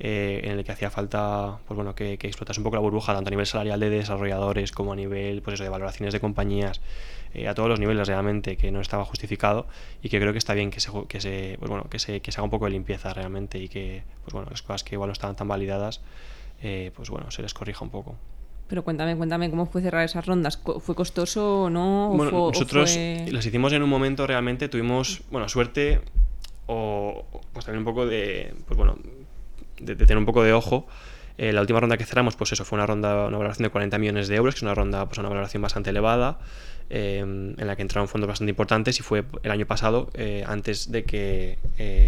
eh, 0.00 0.40
en 0.44 0.58
el 0.58 0.64
que 0.64 0.72
hacía 0.72 0.90
falta 0.90 1.58
pues 1.66 1.76
bueno, 1.76 1.94
que, 1.94 2.18
que 2.18 2.26
explotase 2.26 2.60
un 2.60 2.64
poco 2.64 2.76
la 2.76 2.80
burbuja, 2.80 3.14
tanto 3.14 3.28
a 3.28 3.30
nivel 3.30 3.46
salarial 3.46 3.78
de 3.78 3.90
desarrolladores 3.90 4.72
como 4.72 4.92
a 4.92 4.96
nivel 4.96 5.40
pues 5.42 5.54
eso, 5.54 5.64
de 5.64 5.70
valoraciones 5.70 6.12
de 6.12 6.20
compañías, 6.20 6.80
eh, 7.32 7.48
a 7.48 7.54
todos 7.54 7.68
los 7.68 7.80
niveles 7.80 8.08
realmente, 8.08 8.56
que 8.56 8.70
no 8.72 8.80
estaba 8.80 9.04
justificado 9.04 9.66
y 10.02 10.08
que 10.08 10.18
creo 10.18 10.32
que 10.32 10.38
está 10.38 10.54
bien 10.54 10.70
que 10.70 10.80
se, 10.80 10.90
que 11.08 11.20
se, 11.20 11.56
pues 11.58 11.70
bueno, 11.70 11.88
que 11.88 11.98
se, 11.98 12.20
que 12.20 12.32
se 12.32 12.40
haga 12.40 12.44
un 12.44 12.50
poco 12.50 12.64
de 12.64 12.72
limpieza 12.72 13.12
realmente 13.14 13.58
y 13.58 13.68
que 13.68 14.02
pues 14.24 14.32
bueno, 14.32 14.48
las 14.50 14.62
cosas 14.62 14.84
que 14.84 14.96
igual 14.96 15.08
no 15.08 15.12
estaban 15.12 15.36
tan 15.36 15.48
validadas, 15.48 16.00
eh, 16.62 16.90
pues 16.94 17.10
bueno, 17.10 17.30
se 17.30 17.42
les 17.42 17.54
corrija 17.54 17.84
un 17.84 17.90
poco. 17.90 18.16
Pero 18.66 18.82
cuéntame, 18.82 19.14
cuéntame 19.16 19.50
cómo 19.50 19.66
fue 19.66 19.82
cerrar 19.82 20.04
esas 20.04 20.24
rondas. 20.24 20.56
¿Fue 20.56 20.94
costoso 20.94 21.64
o 21.64 21.70
no? 21.70 22.10
Bueno, 22.14 22.30
fue, 22.30 22.40
nosotros 22.52 22.92
fue... 22.92 23.26
las 23.30 23.44
hicimos 23.44 23.72
en 23.74 23.82
un 23.82 23.90
momento 23.90 24.26
realmente, 24.26 24.68
tuvimos, 24.68 25.22
bueno, 25.30 25.48
suerte 25.48 26.00
o 26.66 27.26
pues 27.52 27.66
también 27.66 27.80
un 27.80 27.84
poco 27.84 28.06
de, 28.06 28.54
pues 28.66 28.78
bueno, 28.78 28.96
de, 29.84 29.96
tener 29.96 30.18
un 30.18 30.26
poco 30.26 30.42
de 30.42 30.52
ojo. 30.52 30.86
Eh, 31.36 31.52
la 31.52 31.60
última 31.60 31.80
ronda 31.80 31.96
que 31.96 32.04
cerramos, 32.04 32.36
pues 32.36 32.52
eso, 32.52 32.64
fue 32.64 32.76
una 32.76 32.86
ronda, 32.86 33.26
una 33.26 33.38
valoración 33.38 33.64
de 33.64 33.70
40 33.70 33.98
millones 33.98 34.28
de 34.28 34.36
euros, 34.36 34.54
que 34.54 34.58
es 34.58 34.62
una 34.62 34.74
ronda, 34.74 35.06
pues 35.06 35.18
una 35.18 35.28
valoración 35.28 35.62
bastante 35.62 35.90
elevada, 35.90 36.38
eh, 36.90 37.18
en 37.18 37.66
la 37.66 37.74
que 37.74 37.82
entraron 37.82 38.08
fondos 38.08 38.28
bastante 38.28 38.50
importantes 38.50 39.00
y 39.00 39.02
fue 39.02 39.24
el 39.42 39.50
año 39.50 39.66
pasado, 39.66 40.10
eh, 40.14 40.44
antes 40.46 40.92
de 40.92 41.04
que 41.04 41.58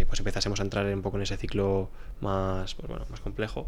pues 0.07 0.19
empezásemos 0.19 0.59
a 0.59 0.63
entrar 0.63 0.85
un 0.85 1.01
poco 1.01 1.17
en 1.17 1.23
ese 1.23 1.35
ciclo 1.35 1.89
más, 2.21 2.73
pues 2.75 2.87
bueno, 2.87 3.05
más 3.09 3.19
complejo. 3.19 3.67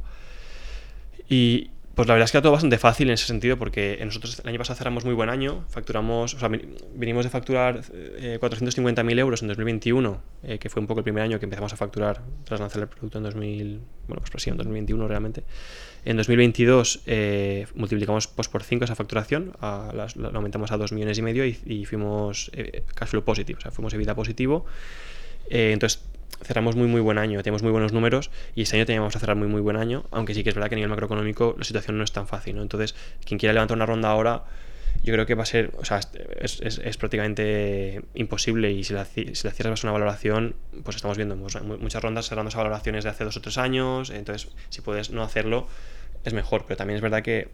Y, 1.27 1.71
pues 1.99 2.07
la 2.07 2.13
verdad 2.13 2.27
es 2.27 2.31
que 2.31 2.37
era 2.37 2.43
todo 2.43 2.53
bastante 2.53 2.77
fácil 2.77 3.09
en 3.09 3.15
ese 3.15 3.25
sentido, 3.25 3.57
porque 3.57 3.99
nosotros 4.05 4.39
el 4.39 4.47
año 4.47 4.57
pasado 4.57 4.77
cerramos 4.77 5.03
muy 5.03 5.13
buen 5.13 5.27
año, 5.27 5.65
facturamos, 5.67 6.33
o 6.33 6.39
sea, 6.39 6.49
vinimos 6.95 7.25
de 7.25 7.29
facturar 7.29 7.81
eh, 7.93 8.37
450.000 8.39 9.19
euros 9.19 9.41
en 9.41 9.49
2021, 9.49 10.21
eh, 10.43 10.59
que 10.59 10.69
fue 10.69 10.79
un 10.79 10.87
poco 10.87 11.01
el 11.01 11.03
primer 11.03 11.23
año 11.23 11.39
que 11.39 11.45
empezamos 11.45 11.73
a 11.73 11.75
facturar 11.75 12.21
tras 12.45 12.61
lanzar 12.61 12.83
el 12.83 12.87
producto 12.87 13.17
en 13.17 13.25
2000, 13.25 13.81
bueno, 14.07 14.23
pues 14.31 14.41
sí, 14.41 14.49
en 14.49 14.55
2021 14.55 15.09
realmente. 15.09 15.43
En 16.05 16.15
2022 16.15 17.01
eh, 17.05 17.67
multiplicamos 17.75 18.27
pues, 18.27 18.47
por 18.47 18.63
5 18.63 18.85
esa 18.85 18.95
facturación, 18.95 19.51
la, 19.59 20.07
aumentamos 20.33 20.71
a 20.71 20.77
2 20.77 20.93
millones 20.93 21.17
y 21.17 21.21
medio 21.21 21.45
y, 21.45 21.83
fuimos 21.83 22.49
eh, 22.53 22.83
cash 22.95 23.09
flow 23.09 23.25
positivo, 23.25 23.59
o 23.59 23.61
sea, 23.61 23.71
fuimos 23.71 23.93
EBITDA 23.93 24.15
positivo. 24.15 24.65
Entonces 25.49 26.01
cerramos 26.41 26.75
muy 26.75 26.87
muy 26.87 27.01
buen 27.01 27.17
año, 27.17 27.41
tenemos 27.43 27.63
muy 27.63 27.71
buenos 27.71 27.93
números 27.93 28.31
y 28.55 28.61
este 28.63 28.77
año 28.77 28.85
teníamos 28.85 29.13
que 29.13 29.19
cerrar 29.19 29.35
muy 29.35 29.47
muy 29.47 29.61
buen 29.61 29.77
año, 29.77 30.05
aunque 30.11 30.33
sí 30.33 30.43
que 30.43 30.49
es 30.49 30.55
verdad 30.55 30.69
que 30.69 30.75
a 30.75 30.77
nivel 30.77 30.89
macroeconómico 30.89 31.55
la 31.57 31.63
situación 31.63 31.97
no 31.97 32.03
es 32.03 32.11
tan 32.11 32.27
fácil, 32.27 32.55
¿no? 32.55 32.61
Entonces, 32.61 32.95
quien 33.25 33.39
quiera 33.39 33.53
levantar 33.53 33.75
una 33.75 33.85
ronda 33.85 34.09
ahora, 34.09 34.43
yo 35.03 35.13
creo 35.13 35.25
que 35.25 35.35
va 35.35 35.43
a 35.43 35.45
ser, 35.45 35.71
o 35.77 35.85
sea, 35.85 35.99
es, 36.39 36.61
es, 36.61 36.79
es 36.83 36.97
prácticamente 36.97 38.03
imposible 38.13 38.71
y 38.71 38.83
si 38.83 38.93
la, 38.93 39.05
si 39.05 39.25
la 39.43 39.51
cierras 39.51 39.83
una 39.83 39.91
valoración, 39.91 40.55
pues 40.83 40.95
estamos 40.95 41.17
viendo 41.17 41.35
muchas 41.35 42.01
rondas 42.01 42.27
cerrando 42.27 42.49
esas 42.49 42.59
valoraciones 42.59 43.03
de 43.03 43.09
hace 43.09 43.23
dos 43.23 43.37
o 43.37 43.41
tres 43.41 43.57
años, 43.57 44.09
entonces 44.09 44.51
si 44.69 44.81
puedes 44.81 45.11
no 45.11 45.23
hacerlo, 45.23 45.67
es 46.25 46.33
mejor, 46.33 46.65
pero 46.65 46.77
también 46.77 46.97
es 46.97 47.01
verdad 47.01 47.21
que 47.21 47.49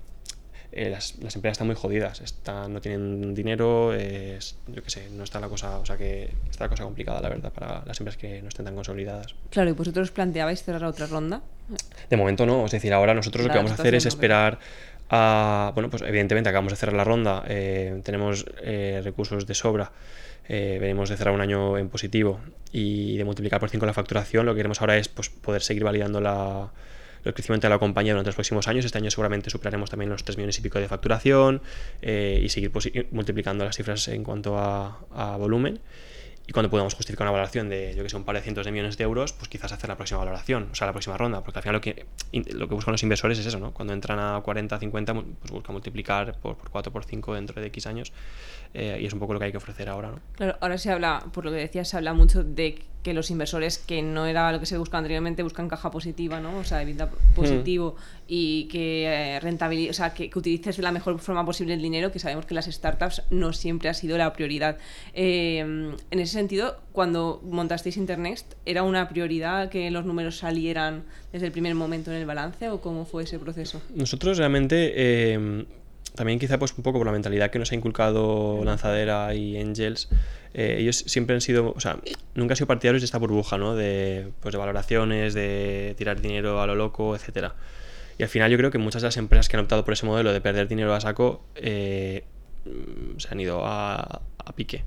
eh, 0.75 0.89
las, 0.89 1.15
las, 1.19 1.35
empresas 1.35 1.53
están 1.53 1.67
muy 1.67 1.75
jodidas, 1.75 2.19
están, 2.19 2.73
no 2.73 2.81
tienen 2.81 3.33
dinero, 3.33 3.93
es, 3.93 4.57
yo 4.67 4.83
qué 4.83 4.89
sé, 4.89 5.09
no 5.09 5.23
está 5.23 5.39
la 5.39 5.47
cosa, 5.47 5.79
o 5.79 5.85
sea 5.85 5.95
que 5.95 6.29
está 6.49 6.65
la 6.65 6.69
cosa 6.69 6.83
complicada, 6.83 7.21
la 7.21 7.29
verdad, 7.29 7.51
para 7.53 7.83
las 7.85 7.97
empresas 7.99 8.19
que 8.19 8.41
no 8.41 8.49
estén 8.49 8.65
tan 8.65 8.75
consolidadas. 8.75 9.35
Claro, 9.51 9.69
¿y 9.69 9.73
vosotros 9.73 10.11
planteabais 10.11 10.63
cerrar 10.63 10.83
otra 10.83 11.05
ronda? 11.05 11.41
De 12.09 12.17
momento 12.17 12.45
no, 12.45 12.65
es 12.65 12.71
decir, 12.71 12.93
ahora 12.93 13.13
nosotros 13.13 13.45
claro, 13.45 13.47
lo 13.47 13.53
que 13.53 13.63
vamos 13.63 13.79
a 13.79 13.81
hacer 13.81 13.95
es 13.95 14.05
esperar 14.05 14.59
a, 15.09 15.71
bueno, 15.73 15.89
pues 15.89 16.01
evidentemente 16.01 16.49
acabamos 16.49 16.73
de 16.73 16.77
cerrar 16.77 16.95
la 16.95 17.05
ronda, 17.05 17.43
eh, 17.47 18.01
tenemos 18.03 18.45
eh, 18.61 18.99
recursos 19.01 19.47
de 19.47 19.53
sobra, 19.53 19.93
eh, 20.49 20.77
venimos 20.81 21.09
de 21.09 21.15
cerrar 21.15 21.33
un 21.33 21.41
año 21.41 21.77
en 21.77 21.89
positivo 21.89 22.41
y 22.73 23.15
de 23.17 23.23
multiplicar 23.23 23.61
por 23.61 23.69
5 23.69 23.85
la 23.85 23.93
facturación, 23.93 24.45
lo 24.45 24.53
que 24.53 24.57
queremos 24.57 24.81
ahora 24.81 24.97
es 24.97 25.07
pues, 25.07 25.29
poder 25.29 25.61
seguir 25.61 25.85
validando 25.85 26.19
la 26.19 26.69
el 27.25 27.33
crecimiento 27.33 27.67
de 27.67 27.73
la 27.73 27.79
compañía 27.79 28.13
durante 28.13 28.29
los 28.29 28.35
próximos 28.35 28.67
años. 28.67 28.85
Este 28.85 28.97
año 28.97 29.11
seguramente 29.11 29.49
superaremos 29.49 29.89
también 29.89 30.09
los 30.09 30.23
3 30.23 30.37
millones 30.37 30.57
y 30.59 30.61
pico 30.61 30.79
de 30.79 30.87
facturación 30.87 31.61
eh, 32.01 32.39
y 32.43 32.49
seguir 32.49 32.71
pues, 32.71 32.89
multiplicando 33.11 33.65
las 33.65 33.75
cifras 33.75 34.07
en 34.07 34.23
cuanto 34.23 34.57
a, 34.57 34.99
a, 35.13 35.35
volumen. 35.37 35.79
Y 36.47 36.51
cuando 36.51 36.69
podamos 36.69 36.93
justificar 36.93 37.25
una 37.25 37.31
valoración 37.31 37.69
de, 37.69 37.95
yo 37.95 38.03
que 38.03 38.09
sé, 38.09 38.15
un 38.15 38.23
par 38.23 38.35
de 38.35 38.41
cientos 38.41 38.65
de 38.65 38.71
millones 38.71 38.97
de 38.97 39.03
euros, 39.03 39.33
pues 39.33 39.49
quizás 39.49 39.71
hacer 39.71 39.89
la 39.89 39.95
próxima 39.95 40.19
valoración, 40.19 40.69
o 40.71 40.75
sea, 40.75 40.87
la 40.87 40.93
próxima 40.93 41.17
ronda, 41.17 41.41
porque 41.41 41.59
al 41.59 41.63
final 41.63 41.75
lo 41.75 41.81
que, 41.81 42.05
lo 42.53 42.67
que 42.67 42.75
buscan 42.75 42.91
los 42.91 43.03
inversores 43.03 43.39
es 43.39 43.45
eso, 43.45 43.59
¿no? 43.59 43.71
Cuando 43.71 43.93
entran 43.93 44.19
a 44.19 44.39
40, 44.41 44.77
50, 44.77 45.13
pues 45.13 45.51
buscan 45.51 45.73
multiplicar 45.73 46.37
por, 46.39 46.55
por 46.57 46.69
4, 46.69 46.93
por 46.93 47.03
5 47.03 47.33
dentro 47.33 47.59
de 47.59 47.67
X 47.67 47.87
años, 47.87 48.13
eh, 48.73 48.99
y 49.01 49.05
es 49.05 49.13
un 49.13 49.19
poco 49.19 49.33
lo 49.33 49.39
que 49.39 49.45
hay 49.45 49.51
que 49.51 49.57
ofrecer 49.57 49.89
ahora, 49.89 50.11
¿no? 50.11 50.19
Claro, 50.33 50.57
ahora 50.61 50.77
se 50.77 50.91
habla, 50.91 51.23
por 51.33 51.45
lo 51.45 51.51
que 51.51 51.57
decías, 51.57 51.89
se 51.89 51.97
habla 51.97 52.13
mucho 52.13 52.43
de 52.43 52.83
que 53.01 53.13
los 53.13 53.29
inversores, 53.29 53.77
que 53.77 54.01
no 54.01 54.25
era 54.25 54.51
lo 54.51 54.59
que 54.59 54.65
se 54.65 54.79
buscaba 54.79 54.97
anteriormente, 54.97 55.43
buscan 55.43 55.69
caja 55.69 55.91
positiva, 55.91 56.39
¿no? 56.39 56.57
O 56.57 56.63
sea, 56.63 56.81
EBITDA 56.81 57.09
positivo 57.35 57.95
mm. 57.97 58.24
Y 58.27 58.65
que 58.65 59.05
eh, 59.05 59.39
rentabilidad, 59.39 59.91
o 59.91 59.93
sea, 59.93 60.13
que, 60.13 60.29
utilices 60.35 60.77
de 60.77 60.83
la 60.83 60.91
mejor 60.91 61.19
forma 61.19 61.45
posible 61.45 61.73
el 61.73 61.81
dinero, 61.81 62.11
que 62.11 62.19
sabemos 62.19 62.45
que 62.45 62.53
las 62.53 62.65
startups 62.65 63.23
no 63.29 63.53
siempre 63.53 63.89
ha 63.89 63.93
sido 63.93 64.17
la 64.17 64.33
prioridad. 64.33 64.77
Eh, 65.13 65.59
en 65.59 66.19
ese 66.19 66.33
sentido, 66.33 66.77
cuando 66.91 67.41
montasteis 67.43 67.97
Internext, 67.97 68.53
¿era 68.65 68.83
una 68.83 69.07
prioridad 69.09 69.69
que 69.69 69.89
los 69.91 70.05
números 70.05 70.37
salieran 70.37 71.03
desde 71.31 71.47
el 71.47 71.51
primer 71.51 71.75
momento 71.75 72.11
en 72.11 72.17
el 72.17 72.25
balance 72.25 72.69
o 72.69 72.81
cómo 72.81 73.05
fue 73.05 73.23
ese 73.23 73.39
proceso? 73.39 73.81
Nosotros 73.93 74.37
realmente... 74.37 74.93
Eh 74.95 75.65
también 76.15 76.39
quizá 76.39 76.57
pues 76.57 76.73
un 76.77 76.83
poco 76.83 76.97
por 76.97 77.05
la 77.05 77.11
mentalidad 77.11 77.51
que 77.51 77.59
nos 77.59 77.71
ha 77.71 77.75
inculcado 77.75 78.63
Lanzadera 78.63 79.35
y 79.35 79.57
Angels, 79.57 80.07
eh, 80.53 80.77
ellos 80.79 81.03
siempre 81.07 81.35
han 81.35 81.41
sido, 81.41 81.73
o 81.75 81.79
sea, 81.79 81.99
nunca 82.33 82.53
han 82.53 82.55
sido 82.55 82.67
partidarios 82.67 83.01
de 83.01 83.05
esta 83.05 83.17
burbuja, 83.17 83.57
¿no? 83.57 83.75
De, 83.75 84.31
pues 84.39 84.53
de 84.53 84.57
valoraciones, 84.57 85.33
de 85.33 85.93
tirar 85.97 86.21
dinero 86.21 86.61
a 86.61 86.67
lo 86.67 86.75
loco, 86.75 87.15
etcétera. 87.15 87.55
Y 88.17 88.23
al 88.23 88.29
final 88.29 88.51
yo 88.51 88.57
creo 88.57 88.71
que 88.71 88.77
muchas 88.77 89.01
de 89.01 89.07
las 89.07 89.17
empresas 89.17 89.49
que 89.49 89.57
han 89.57 89.63
optado 89.63 89.83
por 89.83 89.93
ese 89.93 90.05
modelo 90.05 90.31
de 90.31 90.41
perder 90.41 90.67
dinero 90.67 90.93
a 90.93 91.01
saco 91.01 91.45
eh, 91.55 92.23
se 93.17 93.27
han 93.29 93.39
ido 93.39 93.65
a, 93.65 94.21
a 94.37 94.55
pique 94.55 94.83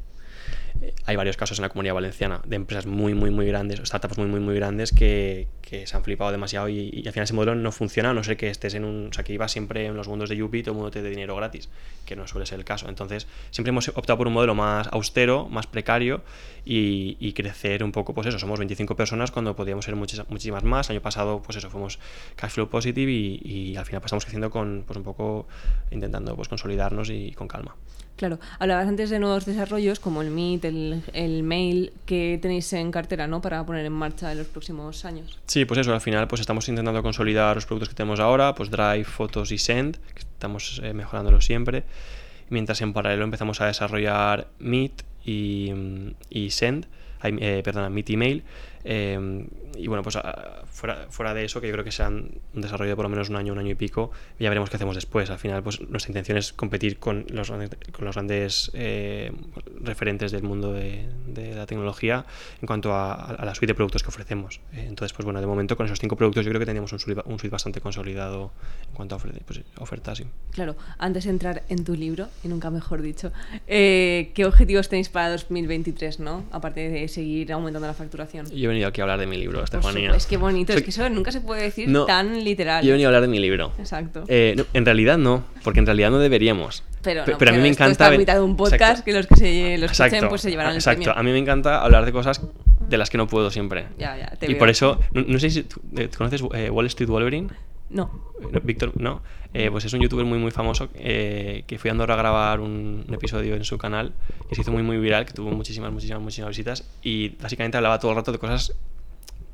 hay 1.05 1.17
varios 1.17 1.37
casos 1.37 1.59
en 1.59 1.63
la 1.63 1.69
comunidad 1.69 1.95
valenciana 1.95 2.41
de 2.47 2.57
empresas 2.57 2.87
muy, 2.87 3.15
muy, 3.15 3.31
muy 3.31 3.47
grandes, 3.47 3.81
startups 3.85 4.19
muy, 4.19 4.29
muy, 4.29 4.41
muy 4.41 4.55
grandes 4.55 4.93
que, 4.93 5.49
que 5.69 5.87
se 5.87 5.97
han 5.97 6.05
flipado 6.05 6.31
demasiado 6.31 6.69
y, 6.69 6.91
y, 6.93 7.07
al 7.07 7.13
final 7.13 7.25
ese 7.25 7.35
modelo 7.35 7.55
no 7.55 7.73
funciona, 7.73 8.15
no 8.15 8.25
ser 8.25 8.37
que 8.37 8.49
estés 8.49 8.75
en 8.75 8.85
un. 8.85 9.09
O 9.09 9.13
sea, 9.13 9.25
que 9.25 9.33
ibas 9.33 9.53
siempre 9.53 9.87
en 9.87 9.97
los 9.97 10.09
mundos 10.09 10.29
de 10.29 10.37
Yupi 10.37 10.63
todo 10.63 10.73
el 10.73 10.77
mundo 10.77 10.91
te 10.91 11.03
dé 11.03 11.11
dinero 11.11 11.37
gratis, 11.37 11.69
que 12.07 12.17
no 12.17 12.27
suele 12.27 12.47
ser 12.47 12.59
el 12.59 12.65
caso. 12.65 12.89
Entonces, 12.89 13.27
siempre 13.51 13.71
hemos 13.71 13.89
optado 13.89 14.17
por 14.17 14.27
un 14.29 14.33
modelo 14.33 14.55
más 14.55 14.89
austero, 14.93 15.49
más 15.49 15.67
precario 15.67 16.23
y, 16.65 17.33
crecer 17.33 17.85
un 17.85 17.93
poco, 17.93 18.15
pues 18.15 18.27
eso, 18.27 18.39
somos 18.39 18.59
25 18.59 18.97
personas 18.97 19.31
cuando 19.31 19.55
podíamos 19.55 19.85
ser 19.85 19.95
muchas, 19.95 20.29
muchísimas 20.29 20.65
más. 20.65 20.89
El 20.91 20.97
año 20.97 21.03
pasado, 21.03 21.43
pues 21.43 21.57
eso, 21.57 21.71
fuimos 21.71 21.99
cash 22.35 22.53
flow 22.53 22.69
positive 22.69 23.13
y, 23.13 23.41
y 23.45 23.77
al 23.77 23.85
final 23.85 24.01
pasamos 24.01 24.25
creciendo 24.25 24.51
con, 24.51 24.85
pues 24.87 24.97
un 24.97 25.05
poco 25.05 25.47
intentando 25.91 26.35
pues 26.35 26.49
consolidarnos 26.49 27.11
y 27.11 27.33
con 27.33 27.47
calma. 27.47 27.77
Claro, 28.19 28.41
hablabas 28.59 28.89
antes 28.89 29.11
de 29.11 29.21
nuevos 29.21 29.47
desarrollos 29.47 30.01
como 30.01 30.23
el 30.23 30.31
Meet, 30.33 30.65
el, 30.65 31.03
el, 31.13 31.45
Mail, 31.45 31.93
que 32.05 32.37
tenéis 32.43 32.73
en 32.73 32.91
cartera, 32.91 33.29
¿no? 33.29 33.41
Para 33.41 33.65
poner 33.65 33.87
en 33.87 33.93
marcha 33.93 34.33
en 34.33 34.39
los 34.39 34.49
próximos 34.49 35.05
años. 35.05 35.39
Sí, 35.47 35.65
pues 35.65 35.79
eso, 35.79 35.95
al 35.95 36.01
final 36.01 36.27
pues 36.27 36.41
estamos 36.41 36.69
intentando 36.69 37.01
consolidar 37.01 37.55
los 37.55 37.65
productos 37.65 37.91
que 37.91 37.95
tenemos 37.95 38.19
ahora, 38.19 38.57
pues 38.57 38.71
Drive, 38.71 39.05
Fotos 39.05 39.53
y 39.53 39.59
Send, 39.59 39.99
que 40.15 40.19
estamos 40.19 40.81
eh, 40.83 40.93
mejorándolos 40.95 41.45
siempre, 41.45 41.85
mientras 42.51 42.81
en 42.81 42.93
paralelo 42.93 43.23
empezamos 43.23 43.61
a 43.61 43.67
desarrollar 43.67 44.49
Meet 44.59 45.05
y, 45.25 45.73
y 46.29 46.51
Send, 46.51 46.89
eh, 47.23 47.63
perdona, 47.65 47.89
Meet 47.89 48.11
Email. 48.11 48.43
Eh, 48.85 49.47
y 49.77 49.87
bueno, 49.87 50.03
pues 50.03 50.19
fuera, 50.67 51.07
fuera 51.09 51.35
de 51.35 51.45
eso, 51.45 51.61
que 51.61 51.69
yo 51.69 51.73
creo 51.73 51.85
que 51.85 51.93
se 51.93 52.03
han 52.03 52.31
desarrollado 52.53 52.97
por 52.97 53.05
lo 53.05 53.09
menos 53.09 53.29
un 53.29 53.37
año, 53.37 53.53
un 53.53 53.59
año 53.59 53.71
y 53.71 53.75
pico, 53.75 54.11
ya 54.39 54.49
veremos 54.49 54.71
qué 54.71 54.77
hacemos 54.77 54.97
después. 54.97 55.31
Al 55.31 55.39
final, 55.39 55.63
pues 55.63 55.81
nuestra 55.81 56.11
intención 56.11 56.37
es 56.37 56.53
competir 56.53 56.99
con 56.99 57.27
los, 57.31 57.51
con 57.51 58.05
los 58.05 58.15
grandes 58.15 58.71
eh, 58.75 59.33
referentes 59.81 60.33
del 60.33 60.43
mundo 60.43 60.73
de, 60.73 61.07
la 61.55 61.67
tecnología 61.67 62.27
en 62.61 62.67
cuanto 62.67 62.95
a, 62.95 63.37
la 63.45 63.55
suite 63.55 63.69
de 63.69 63.75
productos 63.75 64.03
que 64.03 64.09
ofrecemos. 64.09 64.61
Eh, 64.73 64.87
entonces, 64.89 65.13
pues 65.13 65.25
bueno, 65.25 65.41
de 65.41 65.47
momento 65.47 65.77
con 65.77 65.87
esos 65.87 66.01
cinco 66.01 66.17
productos 66.17 66.45
yo 66.45 66.51
creo 66.51 66.61
que 66.61 66.67
teníamos 66.67 66.93
un 66.93 66.99
suite, 66.99 67.23
un 67.25 67.39
suite 67.39 67.53
bastante 67.53 67.81
consolidado 67.81 68.51
en 68.89 68.95
cuanto 68.95 69.15
a 69.15 69.19
pues, 69.19 69.61
ofertas. 69.79 70.23
Claro, 70.51 70.77
antes 70.99 71.25
de 71.25 71.31
entrar 71.31 71.63
en 71.69 71.85
tu 71.85 71.95
libro, 71.95 72.29
y 72.43 72.49
nunca 72.49 72.71
mejor 72.71 73.03
dicho, 73.03 73.33
eh, 73.67 74.33
¿qué 74.35 74.45
objetivos 74.45 74.89
tenéis 74.89 75.09
para 75.09 75.31
2023, 75.31 76.21
no? 76.21 76.45
Aparte 76.51 76.89
de 76.89 77.07
seguir 77.09 77.53
aumentando 77.53 77.87
la 77.87 77.95
facturación. 77.95 78.51
Yo 78.51 78.68
he 78.69 78.73
venido 78.75 78.89
aquí 78.89 79.01
a 79.01 79.05
hablar 79.05 79.19
de 79.19 79.27
mi 79.27 79.37
libro, 79.37 79.63
Estefanía. 79.63 80.15
Es 80.15 80.27
que 80.27 80.37
bonito, 80.37 80.73
es 80.73 80.83
que 80.83 80.91
eso 80.91 81.09
nunca 81.09 81.33
se 81.33 81.41
puede 81.41 81.63
decir 81.63 81.89
tan 82.07 82.45
literal. 82.45 82.85
Yo 82.85 82.91
he 82.91 82.93
venido 82.93 83.09
a 83.09 83.11
hablar 83.11 83.23
de 83.23 83.29
mi 83.29 83.39
libro. 83.39 83.73
Exacto. 83.79 84.25
Eh, 84.29 84.57
en 84.73 84.85
realidad 84.85 85.19
no, 85.19 85.45
porque 85.65 85.81
en 85.81 85.87
realidad 85.87 86.11
no 86.11 86.19
deberíamos. 86.19 86.85
Pero, 87.03 87.25
pero, 87.39 87.51
a 87.51 87.55
mí 87.55 87.61
me 87.61 87.69
encanta. 87.69 88.07
Está 88.07 88.19
mitad 88.19 88.35
de 88.35 88.41
un 88.41 88.57
podcast 88.57 89.05
que 89.05 89.13
los 89.13 89.27
que 89.27 89.37
se 89.37 89.79
los 89.79 89.93
escuchen 89.93 90.29
pues 90.29 90.43
se 90.43 90.51
llevarán 90.51 90.73
el 90.73 90.79
Exacto. 90.79 91.13
A 91.13 91.23
mí 91.23 91.31
me 91.31 91.39
encanta 91.39 91.81
hablar 91.83 92.05
de 92.05 92.13
cosas 92.13 92.41
de 92.89 92.99
las 92.99 93.11
que 93.11 93.19
no 93.19 93.27
puedo 93.27 93.51
siempre. 93.51 93.87
Ya, 93.99 94.17
ya, 94.17 94.31
te 94.31 94.51
y 94.51 94.55
por 94.55 94.69
eso, 94.69 95.01
no, 95.13 95.39
sé 95.39 95.51
si 95.51 95.67
eh, 95.97 96.09
conoces 96.17 96.43
eh, 96.55 96.71
Wall 96.71 96.87
Street 96.87 97.09
Wolverine. 97.09 97.49
No. 97.91 98.11
Víctor, 98.63 98.93
no. 99.01 99.23
pues 99.53 99.85
es 99.85 99.93
un 99.93 100.01
youtuber 100.01 100.25
muy 100.25 100.39
muy 100.39 100.51
famoso 100.51 100.91
que 100.93 101.77
fui 101.79 101.89
a 101.89 101.93
Andorra 101.93 102.15
a 102.15 102.17
grabar 102.19 102.61
un, 102.61 103.07
episodio 103.11 103.55
en 103.55 103.65
su 103.65 103.79
canal 103.79 104.13
y 104.51 104.55
se 104.55 104.61
hizo 104.61 104.73
muy 104.73 104.83
muy 104.83 104.99
viral, 104.99 105.25
que 105.27 105.33
tuvo 105.33 105.51
muchísimas, 105.51 105.93
muchísimas, 105.93 106.21
muchísimas 106.21 106.51
visitas 106.51 106.89
y 107.03 107.31
básicamente 107.31 107.77
hablaba 107.77 107.99
todo 107.99 108.11
el 108.11 108.17
rato 108.17 108.33
de 108.33 108.39
cosas 108.39 108.75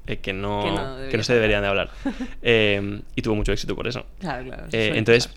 eh, 0.06 0.18
que, 0.18 0.34
no, 0.34 0.62
que, 1.10 1.16
no, 1.16 1.24
se 1.24 1.32
deberían 1.32 1.62
de 1.62 1.68
hablar. 1.68 1.90
Eh, 2.42 3.00
y 3.16 3.22
tuvo 3.22 3.34
mucho 3.36 3.52
éxito 3.52 3.74
por 3.74 3.88
eso. 3.88 4.04
Claro, 4.18 4.44
claro. 4.44 4.66
Eh, 4.70 4.92
entonces, 4.96 5.30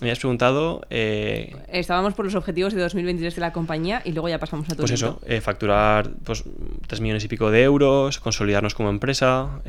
me 0.00 0.06
habías 0.06 0.18
preguntado... 0.18 0.82
Estábamos 0.90 2.14
por 2.14 2.24
los 2.24 2.34
objetivos 2.34 2.72
de 2.72 2.80
2023 2.80 3.34
de 3.34 3.40
la 3.40 3.52
compañía 3.52 4.02
y 4.04 4.12
luego 4.12 4.28
ya 4.28 4.38
pasamos 4.38 4.66
a 4.68 4.74
todo 4.74 4.82
Pues 4.82 4.92
eso, 4.92 5.20
facturar 5.40 6.10
pues, 6.24 6.44
3 6.86 7.00
millones 7.00 7.24
y 7.24 7.28
pico 7.28 7.50
de 7.50 7.62
euros, 7.62 8.20
consolidarnos 8.20 8.74
como 8.74 8.90
empresa, 8.90 9.60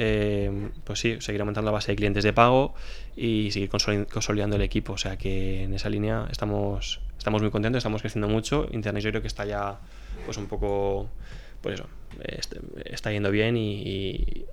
pues 0.83 0.99
sí, 0.99 1.17
seguir 1.19 1.41
aumentando 1.41 1.67
la 1.67 1.73
base 1.73 1.91
de 1.91 1.95
clientes 1.95 2.23
de 2.23 2.33
pago 2.33 2.73
y 3.15 3.49
seguir 3.51 3.69
consolidando 3.69 4.55
el 4.55 4.61
equipo. 4.61 4.93
O 4.93 4.97
sea 4.97 5.17
que 5.17 5.63
en 5.63 5.73
esa 5.73 5.89
línea 5.89 6.27
estamos, 6.31 7.01
estamos 7.17 7.41
muy 7.41 7.51
contentos, 7.51 7.79
estamos 7.79 8.01
creciendo 8.01 8.27
mucho. 8.27 8.67
Internet 8.71 9.03
yo 9.03 9.09
creo 9.09 9.21
que 9.21 9.27
está 9.27 9.45
ya 9.45 9.79
pues 10.25 10.37
un 10.37 10.47
poco 10.47 11.09
pues 11.61 11.75
eso, 11.75 11.89
está 12.85 13.11
yendo 13.11 13.31
bien 13.31 13.57
y, 13.57 14.45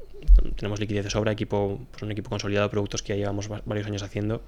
tenemos 0.56 0.80
liquidez 0.80 1.04
de 1.04 1.10
sobra, 1.10 1.32
equipo, 1.32 1.80
pues 1.90 2.02
un 2.02 2.10
equipo 2.10 2.30
consolidado, 2.30 2.68
productos 2.70 3.02
que 3.02 3.12
ya 3.12 3.16
llevamos 3.16 3.48
varios 3.48 3.86
años 3.86 4.02
haciendo 4.02 4.42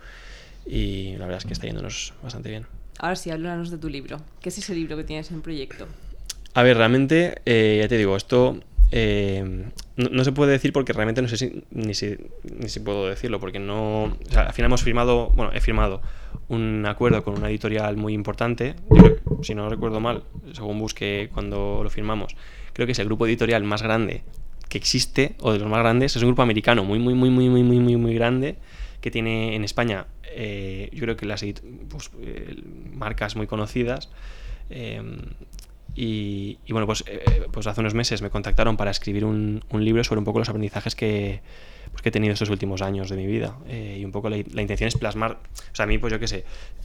y 0.68 1.16
la 1.16 1.26
verdad 1.26 1.38
es 1.38 1.46
que 1.46 1.52
está 1.54 1.66
yéndonos 1.66 2.12
bastante 2.22 2.50
bien. 2.50 2.66
Ahora 2.98 3.16
sí, 3.16 3.30
háblanos 3.30 3.70
de 3.70 3.78
tu 3.78 3.88
libro. 3.88 4.18
¿Qué 4.40 4.48
es 4.48 4.58
ese 4.58 4.74
libro 4.74 4.96
que 4.96 5.04
tienes 5.04 5.30
en 5.30 5.40
proyecto? 5.40 5.86
A 6.54 6.62
ver, 6.62 6.76
realmente, 6.76 7.40
eh, 7.46 7.78
ya 7.80 7.88
te 7.88 7.96
digo, 7.96 8.16
esto 8.16 8.60
eh, 8.90 9.64
no, 9.96 10.24
se 10.24 10.32
puede 10.32 10.52
decir 10.52 10.72
porque 10.72 10.92
realmente 10.92 11.20
no 11.22 11.28
sé 11.28 11.36
si 11.36 11.62
ni, 11.70 11.94
si 11.94 12.16
ni 12.58 12.68
si 12.68 12.80
puedo 12.80 13.08
decirlo, 13.08 13.38
porque 13.38 13.58
no. 13.58 14.04
O 14.04 14.30
sea, 14.30 14.42
al 14.42 14.52
final 14.52 14.68
hemos 14.70 14.82
firmado, 14.82 15.30
bueno, 15.30 15.52
he 15.52 15.60
firmado 15.60 16.00
un 16.48 16.84
acuerdo 16.86 17.22
con 17.22 17.38
una 17.38 17.50
editorial 17.50 17.96
muy 17.96 18.14
importante. 18.14 18.74
si 19.42 19.54
no 19.54 19.68
recuerdo 19.68 20.00
mal, 20.00 20.24
según 20.52 20.78
busqué 20.78 21.30
cuando 21.32 21.82
lo 21.84 21.90
firmamos, 21.90 22.36
creo 22.72 22.86
que 22.86 22.92
es 22.92 22.98
el 22.98 23.06
grupo 23.06 23.26
editorial 23.26 23.62
más 23.64 23.82
grande 23.82 24.22
que 24.68 24.78
existe, 24.78 25.34
o 25.40 25.52
de 25.52 25.58
los 25.58 25.68
más 25.68 25.80
grandes, 25.80 26.14
es 26.16 26.22
un 26.22 26.28
grupo 26.28 26.42
americano 26.42 26.84
muy, 26.84 26.98
muy, 26.98 27.14
muy, 27.14 27.30
muy, 27.30 27.48
muy, 27.48 27.62
muy, 27.62 27.78
muy, 27.78 27.96
muy 27.96 28.14
grande, 28.14 28.56
que 29.00 29.10
tiene 29.10 29.54
en 29.54 29.64
España, 29.64 30.06
eh, 30.24 30.90
yo 30.92 31.00
creo 31.00 31.16
que 31.16 31.26
las 31.26 31.44
pues, 31.88 32.10
eh, 32.20 32.56
marcas 32.92 33.36
muy 33.36 33.46
conocidas. 33.46 34.10
Y, 36.00 36.58
bueno, 36.70 36.86
pues, 36.86 37.02
eh, 37.08 37.46
pues 37.50 37.66
hace 37.66 37.80
unos 37.80 37.92
meses 37.92 38.22
me 38.22 38.30
contactaron 38.30 38.76
para 38.76 38.92
escribir 38.92 39.24
un, 39.24 39.64
un 39.70 39.84
libro 39.84 40.04
sobre 40.04 40.20
un 40.20 40.24
poco 40.24 40.38
los 40.38 40.48
aprendizajes 40.48 40.94
que, 40.94 41.40
pues, 41.90 42.02
que 42.02 42.10
he 42.10 42.12
tenido 42.12 42.32
estos 42.32 42.50
últimos 42.50 42.82
años 42.82 43.08
de 43.08 43.16
mi 43.16 43.26
vida. 43.26 43.58
Eh, 43.66 43.96
y 43.98 44.04
un 44.04 44.12
poco 44.12 44.30
la, 44.30 44.36
intención 44.36 44.86
es 44.86 44.96
plasmar, 44.96 45.32
o 45.72 45.74
sea, 45.74 45.84
a 45.84 45.86
mí, 45.88 45.98
pues 45.98 46.12
yo 46.12 46.20
qué 46.20 46.28
sé, 46.28 46.44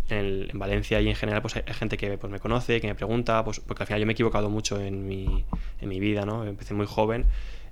en, 0.09 0.49
en, 0.49 0.57
Valencia 0.57 0.99
y 0.99 1.09
en 1.09 1.15
general, 1.15 1.43
pues 1.43 1.55
hay, 1.55 1.63
gente 1.75 1.95
que 1.95 2.17
pues, 2.17 2.31
me 2.31 2.39
conoce, 2.39 2.81
que 2.81 2.87
me 2.87 2.95
pregunta, 2.95 3.43
pues 3.43 3.59
porque 3.59 3.83
al 3.83 3.87
final 3.87 3.99
yo 3.99 4.07
me 4.07 4.13
he 4.13 4.15
equivocado 4.15 4.49
mucho 4.49 4.81
en 4.81 5.07
mi, 5.07 5.45
en 5.79 5.89
mi 5.89 5.99
vida, 5.99 6.25
¿no? 6.25 6.43
Empecé 6.43 6.73
muy 6.73 6.87
joven 6.87 7.25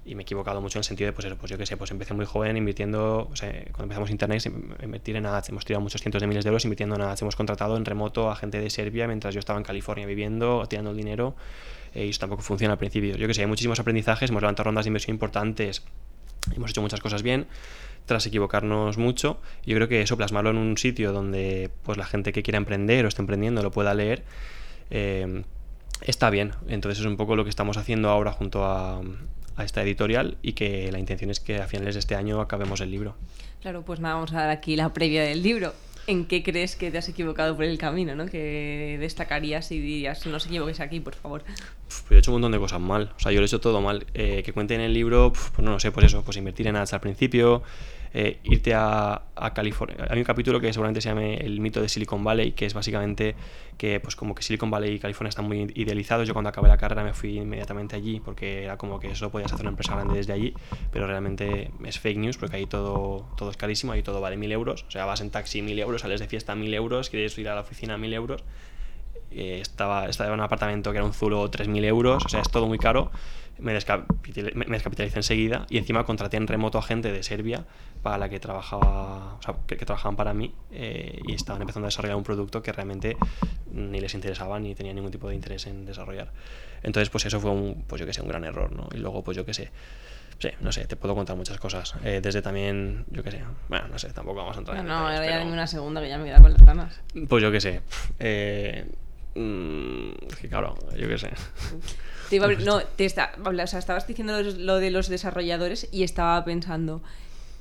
y 0.04 0.16
me 0.16 0.22
he 0.22 0.24
equivocado 0.24 0.62
mucho 0.62 0.80
en 0.80 0.82
el 0.82 0.84
sentido 0.84 1.08
de, 1.08 1.14
pues 1.14 1.26
eso, 1.26 1.38
pues 1.38 1.52
yo 1.52 1.58
qué 1.58 1.66
sé, 1.66 1.78
pues 1.78 1.92
empecé 1.92 2.14
muy 2.14 2.26
joven 2.26 2.58
invirtiendo, 2.58 3.30
o 3.32 3.36
sea, 3.36 3.52
cuando 3.66 3.84
empezamos 3.84 4.10
internet, 4.10 4.44
invertir 4.82 5.16
en 5.16 5.28
ads, 5.28 5.50
hemos 5.50 5.64
tirado 5.64 5.82
muchos 5.82 6.02
cientos 6.02 6.22
de 6.22 6.28
miles 6.28 6.44
de 6.44 6.50
euros 6.50 6.64
invirtiendo 6.66 6.96
en 6.96 7.02
ads, 7.02 7.22
hemos 7.22 7.36
contratado 7.36 7.78
en 7.78 7.86
remoto 7.86 8.32
a 8.32 8.36
gente 8.36 8.60
de 8.60 8.70
Serbia 8.70 9.06
mientras 9.08 9.34
yo 9.34 9.40
estaba 9.40 9.60
en 9.60 9.64
California 9.64 10.08
viviendo, 10.08 10.66
tirando 10.68 10.92
el 10.92 10.98
dinero, 10.98 11.36
eh, 11.94 12.06
y 12.06 12.10
eso 12.10 12.20
tampoco 12.20 12.42
funciona 12.42 12.74
al 12.74 12.80
principio. 12.80 13.16
Yo 13.16 13.28
que 13.28 13.34
sé, 13.34 13.42
hay 13.42 13.48
muchísimos 13.48 13.80
aprendizajes, 13.80 14.30
hemos 14.32 14.42
levantado 14.42 14.66
rondas 14.66 14.86
de 14.86 14.90
inversión 14.90 15.14
importantes, 15.14 15.84
hemos 16.56 16.72
hecho 16.72 16.82
muchas 16.82 17.00
cosas 17.00 17.22
bien, 17.22 17.46
tras 18.08 18.26
equivocarnos 18.26 18.98
mucho, 18.98 19.40
yo 19.64 19.76
creo 19.76 19.88
que 19.88 20.02
eso, 20.02 20.18
plasmarlo 20.18 20.50
en 20.50 20.58
un 20.58 20.78
sitio 20.78 21.14
donde 21.14 21.70
pues 21.84 22.00
la 22.00 22.06
gente 22.06 22.34
que 22.34 22.42
quiera 22.42 22.58
emprender 22.58 23.06
o 23.06 23.08
esté 23.08 23.22
emprendiendo 23.22 23.62
lo 23.62 23.70
pueda 23.70 23.94
leer, 23.94 24.24
eh, 24.90 25.44
está 26.02 26.32
bien. 26.32 26.54
Entonces 26.68 27.00
es 27.00 27.06
un 27.06 27.18
poco 27.18 27.36
lo 27.36 27.44
que 27.44 27.52
estamos 27.52 27.78
haciendo 27.78 28.10
ahora 28.10 28.32
junto 28.32 28.66
a, 28.66 29.02
a 29.56 29.64
esta 29.64 29.82
editorial 29.84 30.38
y 30.42 30.54
que 30.54 30.92
la 30.92 31.00
intención 31.00 31.30
es 31.30 31.40
que 31.40 31.58
a 31.58 31.68
finales 31.68 31.96
de 31.96 32.00
este 32.00 32.16
año 32.16 32.42
acabemos 32.42 32.82
el 32.82 32.92
libro. 32.92 33.16
Claro, 33.62 33.84
pues 33.84 34.00
nada, 34.00 34.16
vamos 34.16 34.34
a 34.34 34.38
dar 34.38 34.50
aquí 34.50 34.76
la 34.76 34.94
previa 34.94 35.24
del 35.24 35.44
libro. 35.44 35.74
¿En 36.08 36.26
qué 36.26 36.42
crees 36.42 36.76
que 36.76 36.90
te 36.90 36.98
has 36.98 37.08
equivocado 37.10 37.56
por 37.56 37.64
el 37.64 37.78
camino? 37.78 38.16
¿no? 38.16 38.26
Que 38.26 38.98
destacarías 39.00 39.72
y 39.72 39.80
dirías, 39.80 40.26
no 40.26 40.40
se 40.40 40.48
equivoques 40.48 40.80
aquí, 40.80 41.00
por 41.00 41.14
favor. 41.14 41.44
Pues 41.44 42.06
yo 42.10 42.16
he 42.16 42.20
hecho 42.20 42.32
un 42.32 42.36
montón 42.36 42.52
de 42.54 42.60
cosas 42.60 42.82
mal. 42.82 43.14
O 43.16 43.20
sea, 43.20 43.32
yo 43.32 43.40
lo 43.40 43.46
he 43.46 43.48
hecho 43.48 43.62
todo 43.62 43.82
mal. 43.82 44.08
Eh, 44.16 44.42
que 44.44 44.52
cuente 44.52 44.74
en 44.74 44.82
el 44.82 44.94
libro, 44.94 45.32
pues 45.32 45.60
no 45.60 45.72
lo 45.72 45.80
sé, 45.80 45.92
pues 45.92 46.08
eso, 46.08 46.24
pues 46.24 46.38
invertir 46.38 46.68
en 46.68 46.76
ads 46.76 46.94
al 46.94 47.02
principio, 47.02 47.62
eh, 48.14 48.40
irte 48.44 48.74
a, 48.74 49.24
California. 49.56 50.06
Hay 50.08 50.20
un 50.20 50.24
capítulo 50.24 50.60
que 50.60 50.72
seguramente 50.72 51.02
se 51.02 51.10
llame 51.10 51.38
El 51.38 51.60
mito 51.62 51.82
de 51.82 51.90
Silicon 51.90 52.24
Valley, 52.24 52.52
que 52.52 52.68
es 52.68 52.76
básicamente 52.76 53.36
que 53.76 54.00
pues 54.00 54.16
como 54.16 54.36
que 54.36 54.44
Silicon 54.44 54.70
Valley 54.70 54.94
y 54.94 55.00
California 55.00 55.30
están 55.30 55.46
muy 55.46 55.72
idealizados. 55.74 56.28
Yo 56.28 56.34
cuando 56.34 56.50
acabé 56.50 56.68
la 56.68 56.78
carrera 56.78 57.04
me 57.04 57.14
fui 57.14 57.40
inmediatamente 57.40 57.96
allí 57.96 58.20
porque 58.20 58.66
era 58.66 58.78
como 58.78 59.00
que 59.00 59.10
eso 59.10 59.32
podías 59.32 59.52
hacer 59.52 59.64
una 59.64 59.72
empresa 59.72 59.96
grande 59.96 60.14
desde 60.14 60.34
allí, 60.34 60.54
pero 60.92 61.08
realmente 61.08 61.72
es 61.84 62.00
fake 62.00 62.18
news 62.18 62.38
porque 62.38 62.58
ahí 62.58 62.68
todo, 62.68 63.26
todo 63.36 63.50
es 63.50 63.58
carísimo, 63.58 63.94
ahí 63.94 64.04
todo 64.04 64.22
vale 64.22 64.38
mil 64.38 64.52
euros. 64.52 64.86
O 64.88 64.92
sea, 64.92 65.06
vas 65.06 65.22
en 65.22 65.32
taxi 65.32 65.64
mil 65.64 65.80
euros, 65.80 66.02
sales 66.02 66.20
de 66.20 66.28
fiesta 66.28 66.54
mil 66.54 66.72
euros, 66.74 67.10
quieres 67.10 67.36
ir 67.40 67.50
a 67.50 67.56
la 67.56 67.62
oficina 67.62 67.98
mil 67.98 68.14
euros. 68.14 68.44
Eh, 69.32 69.60
estaba, 69.62 70.08
estaba 70.08 70.30
en 70.30 70.34
un 70.34 70.42
apartamento 70.42 70.92
que 70.92 70.98
era 70.98 71.06
un 71.06 71.14
zulo 71.14 71.50
3.000 71.50 71.86
euros, 71.86 72.26
o 72.26 72.30
sea, 72.30 72.42
es 72.42 72.50
todo 72.50 72.68
muy 72.68 72.78
caro 72.78 73.12
me, 73.62 73.74
descapitalicé 73.74 75.20
enseguida 75.20 75.66
y 75.70 75.78
encima 75.78 76.04
contraté 76.04 76.38
en 76.38 76.48
remoto 76.48 76.78
a 76.78 76.82
gente 76.82 77.12
de 77.12 77.22
Serbia 77.24 77.66
para 78.02 78.18
la 78.18 78.30
que 78.30 78.40
trabajaba, 78.40 79.36
o 79.36 79.42
sea, 79.42 79.56
que, 79.68 79.76
trabajaban 79.76 80.16
para 80.16 80.34
mí 80.34 80.54
eh, 80.72 81.20
y 81.26 81.34
estaban 81.34 81.62
empezando 81.62 81.86
a 81.86 81.90
desarrollar 81.90 82.18
un 82.18 82.24
producto 82.24 82.64
que 82.64 82.72
realmente 82.72 83.18
ni 83.72 84.02
les 84.02 84.14
interesaba 84.16 84.60
ni 84.60 84.74
tenía 84.74 84.94
ningún 84.94 85.12
tipo 85.12 85.30
de 85.30 85.36
interés 85.36 85.68
en 85.68 85.86
desarrollar. 85.86 86.32
Entonces, 86.82 87.10
pues 87.10 87.26
eso 87.26 87.40
fue 87.40 87.52
un, 87.52 87.84
pues 87.88 88.00
yo 88.00 88.08
que 88.08 88.14
sé, 88.14 88.22
un 88.22 88.28
gran 88.28 88.44
error, 88.44 88.72
¿no? 88.72 88.90
Y 88.94 88.98
luego, 88.98 89.24
pues 89.24 89.38
yo 89.38 89.46
que 89.46 89.54
sé, 89.54 89.70
sí, 90.42 90.50
no 90.60 90.72
sé, 90.72 90.86
te 90.86 90.96
puedo 90.96 91.14
contar 91.16 91.36
muchas 91.36 91.60
cosas. 91.60 91.94
Eh, 92.04 92.20
desde 92.22 92.42
también, 92.42 93.06
yo 93.10 93.24
que 93.24 93.32
sé, 93.32 93.44
bueno, 93.70 93.88
no 93.88 94.00
sé, 94.00 94.12
tampoco 94.12 94.40
vamos 94.40 94.56
a 94.58 94.60
entrar 94.60 94.78
no, 94.78 94.82
en 94.82 94.88
No, 94.88 95.24
ya 95.24 95.44
una 95.46 95.68
segunda 95.68 96.02
que 96.02 96.10
ya 96.10 96.18
me 96.18 96.26
queda 96.26 96.42
con 96.42 96.52
las 96.52 96.66
ganas. 96.66 97.00
Pues 97.30 97.44
yo 97.44 97.52
que 97.52 97.62
sé, 97.62 97.82
eh, 98.20 98.86
mm, 99.36 100.12
que 100.40 100.50
claro, 100.50 100.76
yo 100.98 101.08
que 101.08 101.18
sé. 101.18 101.30
no, 102.66 102.82
te 102.82 103.06
está, 103.06 103.34
o 103.44 103.68
sea, 103.68 103.80
estabas 103.80 104.08
diciendo 104.08 104.42
lo 104.42 104.78
de 104.78 104.90
los 104.90 105.10
desarrolladores 105.10 105.88
y 105.92 106.04
estaba 106.04 106.44
pensando, 106.44 107.04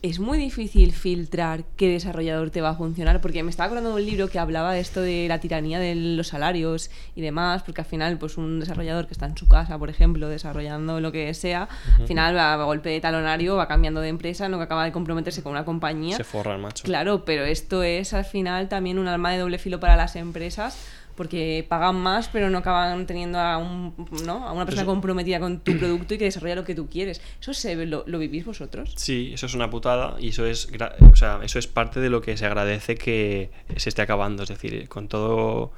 es 0.03 0.19
muy 0.19 0.39
difícil 0.39 0.93
filtrar 0.93 1.65
qué 1.77 1.89
desarrollador 1.89 2.51
te 2.51 2.61
va 2.61 2.71
a 2.71 2.75
funcionar, 2.75 3.21
porque 3.21 3.43
me 3.43 3.51
estaba 3.51 3.67
acordando 3.67 3.95
de 3.95 4.03
un 4.03 4.09
libro 4.09 4.29
que 4.29 4.39
hablaba 4.39 4.73
de 4.73 4.81
esto 4.81 5.03
de 5.03 5.27
la 5.29 5.41
tiranía 5.41 5.79
de 5.79 5.95
los 5.95 6.29
salarios 6.29 6.91
y 7.15 7.21
demás, 7.21 7.63
porque 7.63 7.83
al 7.83 7.87
final, 7.87 8.17
pues 8.19 8.39
un 8.39 8.61
desarrollador 8.61 9.07
que 9.07 9.13
está 9.13 9.27
en 9.27 9.37
su 9.37 9.47
casa, 9.47 9.79
por 9.79 9.91
ejemplo, 9.91 10.29
desarrollando 10.29 11.01
lo 11.01 11.13
que 11.13 11.33
sea, 11.35 11.69
al 11.99 12.07
final 12.07 12.35
va 12.35 12.55
a 12.55 12.65
golpe 12.65 12.89
de 12.89 13.01
talonario, 13.01 13.57
va 13.57 13.69
cambiando 13.69 14.01
de 14.01 14.09
empresa, 14.09 14.49
no 14.49 14.61
acaba 14.61 14.85
de 14.85 14.93
comprometerse 14.93 15.43
con 15.43 15.53
una 15.53 15.65
compañía. 15.65 16.17
Se 16.17 16.25
forra 16.25 16.55
el 16.55 16.63
macho. 16.63 16.85
Claro, 16.85 17.25
pero 17.25 17.45
esto 17.45 17.83
es 17.83 18.15
al 18.15 18.25
final 18.25 18.69
también 18.69 18.99
un 18.99 19.09
arma 19.09 19.33
de 19.33 19.39
doble 19.39 19.59
filo 19.59 19.81
para 19.81 19.97
las 19.97 20.17
empresas 20.17 20.79
porque 21.17 21.65
pagan 21.69 21.97
más, 21.97 22.29
pero 22.29 22.51
no 22.51 22.59
acaban 22.59 23.07
teniendo 23.07 23.39
a, 23.39 23.59
un, 23.59 23.95
¿no? 24.25 24.47
a 24.47 24.53
una 24.53 24.65
persona 24.65 24.87
comprometida 24.87 25.41
con 25.41 25.61
tu 25.61 25.77
producto 25.79 26.15
y 26.15 26.19
que 26.19 26.25
desarrolla 26.25 26.55
lo 26.55 26.65
que 26.65 26.75
tú 26.75 26.89
quieres. 26.89 27.21
¿Eso 27.41 27.55
se, 27.55 27.75
lo, 27.87 28.05
lo, 28.07 28.19
vivís 28.19 28.45
vosotros? 28.45 28.93
Sí, 28.97 29.31
eso 29.35 29.47
es 29.47 29.55
una 29.55 29.71
putada 29.71 30.17
y 30.19 30.29
eso 30.29 30.47
es, 30.47 30.69
o 31.13 31.17
sea, 31.17 31.41
eso 31.43 31.59
es 31.59 31.67
parte 31.67 32.01
de 32.01 32.11
lo 32.11 32.21
que 32.21 32.37
se 32.37 32.47
agradece 32.47 32.97
que 32.97 33.51
se 33.77 33.89
esté 33.89 34.03
acabando. 34.03 34.43
Es 34.43 34.49
decir, 34.49 34.89
con 34.89 35.09
todo 35.09 35.73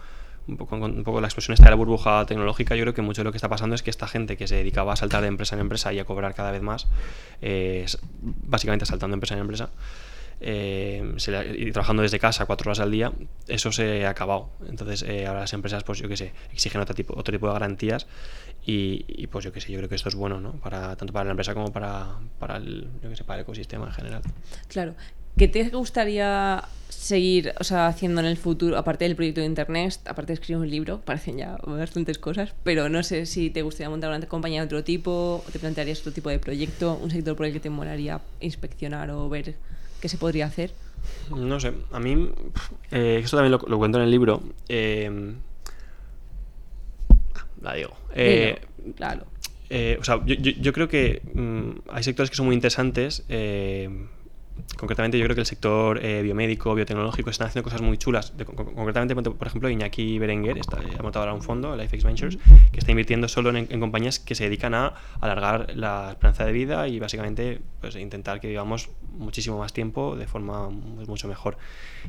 un 0.46 0.56
poco, 0.56 0.76
un 0.76 1.04
poco 1.04 1.20
la 1.20 1.28
explosión 1.28 1.54
esta 1.54 1.64
de 1.64 1.70
la 1.70 1.76
burbuja 1.76 2.24
tecnológica, 2.26 2.74
yo 2.74 2.82
creo 2.82 2.94
que 2.94 3.02
mucho 3.02 3.20
de 3.20 3.24
lo 3.24 3.32
que 3.32 3.38
está 3.38 3.48
pasando 3.48 3.74
es 3.74 3.82
que 3.82 3.90
esta 3.90 4.08
gente 4.08 4.36
que 4.36 4.46
se 4.46 4.56
dedicaba 4.56 4.92
a 4.92 4.96
saltar 4.96 5.22
de 5.22 5.28
empresa 5.28 5.54
en 5.54 5.60
empresa 5.60 5.92
y 5.92 5.98
a 5.98 6.04
cobrar 6.04 6.34
cada 6.34 6.50
vez 6.50 6.62
más, 6.62 6.88
eh, 7.40 7.86
básicamente 8.20 8.86
saltando 8.86 9.14
de 9.14 9.16
empresa 9.16 9.34
en 9.34 9.40
empresa, 9.40 9.70
eh, 10.42 11.14
trabajando 11.72 12.02
desde 12.02 12.18
casa 12.18 12.46
cuatro 12.46 12.68
horas 12.68 12.80
al 12.80 12.90
día, 12.90 13.12
eso 13.48 13.72
se 13.72 14.06
ha 14.06 14.10
acabado. 14.10 14.50
Entonces, 14.68 15.02
eh, 15.02 15.26
ahora 15.26 15.40
las 15.40 15.52
empresas, 15.52 15.84
pues 15.84 15.98
yo 15.98 16.08
qué 16.08 16.16
sé, 16.16 16.32
exigen 16.52 16.80
otro 16.80 16.94
tipo, 16.94 17.14
otro 17.16 17.32
tipo 17.32 17.46
de 17.46 17.52
garantías 17.52 18.06
y, 18.64 19.26
pues 19.28 19.44
yo 19.44 19.52
qué 19.52 19.60
sé, 19.60 19.72
yo 19.72 19.78
creo 19.78 19.88
que 19.88 19.94
esto 19.94 20.08
es 20.08 20.14
bueno, 20.14 20.40
¿no? 20.40 20.52
Para, 20.52 20.94
tanto 20.96 21.12
para 21.12 21.24
la 21.24 21.30
empresa 21.30 21.54
como 21.54 21.72
para, 21.72 22.18
para, 22.38 22.56
el, 22.56 22.88
yo 23.02 23.08
qué 23.08 23.16
sé, 23.16 23.24
para 23.24 23.38
el 23.38 23.42
ecosistema 23.42 23.86
en 23.86 23.92
general. 23.92 24.22
Claro. 24.68 24.94
¿Qué 25.36 25.48
te 25.48 25.70
gustaría 25.70 26.62
seguir 26.90 27.54
o 27.58 27.64
sea, 27.64 27.86
haciendo 27.86 28.20
en 28.20 28.26
el 28.26 28.36
futuro, 28.36 28.76
aparte 28.76 29.04
del 29.04 29.16
proyecto 29.16 29.40
de 29.40 29.46
Internet, 29.46 29.98
aparte 30.04 30.28
de 30.28 30.34
escribir 30.34 30.58
un 30.58 30.70
libro, 30.70 31.00
parecen 31.00 31.38
ya 31.38 31.56
bastantes 31.66 32.18
cosas, 32.18 32.54
pero 32.62 32.88
no 32.88 33.02
sé 33.02 33.26
si 33.26 33.50
te 33.50 33.62
gustaría 33.62 33.88
montar 33.88 34.10
una 34.10 34.24
compañía 34.26 34.60
de 34.60 34.66
otro 34.66 34.84
tipo, 34.84 35.42
o 35.46 35.50
te 35.50 35.58
plantearías 35.58 36.00
otro 36.00 36.12
tipo 36.12 36.28
de 36.28 36.38
proyecto, 36.38 36.98
un 37.02 37.10
sector 37.10 37.34
por 37.34 37.46
el 37.46 37.52
que 37.52 37.60
te 37.60 37.70
molaría 37.70 38.20
inspeccionar 38.40 39.10
o 39.10 39.28
ver 39.28 39.54
qué 40.02 40.08
se 40.08 40.18
podría 40.18 40.46
hacer. 40.46 40.74
No 41.30 41.60
sé, 41.60 41.72
a 41.92 42.00
mí, 42.00 42.28
eh, 42.90 43.20
esto 43.22 43.36
también 43.36 43.52
lo, 43.52 43.78
cuento 43.78 43.98
en 43.98 44.04
el 44.04 44.10
libro, 44.10 44.42
eh, 44.68 45.34
la 47.62 47.74
digo. 47.74 47.96
Eh, 48.12 48.60
claro. 48.96 49.24
o 50.00 50.04
sea, 50.04 50.20
yo, 50.26 50.34
yo, 50.34 50.72
creo 50.72 50.88
que 50.88 51.22
mm, 51.34 51.88
hay 51.90 52.02
sectores 52.02 52.30
que 52.30 52.36
son 52.36 52.46
muy 52.46 52.56
interesantes 52.56 53.24
concretamente 54.76 55.18
yo 55.18 55.24
creo 55.24 55.34
que 55.34 55.40
el 55.40 55.46
sector 55.46 56.04
eh, 56.04 56.22
biomédico, 56.22 56.74
biotecnológico 56.74 57.30
están 57.30 57.48
haciendo 57.48 57.64
cosas 57.64 57.82
muy 57.82 57.98
chulas. 57.98 58.32
concretamente, 58.44 59.14
por 59.14 59.46
ejemplo, 59.46 59.70
Iñaki 59.70 60.18
Berenguer 60.18 60.58
está, 60.58 60.78
ha 60.78 61.02
montado 61.02 61.24
ahora 61.24 61.34
un 61.34 61.42
fondo, 61.42 61.76
LifeX 61.76 62.04
Ventures, 62.04 62.38
que 62.72 62.80
está 62.80 62.90
invirtiendo 62.90 63.28
solo 63.28 63.56
en, 63.56 63.80
compañías 63.80 64.18
que 64.18 64.34
se 64.34 64.44
dedican 64.44 64.74
a 64.74 64.94
alargar 65.20 65.72
la 65.74 66.10
esperanza 66.10 66.44
de 66.44 66.52
vida 66.52 66.88
y 66.88 66.98
básicamente 66.98 67.60
pues, 67.80 67.96
intentar 67.96 68.40
que 68.40 68.48
vivamos 68.48 68.90
muchísimo 69.12 69.58
más 69.58 69.72
tiempo 69.72 70.16
de 70.16 70.26
forma 70.26 70.68
mucho 70.70 71.28
mejor. 71.28 71.58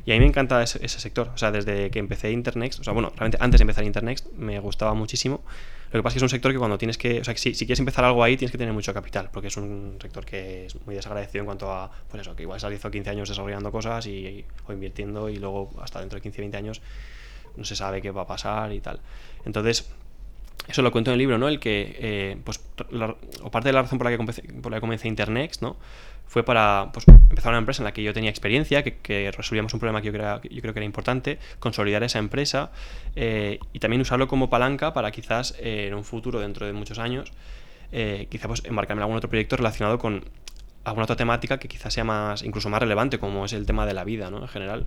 Y 0.04 0.12
a 0.12 0.14
mí 0.14 0.20
me 0.20 0.26
encanta 0.26 0.62
ese, 0.62 0.88
sector. 0.88 1.30
O 1.34 1.38
sea, 1.38 1.50
desde 1.50 1.90
que 1.90 1.98
empecé 1.98 2.32
Internext, 2.32 2.80
o 2.80 2.84
sea, 2.84 2.92
bueno, 2.92 3.10
realmente 3.10 3.38
antes 3.40 3.58
de 3.58 3.62
empezar 3.62 3.84
Internext 3.84 4.32
me 4.32 4.58
gustaba 4.60 4.94
muchísimo. 4.94 5.44
Lo 5.94 6.00
que 6.00 6.02
pasa 6.02 6.14
es 6.14 6.14
que 6.14 6.18
es 6.18 6.22
un 6.24 6.28
sector 6.28 6.50
que 6.50 6.58
cuando 6.58 6.76
tienes 6.76 6.98
que, 6.98 7.20
o 7.20 7.24
sea, 7.24 7.36
si, 7.36 7.54
quieres 7.54 7.78
empezar 7.78 8.04
algo 8.04 8.24
ahí 8.24 8.36
tienes 8.36 8.50
que 8.50 8.58
tener 8.58 8.74
mucho 8.74 8.92
capital, 8.92 9.30
porque 9.32 9.46
es 9.46 9.56
un 9.56 9.96
sector 10.02 10.24
que 10.24 10.66
es 10.66 10.84
muy 10.86 10.96
desagradecido 10.96 11.42
en 11.42 11.46
cuanto 11.46 11.70
a, 11.70 11.88
pues 12.08 12.20
eso, 12.20 12.34
que 12.34 12.42
igual 12.42 12.58
se 12.58 12.74
hizo 12.74 12.90
15 12.90 13.10
años 13.10 13.28
desarrollando 13.28 13.70
cosas 13.70 14.04
y, 14.08 14.44
o 14.66 14.72
invirtiendo 14.72 15.28
y 15.28 15.36
luego 15.36 15.70
hasta 15.80 16.00
dentro 16.00 16.16
de 16.16 16.22
15, 16.22 16.40
20 16.40 16.56
años 16.56 16.82
no 17.56 17.64
se 17.64 17.76
sabe 17.76 18.02
qué 18.02 18.10
va 18.10 18.22
a 18.22 18.26
pasar 18.26 18.72
y 18.72 18.80
tal. 18.80 18.98
Entonces, 19.44 19.88
eso 20.68 20.82
lo 20.82 20.92
cuento 20.92 21.10
en 21.10 21.14
el 21.14 21.18
libro, 21.18 21.38
¿no? 21.38 21.48
El 21.48 21.60
que, 21.60 21.96
eh, 21.98 22.36
pues, 22.42 22.60
o 23.42 23.50
parte 23.50 23.68
de 23.68 23.72
la 23.72 23.82
razón 23.82 23.98
por 23.98 24.06
la 24.06 24.10
que 24.10 24.16
comencé, 24.16 24.42
por 24.42 24.72
la 24.72 24.78
que 24.78 24.80
comencé 24.80 25.08
Internext, 25.08 25.62
¿no? 25.62 25.76
Fue 26.26 26.42
para 26.42 26.90
pues, 26.92 27.06
empezar 27.06 27.50
una 27.50 27.58
empresa 27.58 27.82
en 27.82 27.84
la 27.84 27.92
que 27.92 28.02
yo 28.02 28.14
tenía 28.14 28.30
experiencia, 28.30 28.82
que, 28.82 29.30
resolvíamos 29.36 29.74
un 29.74 29.80
problema 29.80 30.00
que 30.00 30.06
yo, 30.06 30.12
creo, 30.12 30.40
que 30.40 30.78
era 30.78 30.84
importante, 30.84 31.38
consolidar 31.58 32.02
esa 32.02 32.18
empresa 32.18 32.72
eh, 33.14 33.58
y 33.72 33.78
también 33.78 34.00
usarlo 34.00 34.26
como 34.26 34.48
palanca 34.48 34.94
para 34.94 35.10
quizás 35.10 35.54
eh, 35.58 35.86
en 35.88 35.94
un 35.94 36.04
futuro, 36.04 36.40
dentro 36.40 36.66
de 36.66 36.72
muchos 36.72 36.98
años, 36.98 37.32
quizás 38.28 38.48
pues, 38.48 38.64
embarcarme 38.64 39.00
en 39.00 39.04
algún 39.04 39.18
otro 39.18 39.30
proyecto 39.30 39.56
relacionado 39.56 39.98
con 39.98 40.24
alguna 40.82 41.04
otra 41.04 41.16
temática 41.16 41.58
que 41.58 41.68
quizás 41.68 41.94
sea 41.94 42.04
más, 42.04 42.42
incluso 42.42 42.68
más 42.68 42.80
relevante, 42.80 43.18
como 43.18 43.44
es 43.44 43.52
el 43.52 43.66
tema 43.66 43.86
de 43.86 43.94
la 43.94 44.02
vida, 44.02 44.30
¿no? 44.30 44.40
En 44.40 44.48
general. 44.48 44.86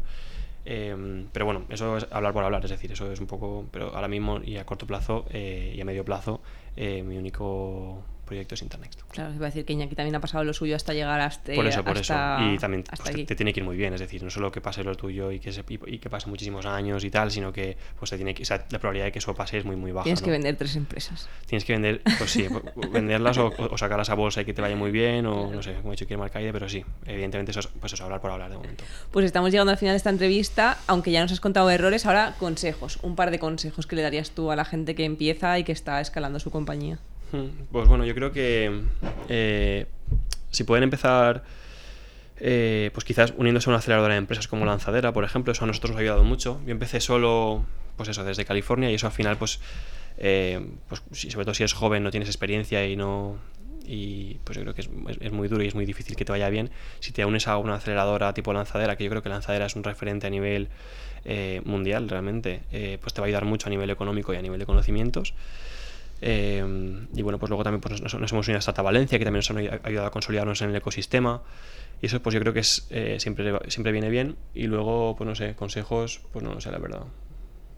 Em, 0.70 1.30
pero 1.32 1.46
bueno, 1.46 1.66
eso 1.70 1.96
es 1.96 2.08
hablar 2.12 2.34
por 2.34 2.44
hablar, 2.44 2.66
es 2.66 2.72
decir, 2.72 2.92
eso 2.92 3.10
es 3.10 3.22
un 3.22 3.28
poco, 3.28 3.66
pero 3.72 3.96
ahora 3.96 4.10
mismo 4.10 4.42
y 4.44 4.58
a 4.58 4.66
corto 4.66 4.86
plazo 4.86 5.26
eh, 5.30 5.74
y 5.74 5.80
a 5.80 5.86
medio 5.86 6.04
plazo, 6.04 6.42
eh, 6.76 7.04
mi 7.04 7.18
único 7.18 8.04
proyectos 8.28 8.62
Internext. 8.62 9.02
Claro, 9.10 9.34
iba 9.34 9.48
a 9.48 9.50
decir 9.50 9.66
que 9.66 9.74
Iñaki 9.74 9.96
también 9.96 10.16
ha 10.16 10.20
pasado 10.20 10.44
lo 10.44 10.54
suyo 10.54 10.76
hasta 10.76 10.94
llegar 10.94 11.20
hasta 11.20 11.54
Por 11.54 11.66
eso, 11.66 11.84
por 11.84 11.98
eso. 11.98 12.14
Y 12.14 12.58
también 12.60 12.84
pues, 12.84 13.26
te, 13.26 13.36
tiene 13.36 13.54
que 13.54 13.62
ir 13.62 13.66
muy 13.66 13.76
bien, 13.76 13.94
es 13.94 14.00
decir, 14.00 14.24
no 14.24 14.30
solo 14.30 14.52
que 14.52 14.62
pase 14.62 14.84
lo 14.84 14.96
tuyo 14.96 15.32
y 15.32 15.40
que, 15.40 15.52
se, 15.52 15.64
y, 15.68 15.98
que 15.98 16.10
pase 16.10 16.30
muchísimos 16.30 16.66
años 16.66 17.04
y 17.04 17.10
tal, 17.10 17.32
sino 17.32 17.52
que 17.52 17.78
pues 17.98 18.12
te 18.12 18.18
tiene 18.18 18.36
que, 18.36 18.44
la 18.48 18.80
probabilidad 18.80 19.06
de 19.06 19.12
que 19.12 19.20
eso 19.20 19.34
pase 19.34 19.58
es 19.58 19.66
muy, 19.66 19.76
muy 19.76 19.92
baja. 19.92 20.04
Tienes 20.04 20.22
que 20.22 20.30
vender 20.30 20.56
tres 20.56 20.76
empresas. 20.76 21.28
Tienes 21.48 21.66
que 21.66 21.74
vender, 21.74 22.02
pues 22.18 22.32
sí, 22.32 22.48
venderlas 22.92 23.38
o, 23.38 23.78
sacarlas 23.78 24.10
a 24.10 24.14
bolsa 24.14 24.42
y 24.42 24.46
que 24.46 24.54
te 24.54 24.62
vaya 24.62 24.76
muy 24.76 24.92
bien, 24.92 25.26
o 25.26 25.52
no 25.52 25.64
sé, 25.64 25.74
como 25.76 25.90
he 25.90 25.96
dicho, 25.96 26.06
quiero 26.06 26.20
marcar 26.20 26.38
pero 26.52 26.70
sí, 26.70 26.86
evidentemente 27.06 27.52
eso 27.52 27.62
es, 27.62 27.68
pues 27.68 27.94
eso, 27.94 28.04
hablar 28.04 28.22
por 28.22 28.32
hablar 28.32 28.52
de 28.52 28.58
momento. 28.58 28.84
Pues 29.12 29.26
estamos 29.26 29.52
llegando 29.52 29.72
al 29.72 29.78
final 29.78 29.94
de 29.94 29.98
esta 29.98 30.10
entrevista, 30.10 30.78
aunque 30.88 31.12
ya 31.12 31.22
nos 31.22 31.32
has 31.32 31.40
contado 31.40 31.70
errores, 31.70 32.06
ahora 32.06 32.36
consejos, 32.40 33.00
un 33.02 33.16
par 33.16 33.32
de 33.32 33.40
consejos 33.40 33.88
que 33.88 33.96
le 33.96 34.02
darías 34.02 34.32
tú 34.32 34.52
a 34.52 34.56
la 34.56 34.66
gente 34.66 34.96
que 34.96 35.06
empieza 35.06 35.58
y 35.60 35.64
que 35.64 35.72
está 35.72 36.00
escalando 36.00 36.40
su 36.40 36.52
compañía. 36.52 37.00
Pues 37.72 37.88
bueno, 37.88 38.06
yo 38.06 38.16
creo 38.16 38.32
que 38.32 38.82
eh, 39.28 39.86
si 40.52 40.64
pueden 40.64 40.84
empezar, 40.84 41.44
eh, 42.40 42.90
pues 42.94 43.04
quizás 43.04 43.34
uniéndose 43.38 43.70
a 43.70 43.72
una 43.72 43.80
aceleradora 43.80 44.14
de 44.14 44.20
empresas 44.20 44.48
como 44.48 44.66
Lanzadera, 44.66 45.12
por 45.14 45.24
ejemplo, 45.24 45.52
eso 45.52 45.66
a 45.66 45.68
nosotros 45.68 45.92
nos 45.92 45.98
ha 45.98 46.02
ayudado 46.02 46.24
mucho. 46.24 46.62
Yo 46.66 46.72
empecé 46.72 47.00
solo, 47.00 47.66
pues 47.98 48.10
eso, 48.10 48.24
desde 48.24 48.46
California 48.46 48.90
y 48.92 48.96
eso 48.96 49.08
al 49.08 49.14
final, 49.14 49.38
pues, 49.38 49.60
eh, 50.18 50.66
pues 50.88 51.04
sobre 51.12 51.46
todo 51.46 51.54
si 51.54 51.64
eres 51.64 51.74
joven, 51.74 52.04
no 52.04 52.12
tienes 52.12 52.30
experiencia 52.30 52.86
y 52.88 52.96
no... 52.96 53.36
Y 53.90 54.40
pues 54.44 54.58
yo 54.58 54.64
creo 54.64 54.74
que 54.74 54.82
es, 54.82 55.32
muy 55.32 55.48
duro 55.48 55.64
y 55.64 55.68
es 55.68 55.76
muy 55.76 55.86
difícil 55.86 56.18
que 56.18 56.26
te 56.26 56.32
vaya 56.34 56.50
bien. 56.50 56.72
Si 57.00 57.14
te 57.14 57.24
unes 57.24 57.48
a 57.48 57.58
una 57.58 57.76
aceleradora 57.76 58.34
tipo 58.34 58.52
Lanzadera, 58.52 58.98
que 58.98 59.06
yo 59.06 59.10
creo 59.10 59.24
que 59.24 59.30
Lanzadera 59.30 59.66
es 59.66 59.78
un 59.78 59.84
referente 59.86 60.28
a 60.28 60.30
nivel 60.30 60.68
mundial 61.64 62.10
realmente, 62.10 62.64
pues 63.00 63.14
te 63.14 63.22
va 63.22 63.26
a 63.26 63.28
ayudar 63.28 63.46
mucho 63.46 63.68
a 63.68 63.70
nivel 63.70 63.90
económico 63.90 64.34
y 64.34 64.38
a 64.38 64.42
nivel 64.42 64.60
de 64.60 64.66
conocimientos. 64.66 65.34
Em, 66.22 67.08
y 67.14 67.22
bueno, 67.22 67.38
pues 67.40 67.50
luego 67.50 67.64
también 67.64 67.82
pues, 67.82 68.02
nos, 68.02 68.14
hemos 68.14 68.48
unido 68.48 68.58
a 68.58 68.60
Startup 68.60 68.84
Valencia, 68.84 69.20
que 69.20 69.26
también 69.26 69.44
nos 69.48 69.52
ha 69.52 69.88
ayudado 69.88 70.08
a 70.08 70.12
consolidarnos 70.12 70.62
en 70.62 70.70
el 70.70 70.76
ecosistema. 70.76 71.42
Y 72.02 72.08
eso 72.08 72.22
pues 72.22 72.34
yo 72.34 72.40
creo 72.40 72.54
que 72.54 72.60
es, 72.60 72.88
eh, 72.90 73.18
siempre, 73.20 73.54
siempre 73.68 73.92
viene 73.92 74.10
bien. 74.10 74.36
Y 74.54 74.68
luego, 74.68 75.16
pues 75.16 75.28
no 75.28 75.36
sé, 75.36 75.56
consejos, 75.56 76.22
pues 76.32 76.44
no, 76.44 76.54
lo 76.54 76.62
sé, 76.62 76.72
la 76.72 76.80
verdad. 76.80 77.02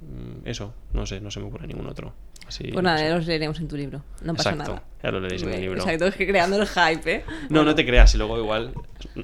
Mm, 0.02 0.48
eso, 0.48 0.74
no 0.94 1.06
sé, 1.06 1.20
no 1.20 1.32
se 1.32 1.40
me 1.40 1.48
ocurre 1.48 1.68
ningún 1.68 1.88
otro. 1.88 2.14
Así, 2.48 2.64
pues 2.72 2.84
nada, 2.84 3.16
los 3.16 3.28
leeremos 3.28 3.60
en 3.60 3.68
tu 3.68 3.78
libro, 3.78 4.02
no 4.24 4.34
pasa 4.34 4.54
nada. 4.54 4.82
Ya 5.04 5.12
lo 5.12 5.20
leeréis 5.20 5.44
en 5.44 5.50
mi 5.50 5.58
libro. 5.58 5.80
Exacto, 5.80 6.08
es 6.08 6.16
que 6.16 6.26
creando 6.26 6.60
el 6.60 6.68
hype, 6.68 7.14
¿eh? 7.14 7.26
No, 7.50 7.64
no 7.64 7.76
te 7.76 7.86
creas, 7.86 8.16
y 8.16 8.18
luego 8.18 8.40
igual 8.40 8.74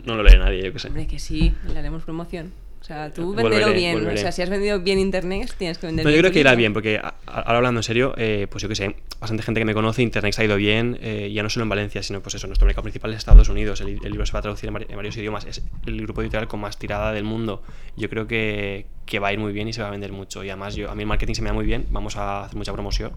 no 0.03 0.15
lo 0.15 0.23
lee 0.23 0.37
nadie, 0.37 0.63
yo 0.63 0.73
qué 0.73 0.79
sé. 0.79 0.89
Hombre, 0.89 1.07
que 1.07 1.17
sí, 1.17 1.53
le 1.67 1.79
haremos 1.79 2.03
promoción. 2.03 2.53
O 2.85 2.87
sea, 2.87 3.11
tú 3.11 3.33
venderlo 3.33 3.73
bien. 3.73 4.07
O 4.07 4.15
sea, 4.15 4.31
si 4.31 4.43
has 4.43 4.49
vendido 4.51 4.79
bien 4.79 4.99
Internet, 4.99 5.55
tienes 5.57 5.79
que 5.79 5.87
vender 5.87 6.05
no, 6.05 6.11
Yo 6.11 6.19
creo 6.19 6.31
que 6.31 6.39
irá 6.39 6.53
bien, 6.53 6.71
porque 6.71 7.01
ahora 7.25 7.57
hablando 7.57 7.79
en 7.79 7.83
serio, 7.83 8.13
eh, 8.15 8.45
pues 8.47 8.61
yo 8.61 8.69
que 8.69 8.75
sé, 8.75 8.95
bastante 9.19 9.41
gente 9.41 9.59
que 9.59 9.65
me 9.65 9.73
conoce, 9.73 10.03
Internet 10.03 10.35
ha 10.37 10.43
ido 10.43 10.55
bien, 10.55 10.99
eh, 11.01 11.31
ya 11.33 11.41
no 11.41 11.49
solo 11.49 11.63
en 11.63 11.69
Valencia, 11.69 12.03
sino 12.03 12.21
pues 12.21 12.35
eso, 12.35 12.45
nuestro 12.45 12.67
mercado 12.67 12.83
principal 12.83 13.09
es 13.09 13.17
Estados 13.17 13.49
Unidos. 13.49 13.81
El, 13.81 13.95
libro 13.95 14.23
se 14.27 14.33
va 14.33 14.37
a 14.37 14.41
traducir 14.43 14.69
en, 14.69 14.95
varios 14.95 15.17
idiomas. 15.17 15.45
Es 15.45 15.63
el 15.87 15.99
grupo 15.99 16.21
editorial 16.21 16.47
con 16.47 16.59
más 16.59 16.77
tirada 16.77 17.11
del 17.11 17.23
mundo. 17.23 17.63
Yo 17.97 18.07
creo 18.07 18.27
que, 18.27 18.85
que, 19.07 19.17
va 19.17 19.29
a 19.29 19.33
ir 19.33 19.39
muy 19.39 19.51
bien 19.51 19.67
y 19.67 19.73
se 19.73 19.81
va 19.81 19.87
a 19.87 19.91
vender 19.91 20.11
mucho. 20.11 20.43
Y 20.43 20.51
además, 20.51 20.75
yo, 20.75 20.91
a 20.91 20.93
mí 20.93 21.01
el 21.01 21.07
marketing 21.07 21.33
se 21.33 21.41
me 21.41 21.49
da 21.49 21.53
muy 21.53 21.65
bien, 21.65 21.87
vamos 21.89 22.17
a 22.17 22.43
hacer 22.43 22.55
mucha 22.55 22.71
promoción. 22.71 23.13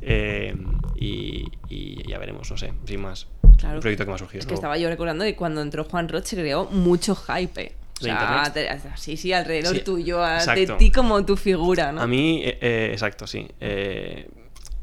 Eh, 0.00 0.52
y, 0.96 2.08
ya 2.08 2.18
veremos, 2.18 2.50
no 2.50 2.56
sé, 2.56 2.72
sin 2.84 3.02
más. 3.02 3.28
Claro. 3.56 3.76
Un 3.76 3.82
proyecto 3.82 4.04
que 4.04 4.10
me 4.10 4.14
ha 4.16 4.18
surgido. 4.18 4.40
Es 4.40 4.46
que 4.46 4.54
estaba 4.54 4.76
yo 4.76 4.88
recordando 4.88 5.24
que 5.24 5.36
cuando 5.36 5.62
entró 5.62 5.84
Juan 5.84 6.08
Roche 6.08 6.30
se 6.30 6.36
creó 6.36 6.64
mucho 6.72 7.14
hype 7.14 7.85
sí, 8.96 9.16
sí, 9.16 9.32
alrededor 9.32 9.78
tuyo, 9.80 10.20
de 10.22 10.66
ti 10.78 10.90
como 10.90 11.24
tu 11.24 11.36
figura, 11.36 11.92
¿no? 11.92 12.02
A 12.02 12.06
mí, 12.06 12.42
eh, 12.44 12.58
eh, 12.60 12.88
exacto, 12.92 13.26
sí. 13.26 13.46
Eh, 13.60 14.28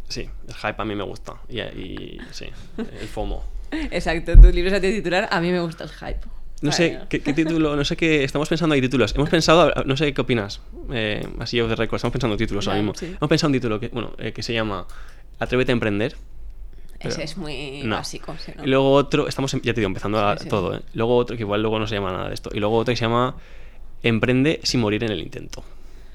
sí, 0.07 0.29
el 0.47 0.53
hype 0.53 0.75
a 0.77 0.85
mí 0.85 0.95
me 0.95 1.03
gusta. 1.03 1.33
Y, 1.49 2.17
sí, 2.31 2.45
el 2.77 3.07
FOMO. 3.07 3.43
Exacto, 3.71 4.39
tu 4.39 4.49
libro 4.49 4.69
es 4.69 4.77
a 4.77 4.81
titular, 4.81 5.27
a 5.31 5.41
mí 5.41 5.51
me 5.51 5.59
gusta 5.59 5.83
el 5.83 5.89
hype. 5.89 6.27
No 6.61 6.71
sé, 6.71 6.99
¿qué, 7.09 7.19
título? 7.19 7.75
No 7.75 7.83
sé 7.83 7.97
qué. 7.97 8.23
Estamos 8.23 8.47
pensando 8.47 8.73
ahí 8.73 8.79
títulos. 8.79 9.13
Hemos 9.15 9.29
pensado, 9.29 9.73
no 9.85 9.97
sé 9.97 10.13
qué 10.13 10.21
opinas. 10.21 10.61
así 11.39 11.57
yo 11.57 11.67
de 11.67 11.75
récord, 11.75 11.97
estamos 11.97 12.13
pensando 12.13 12.37
títulos 12.37 12.67
ahora 12.67 12.81
mismo. 12.81 12.93
Hemos 13.01 13.29
pensado 13.29 13.49
un 13.49 13.53
título 13.53 13.79
que, 13.79 13.89
bueno, 13.89 14.13
que 14.15 14.43
se 14.43 14.53
llama 14.53 14.87
Atrévete 15.39 15.71
a 15.71 15.73
emprender. 15.73 16.15
Ese 17.03 17.23
es 17.23 17.37
muy 17.37 17.83
básico. 17.87 18.35
Y 18.63 18.67
luego 18.67 18.93
otro, 18.93 19.27
estamos, 19.27 19.51
ya 19.51 19.73
te 19.73 19.81
digo, 19.81 19.87
empezando 19.87 20.19
a 20.19 20.35
todo. 20.35 20.75
¿eh? 20.75 20.81
Luego 20.93 21.17
otro, 21.17 21.35
que 21.35 21.43
igual 21.43 21.61
luego 21.61 21.79
no 21.79 21.87
se 21.87 21.95
llama 21.95 22.11
nada 22.11 22.27
de 22.29 22.33
esto. 22.33 22.49
Y 22.53 22.59
luego 22.59 22.77
otro 22.77 22.91
que 22.91 22.97
se 22.97 23.05
llama 23.05 23.35
Emprende 24.01 24.59
sin 24.63 24.81
morir 24.81 25.03
en 25.03 25.11
el 25.11 25.19
intento. 25.19 25.63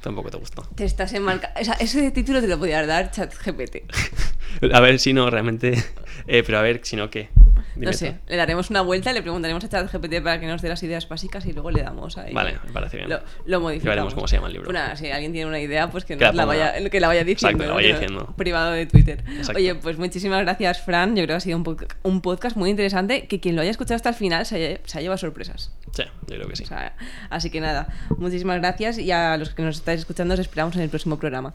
Tampoco 0.00 0.30
te 0.30 0.38
gusta. 0.38 0.62
Te 0.74 0.84
estás 0.84 1.12
enmarcando. 1.12 1.60
O 1.60 1.64
sea, 1.64 1.74
ese 1.74 2.10
título 2.12 2.40
te 2.40 2.46
lo 2.46 2.58
podía 2.58 2.86
dar 2.86 3.10
ChatGPT. 3.10 3.78
a 4.72 4.80
ver 4.80 4.98
si 4.98 5.12
no, 5.12 5.28
realmente. 5.30 5.82
Eh, 6.30 6.42
pero 6.44 6.58
a 6.58 6.62
ver 6.62 6.80
si 6.82 6.94
no, 6.94 7.08
¿qué? 7.08 7.30
No 7.78 7.92
sé, 7.92 8.18
le 8.26 8.36
daremos 8.36 8.70
una 8.70 8.82
vuelta, 8.82 9.12
le 9.12 9.22
preguntaremos 9.22 9.64
a 9.64 9.68
ChatGPT 9.68 10.22
para 10.22 10.40
que 10.40 10.46
nos 10.46 10.62
dé 10.62 10.68
las 10.68 10.82
ideas 10.82 11.08
básicas 11.08 11.46
y 11.46 11.52
luego 11.52 11.70
le 11.70 11.82
damos 11.82 12.18
ahí. 12.18 12.32
Vale, 12.32 12.58
me 12.64 12.72
parece 12.72 12.98
bien. 12.98 13.08
Lo, 13.08 13.20
lo 13.46 13.60
modificamos. 13.60 13.90
veremos 13.94 14.14
cómo 14.14 14.28
se 14.28 14.36
llama 14.36 14.48
el 14.48 14.54
libro. 14.54 14.70
Bueno, 14.70 14.96
si 14.96 15.10
alguien 15.10 15.32
tiene 15.32 15.46
una 15.46 15.60
idea, 15.60 15.90
pues 15.90 16.04
que, 16.04 16.16
nos 16.16 16.34
la, 16.34 16.44
vaya, 16.44 16.74
que 16.90 17.00
la 17.00 17.08
vaya 17.08 17.24
diciendo. 17.24 17.64
Exacto, 17.64 17.68
la 17.68 17.74
vaya 17.74 17.94
diciendo. 17.94 18.34
Privado 18.36 18.72
de 18.72 18.86
Twitter. 18.86 19.24
Oye, 19.54 19.74
pues 19.76 19.98
muchísimas 19.98 20.42
gracias, 20.42 20.82
Fran. 20.82 21.10
Yo 21.10 21.24
creo 21.24 21.28
que 21.28 21.32
ha 21.34 21.40
sido 21.40 21.58
un, 21.58 21.86
un, 22.02 22.20
podcast 22.20 22.56
muy 22.56 22.70
interesante 22.70 23.26
que 23.26 23.40
quien 23.40 23.56
lo 23.56 23.62
haya 23.62 23.70
escuchado 23.70 23.96
hasta 23.96 24.10
el 24.10 24.14
final 24.14 24.46
se, 24.46 24.80
se 24.84 24.98
ha 24.98 25.00
llevado 25.00 25.18
sorpresas. 25.18 25.72
Sí, 25.92 26.02
yo 26.26 26.36
creo 26.36 26.48
que 26.48 26.56
sí. 26.56 26.64
así 27.30 27.50
que 27.50 27.60
nada, 27.60 27.88
muchísimas 28.16 28.58
gracias 28.58 28.98
y 28.98 29.10
a 29.10 29.36
los 29.36 29.50
que 29.50 29.62
nos 29.62 29.76
estáis 29.76 30.00
escuchando 30.00 30.34
os 30.34 30.40
esperamos 30.40 30.76
en 30.76 30.82
el 30.82 30.88
próximo 30.88 31.18
programa. 31.18 31.54